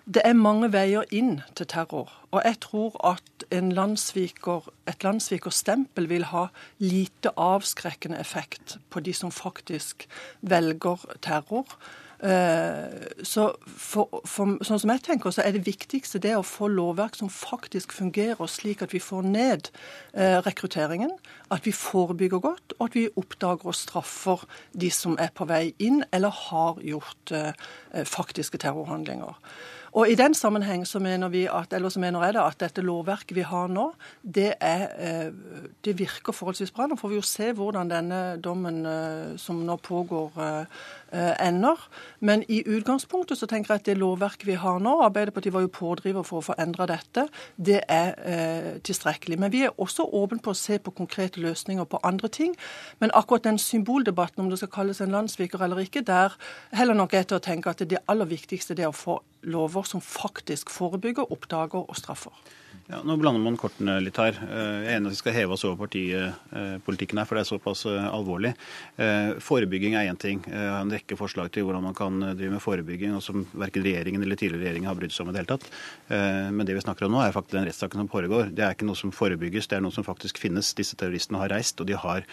[0.08, 2.08] Det er mange veier inn til terror.
[2.32, 6.46] Og jeg tror at landsviker, et landssvikerstempel vil ha
[6.80, 10.06] lite avskrekkende effekt på de som faktisk
[10.40, 11.76] velger terror.
[12.18, 16.66] Eh, så for, for, sånn som jeg tenker, så er det viktigste det å få
[16.72, 19.70] lovverk som faktisk fungerer, slik at vi får ned
[20.18, 21.14] eh, rekrutteringen,
[21.54, 25.68] at vi forebygger godt, og at vi oppdager og straffer de som er på vei
[25.78, 27.52] inn eller har gjort eh,
[28.02, 29.38] faktiske terrorhandlinger.
[29.96, 32.82] Og I den sammenheng så mener, vi at, eller så mener jeg da at dette
[32.84, 33.86] lovverket vi har nå,
[34.20, 35.30] det, er,
[35.80, 36.84] det virker forholdsvis bra.
[36.86, 38.82] Nå får vi jo se hvordan denne dommen
[39.40, 40.36] som nå pågår,
[41.12, 41.88] ender.
[42.20, 45.72] Men i utgangspunktet så tenker jeg at det lovverket vi har nå, Arbeiderpartiet var jo
[45.72, 47.26] pådriver for å få endra dette,
[47.56, 49.38] det er eh, tilstrekkelig.
[49.40, 52.54] Men vi er også åpne på å se på konkrete løsninger på andre ting.
[53.00, 56.36] Men akkurat den symboldebatten om det skal kalles en landssviker eller ikke, der
[56.76, 59.86] heller nok er til å tenke at det aller viktigste det er å få lover
[59.86, 62.34] som faktisk forebygger, oppdager og straffer.
[62.88, 64.32] Ja, nå blander man kortene litt her.
[64.46, 67.48] Eh, jeg er enig at vi skal heve oss over partipolitikken her, for det er
[67.50, 68.54] såpass eh, alvorlig.
[68.96, 70.38] Eh, forebygging er én ting.
[70.48, 73.84] Jeg har en rekke forslag til hvordan man kan drive med forebygging, og som verken
[73.84, 75.68] regjeringen eller tidligere regjering har brydd seg om i det hele tatt.
[76.08, 78.48] Men det vi snakker om nå, er faktisk den rettssaken som foregår.
[78.56, 80.72] Det er ikke noe som forebygges, det er noe som faktisk finnes.
[80.78, 82.24] Disse terroristene har reist, og de har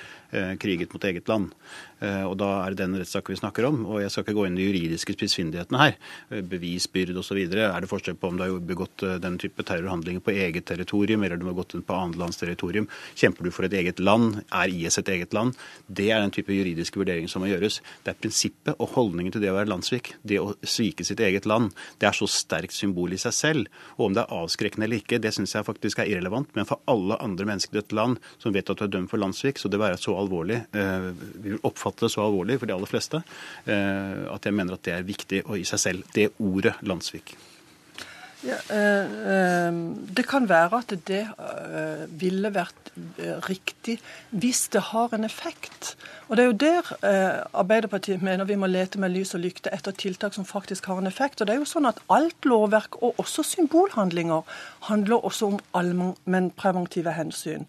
[0.61, 1.52] kriget mot eget land.
[1.99, 3.84] Og da er det den rettssaken vi snakker om.
[3.90, 5.99] Og jeg skal ikke gå inn i de juridiske spissfindighetene her.
[6.56, 7.44] Bevisbyrde osv.
[7.44, 11.24] Er det forskjell på om du har begått den type terrorhandlinger på eget eget territorium,
[11.26, 12.88] eller du har gått inn på annet lands territorium.
[13.18, 14.42] Kjemper du for et eget land?
[14.54, 15.56] Er IS et eget land?
[15.88, 17.82] Det er den type juridiske vurdering som må gjøres.
[18.06, 20.14] Det er prinsippet og holdningen til det å være landssvik.
[20.24, 21.74] Det å svike sitt eget land.
[22.02, 23.82] Det er så sterkt symbol i seg selv.
[23.98, 26.52] Og om det er avskrekkende eller ikke, det syns jeg faktisk er irrelevant.
[26.58, 29.22] Men for alle andre mennesker i dette land som vet at du er dømt for
[29.22, 31.10] landssvik, så det være så alvorlig, eh,
[31.42, 33.24] vi vil oppfatte det så alvorlig for de aller fleste,
[33.66, 36.16] eh, at jeg mener at det er viktig og i seg selv.
[36.16, 37.36] Det ordet landssvik.
[38.46, 39.74] Ja, øh,
[40.18, 42.92] det kan være at det øh, ville vært
[43.50, 43.98] riktig
[44.30, 45.98] hvis det har en effekt.
[46.28, 46.92] Og Det er jo der
[47.54, 51.08] Arbeiderpartiet mener vi må lete med lys og lykte etter tiltak som faktisk har en
[51.08, 51.42] effekt.
[51.42, 54.42] Og det er jo sånn at Alt lovverk, og også symbolhandlinger,
[54.90, 57.66] handler også om allmennpreventive hensyn.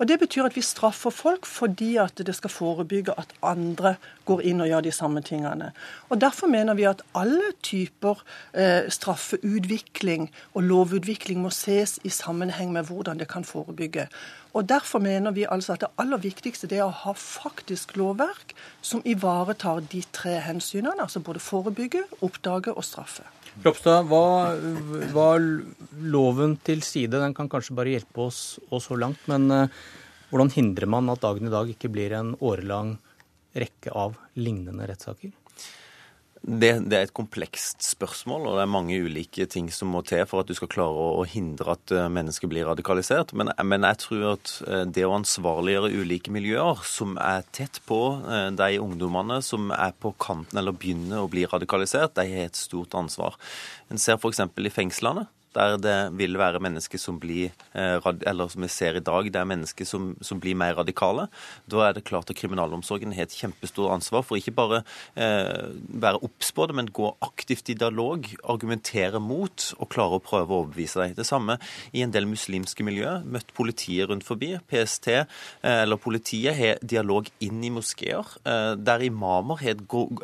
[0.00, 3.94] Og Det betyr at vi straffer folk fordi at det skal forebygge at andre
[4.24, 5.72] går inn og gjør de samme tingene.
[6.08, 8.22] Og Derfor mener vi at alle typer
[8.54, 14.08] eh, straffeutvikling og lovutvikling må ses i sammenheng med hvordan det kan forebygge.
[14.54, 19.04] Og Derfor mener vi altså at det aller viktigste er å ha faktisk lovverk som
[19.04, 23.28] ivaretar de tre hensynene, altså både forebygge, oppdage og straffe.
[23.64, 24.54] Ropstad, hva,
[25.10, 25.28] hva
[26.14, 29.80] loven til side, den kan kanskje bare hjelpe oss så langt, men uh,
[30.30, 32.94] hvordan hindrer man at dagen i dag ikke blir en årelang
[33.58, 35.34] rekke av lignende rettssaker?
[36.40, 40.22] Det, det, er et komplekst spørsmål, og det er mange ulike ting som må til
[40.28, 43.34] for at du skal klare å, hindre at eh, mennesker blir radikalisert.
[43.36, 48.00] Men, men, jeg tror at eh, det å ansvarliggjøre ulike miljøer som er tett på
[48.24, 52.56] eh, de ungdommene som er på kanten eller begynner å bli radikalisert, de har et
[52.56, 53.36] stort ansvar.
[53.92, 54.40] En ser f.eks.
[54.40, 59.02] i fengslene der det vil være mennesker som blir eh, Eller som vi ser i
[59.04, 61.26] dag, det er mennesker som, som blir mer radikale.
[61.70, 64.82] Da er det klart at kriminalomsorgen har et kjempestort ansvar for ikke bare
[65.16, 70.22] eh, være obs på det, men gå aktivt i dialog, argumentere mot og klare å
[70.22, 71.16] prøve å overbevise deg.
[71.18, 71.58] Det samme
[71.92, 73.18] i en del muslimske miljø.
[73.26, 74.52] Møtt politiet rundt forbi.
[74.70, 75.26] PST eh,
[75.64, 79.74] eller politiet har dialog inn i moskeer, eh, der imamer har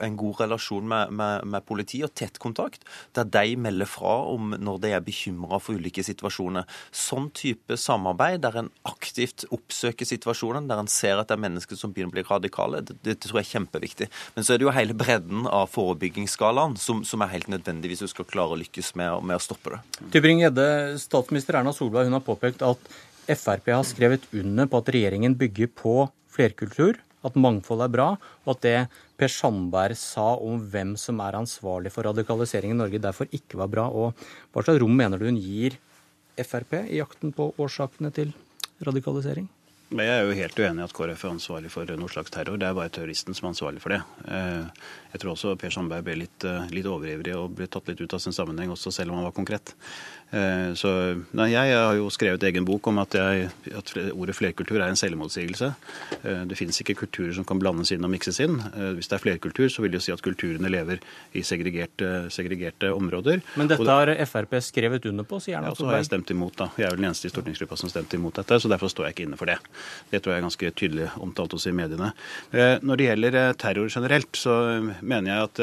[0.07, 2.87] en god relasjon med, med, med politiet og tett kontakt,
[3.17, 6.67] der de melder fra om når de er bekymret bekymra for ulike situasjoner.
[6.93, 11.79] Sånn type samarbeid, der en aktivt oppsøker situasjonen, der en ser at det er mennesker
[11.79, 14.11] som begynner å bli radikale, det, det tror jeg er kjempeviktig.
[14.37, 18.05] Men så er det jo hele bredden av forebyggingsskalaen som, som er helt nødvendig hvis
[18.05, 19.83] du skal klare å lykkes med, med å stoppe det.
[20.15, 20.69] Tybring-Gjedde,
[21.03, 22.95] statsminister Erna Solberg hun har påpekt at
[23.27, 25.97] Frp har skrevet under på at regjeringen bygger på
[26.31, 28.09] flerkultur at mangfold er bra,
[28.45, 28.77] og at det
[29.17, 33.73] Per Sandberg sa om hvem som er ansvarlig for radikalisering i Norge, derfor ikke var
[33.73, 33.89] bra.
[33.89, 34.13] Og
[34.53, 35.79] hva slags rom mener du hun gir
[36.37, 38.35] Frp i jakten på årsakene til
[38.85, 39.49] radikalisering?
[39.87, 42.59] Jeg er jo helt uenig i at KrF er ansvarlig for noe slags terror.
[42.59, 44.01] Det er bare terroristen som er ansvarlig for det.
[44.27, 48.03] Eh, jeg tror også Per Sandberg ble litt, eh, litt overivrig og ble tatt litt
[48.03, 49.77] ut av sin sammenheng, også selv om han var konkret.
[50.31, 50.91] Eh, så
[51.39, 54.99] nei, Jeg har jo skrevet egen bok om at, jeg, at ordet flerkultur er en
[54.99, 55.69] selvmotsigelse.
[56.19, 58.59] Eh, det finnes ikke kulturer som kan blandes inn og mikses inn.
[58.73, 60.99] Eh, hvis det er flerkultur, så vil det jo si at kulturene lever
[61.37, 63.43] i segregerte, segregerte områder.
[63.55, 65.77] Men dette har Frp skrevet under på, sier Erna Solberg?
[65.77, 66.69] Ja, så har jeg stemt imot, da.
[66.75, 69.17] Jeg er vel den eneste i stortingsgruppa som stemte imot dette, så derfor står jeg
[69.17, 69.61] ikke inne for det.
[70.11, 72.11] Det tror jeg er ganske tydelig omtalt også i mediene.
[72.57, 74.57] Når det gjelder terror generelt, så
[75.01, 75.63] mener jeg at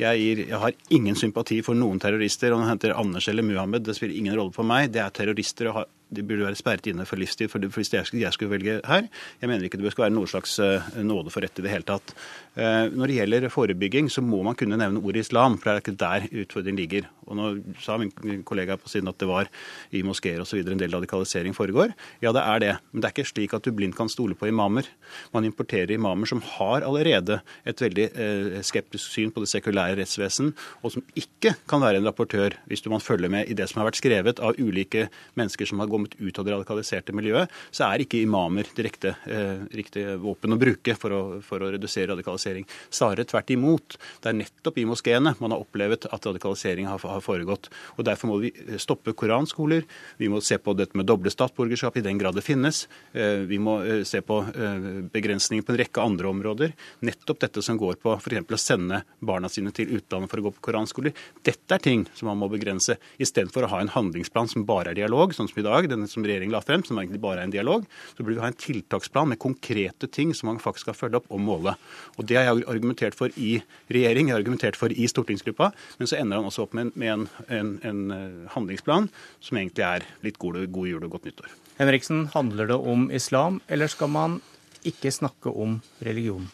[0.00, 2.54] jeg, gir, jeg har ingen sympati for noen terrorister.
[2.54, 4.90] Om han henter Anders eller Muhammed, det spiller ingen rolle for meg.
[4.94, 8.34] Det er terrorister og de burde være sperret inne for livstid for, hvis jeg, jeg
[8.34, 9.06] skulle velge her.
[9.40, 11.86] Jeg mener ikke det skal være noe slags uh, nåde for rett i det hele
[11.86, 12.14] tatt.
[12.58, 15.84] Uh, når det gjelder forebygging, så må man kunne nevne ordet islam, for det er
[15.84, 17.06] ikke der utfordringen ligger.
[17.30, 18.10] Og Nå sa min
[18.46, 19.46] kollega på siden at det var
[19.94, 20.64] i moskeer osv.
[20.64, 21.94] en del radikalisering foregår.
[22.24, 22.72] Ja, det er det.
[22.90, 24.88] Men det er ikke slik at du blindt kan stole på imamer.
[25.34, 30.50] Man importerer imamer som har allerede et veldig uh, skeptisk syn på det sekulære rettsvesen,
[30.82, 33.92] og som ikke kan være en rapportør, hvis man følger med i det som har
[33.92, 35.06] vært skrevet av ulike
[35.38, 39.14] mennesker som har gått kommet ut av det radikaliserte miljøet, så er ikke imamer direkte
[39.28, 42.66] eh, riktig våpen å bruke for å, for å redusere radikalisering.
[42.90, 43.98] Snarere tvert imot.
[44.22, 47.70] Det er nettopp i moskeene man har opplevd at radikalisering har, har, foregått.
[47.98, 49.84] Og Derfor må vi stoppe koranskoler.
[50.18, 52.86] Vi må se på dette med doble statsborgerskap i den grad det finnes.
[53.12, 56.74] Eh, vi må eh, se på eh, begrensninger på en rekke andre områder.
[57.06, 58.46] Nettopp dette som går på f.eks.
[58.48, 61.14] å sende barna sine til utlandet for å gå på koranskoler.
[61.46, 65.02] Dette er ting som man må begrense, istedenfor å ha en handlingsplan som bare er
[65.02, 67.54] dialog, sånn som i dag denne som regjeringen la frem, som egentlig bare er en
[67.54, 71.20] dialog, så burde vi ha en tiltaksplan med konkrete ting som man faktisk skal følge
[71.20, 71.76] opp og måle.
[72.16, 73.60] Og Det har jeg argumentert for i
[73.90, 76.92] regjering, jeg har argumentert for i stortingsgruppa, men så ender han også opp med en,
[76.94, 79.10] med en, en, en eh, handlingsplan
[79.40, 81.52] som egentlig er litt god, god jul og godt nyttår.
[81.80, 84.40] Henriksen, handler det om islam, eller skal man
[84.86, 86.48] ikke snakke om religion?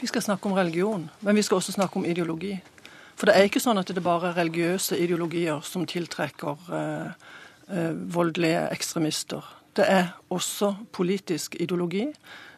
[0.00, 2.58] Vi skal snakke om religion, men vi skal også snakke om ideologi.
[3.18, 7.10] For det er ikke sånn at det bare er religiøse ideologier som tiltrekker Eh,
[8.14, 9.44] voldelige ekstremister.
[9.76, 12.06] Det er også politisk ideologi.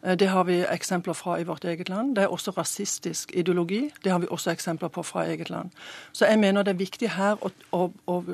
[0.03, 2.16] Eh, det har vi eksempler fra i vårt eget land.
[2.16, 3.91] Det er også rasistisk ideologi.
[4.05, 5.70] Det har vi også eksempler på fra eget land.
[6.12, 8.24] Så jeg mener det er viktig her å, å, å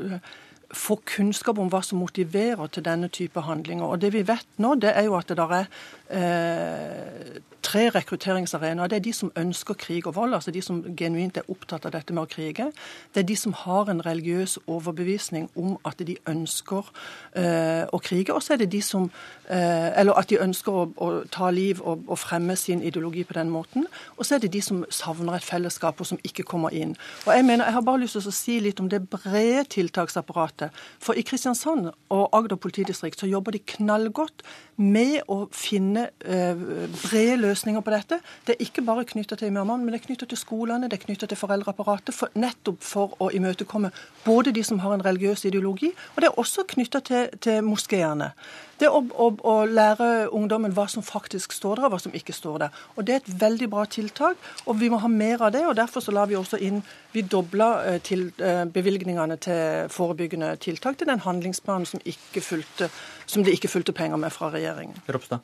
[0.70, 3.84] få kunnskap om hva som motiverer til denne type handlinger.
[3.84, 5.66] Og Det vi vet nå, det er jo at det der er
[6.10, 8.86] eh, tre rekrutteringsarenaer.
[8.90, 11.94] Det er de som ønsker krig og vold, altså de som genuint er opptatt av
[11.96, 12.68] dette med å krige.
[13.14, 16.90] Det er de som har en religiøs overbevisning om at de ønsker
[17.34, 18.34] eh, å krige.
[18.34, 19.08] Og så er det de som
[19.50, 23.36] eh, Eller at de ønsker å, å ta liv og, og, fremme sin ideologi på
[23.36, 23.86] den måten.
[24.16, 26.96] Og så er det de som savner et fellesskap, og som ikke kommer inn.
[27.26, 30.70] Og Jeg mener, jeg har bare lyst til å si litt om det brede tiltaksapparatet.
[31.02, 34.44] For i Kristiansand og Agder politidistrikt så jobber de knallgodt
[34.76, 36.58] med å finne eh,
[36.92, 38.18] brede løsninger på dette.
[38.46, 41.04] Det er ikke bare knytta til imamene, men det er knytta til skolene, det er
[41.06, 43.92] knytta til foreldreapparatet, for, nettopp for å imøtekomme
[44.26, 48.32] både de som har en religiøs ideologi, og det er også knytta til, til moskeene.
[48.76, 52.34] Det å, å, å, lære ungdommen hva som faktisk står der, og hva som ikke
[52.36, 52.80] står der.
[52.96, 55.64] Og Det er et veldig bra tiltak, og vi må ha mer av det.
[55.64, 56.82] og Derfor så la vi også inn
[57.16, 62.90] Vi dobla eh, eh, bevilgningene til forebyggende tiltak til den handlingsplanen som, ikke fulgte,
[63.26, 64.96] som det ikke fulgte penger med fra regjeringen.
[65.10, 65.38] Ropstad.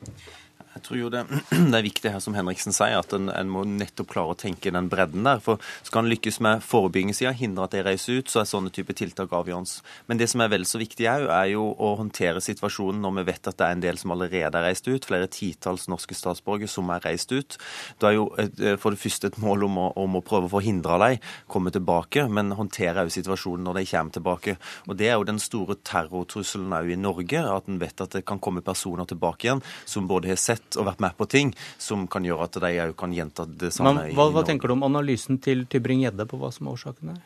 [0.73, 3.65] Jeg tror jo det, det, er viktig her, som Henriksen sier, at en, en, må
[3.69, 5.43] nettopp klare å tenke den bredden der.
[5.45, 8.97] For skal en lykkes med forebyggingssida, hindre at de reiser ut, så er sånne type
[8.97, 9.83] tiltak avgjørende.
[10.09, 13.27] Men det som er vel så viktig òg, er jo å håndtere situasjonen når vi
[13.29, 15.09] vet at det er en del som allerede er reist ut.
[15.09, 17.59] Flere titalls norske statsborgere som er reist ut.
[18.01, 20.49] Det er jo et, eh, for det første et mål om å, om å prøve
[20.49, 24.57] å forhindre dem komme tilbake, men håndtere òg situasjonen når de kommer tilbake.
[24.89, 28.25] Og Det er jo den store terrortrusselen òg i Norge, at en vet at det
[28.29, 31.53] kan komme personer tilbake igjen som både har sett sett og vært med på ting
[31.81, 34.09] som kan gjøre at de òg kan gjenta det samme.
[34.09, 37.21] Men, hva, hva tenker du om analysen til Tybring-Gjedde på hva som er årsaken her?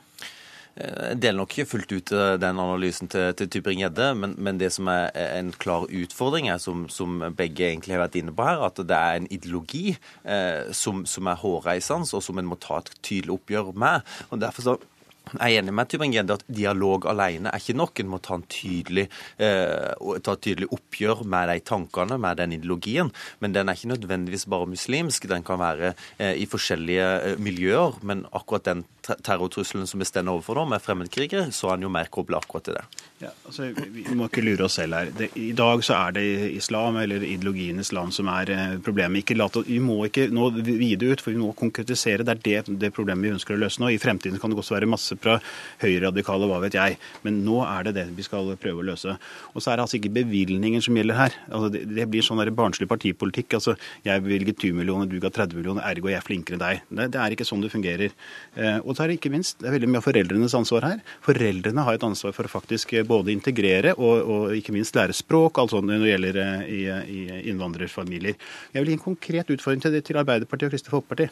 [0.77, 4.59] Eh, jeg deler nok ikke fullt ut eh, den analysen til, til Tybring-Gjedde, men, men,
[4.61, 8.49] det som er en klar utfordring, er, som, som, begge egentlig har vært inne på
[8.49, 12.61] her, at det er en ideologi eh, som, som, er hårreisende, og som en må
[12.61, 14.05] ta et tydelig oppgjør med.
[14.31, 14.79] Og Derfor så
[15.27, 17.99] Jeg er enig med Tybring-Gjedde at dialog alene er ikke nok.
[17.99, 19.09] En må ta, tydelig,
[19.43, 23.11] eh, ta et tydelig oppgjør med de tankene, med den ideologien.
[23.43, 25.27] Men den er ikke nødvendigvis bare muslimsk.
[25.27, 27.99] Den kan være eh, i forskjellige eh, miljøer.
[28.07, 31.95] Men akkurat den terrortrusselen som vi står overfor nå, med fremmedkrigere, så er den jo
[31.99, 32.87] mer kobla akkurat til det.
[33.17, 35.09] Ja, altså, vi må ikke lure oss selv her.
[35.17, 39.23] Det, I dag så er det islam, eller ideologien islam, som er eh, problemet.
[39.23, 42.27] Ikke late, vi må ikke nå vide ut, for vi må konkretisere.
[42.29, 43.89] Det er det, det problemet vi ønsker å løse nå.
[43.95, 45.39] I fremtiden kan det også være masse fra
[45.81, 46.99] høyreradikale, hva vet jeg.
[47.25, 49.17] Men nå er det det vi skal prøve å løse.
[49.55, 51.41] Og så er det altså ikke bevilgninger som gjelder her.
[51.49, 53.57] Altså, det, det, blir sånn der barnslig partipolitikk.
[53.57, 56.85] Altså, jeg bevilget 20 millioner, du ga 30 millioner, ergo jeg er flinkere enn deg.
[56.93, 58.13] Det, det, er ikke sånn det fungerer.
[58.61, 61.03] Eh, og så er det ikke minst, det er veldig mye av foreldrenes ansvar her.
[61.25, 65.61] Foreldrene har et ansvar for å faktisk både integrere og, og ikke minst lære språk,
[65.63, 68.39] altså når det gjelder eh, i, i innvandrerfamilier.
[68.75, 71.29] Jeg vil gi en konkret utfordring til, til Arbeiderpartiet og Kristelig Folkeparti.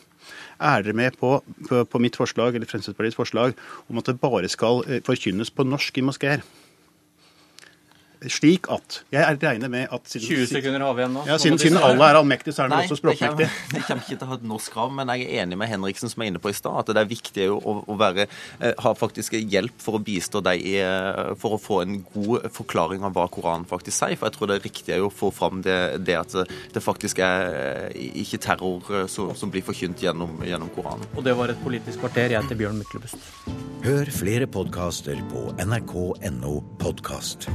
[0.60, 1.36] Er dere med på,
[1.68, 3.56] på, på mitt forslag, eller Fremskrittspartiets forslag
[3.88, 6.46] om at det bare skal eh, forkynnes på norsk i moskeer?
[8.32, 11.24] Slik at Jeg regner med at siden, 20 sekunder har vi igjen nå.
[11.28, 13.48] Ja, siden, siden alle er allmektige, så er den også språkmektig.
[13.74, 16.10] Jeg kommer ikke til å ha et norsk krav, men jeg er enig med Henriksen
[16.10, 18.26] som er inne på i stad, at det er viktig å, å være,
[18.60, 20.62] eh, ha faktisk hjelp for å bistå deg
[21.40, 24.16] for å få en god forklaring av hva Koranen faktisk sier.
[24.18, 26.34] For jeg tror det er riktig å få fram det, det at
[26.74, 31.06] det faktisk er eh, ikke terror eh, som, som blir forkynt gjennom, gjennom, Koranen.
[31.14, 32.34] Og det var et politisk kvarter.
[32.34, 33.30] Jeg heter Bjørn Myklebust.
[33.84, 37.50] Hør flere podkaster på nrk.no podkast.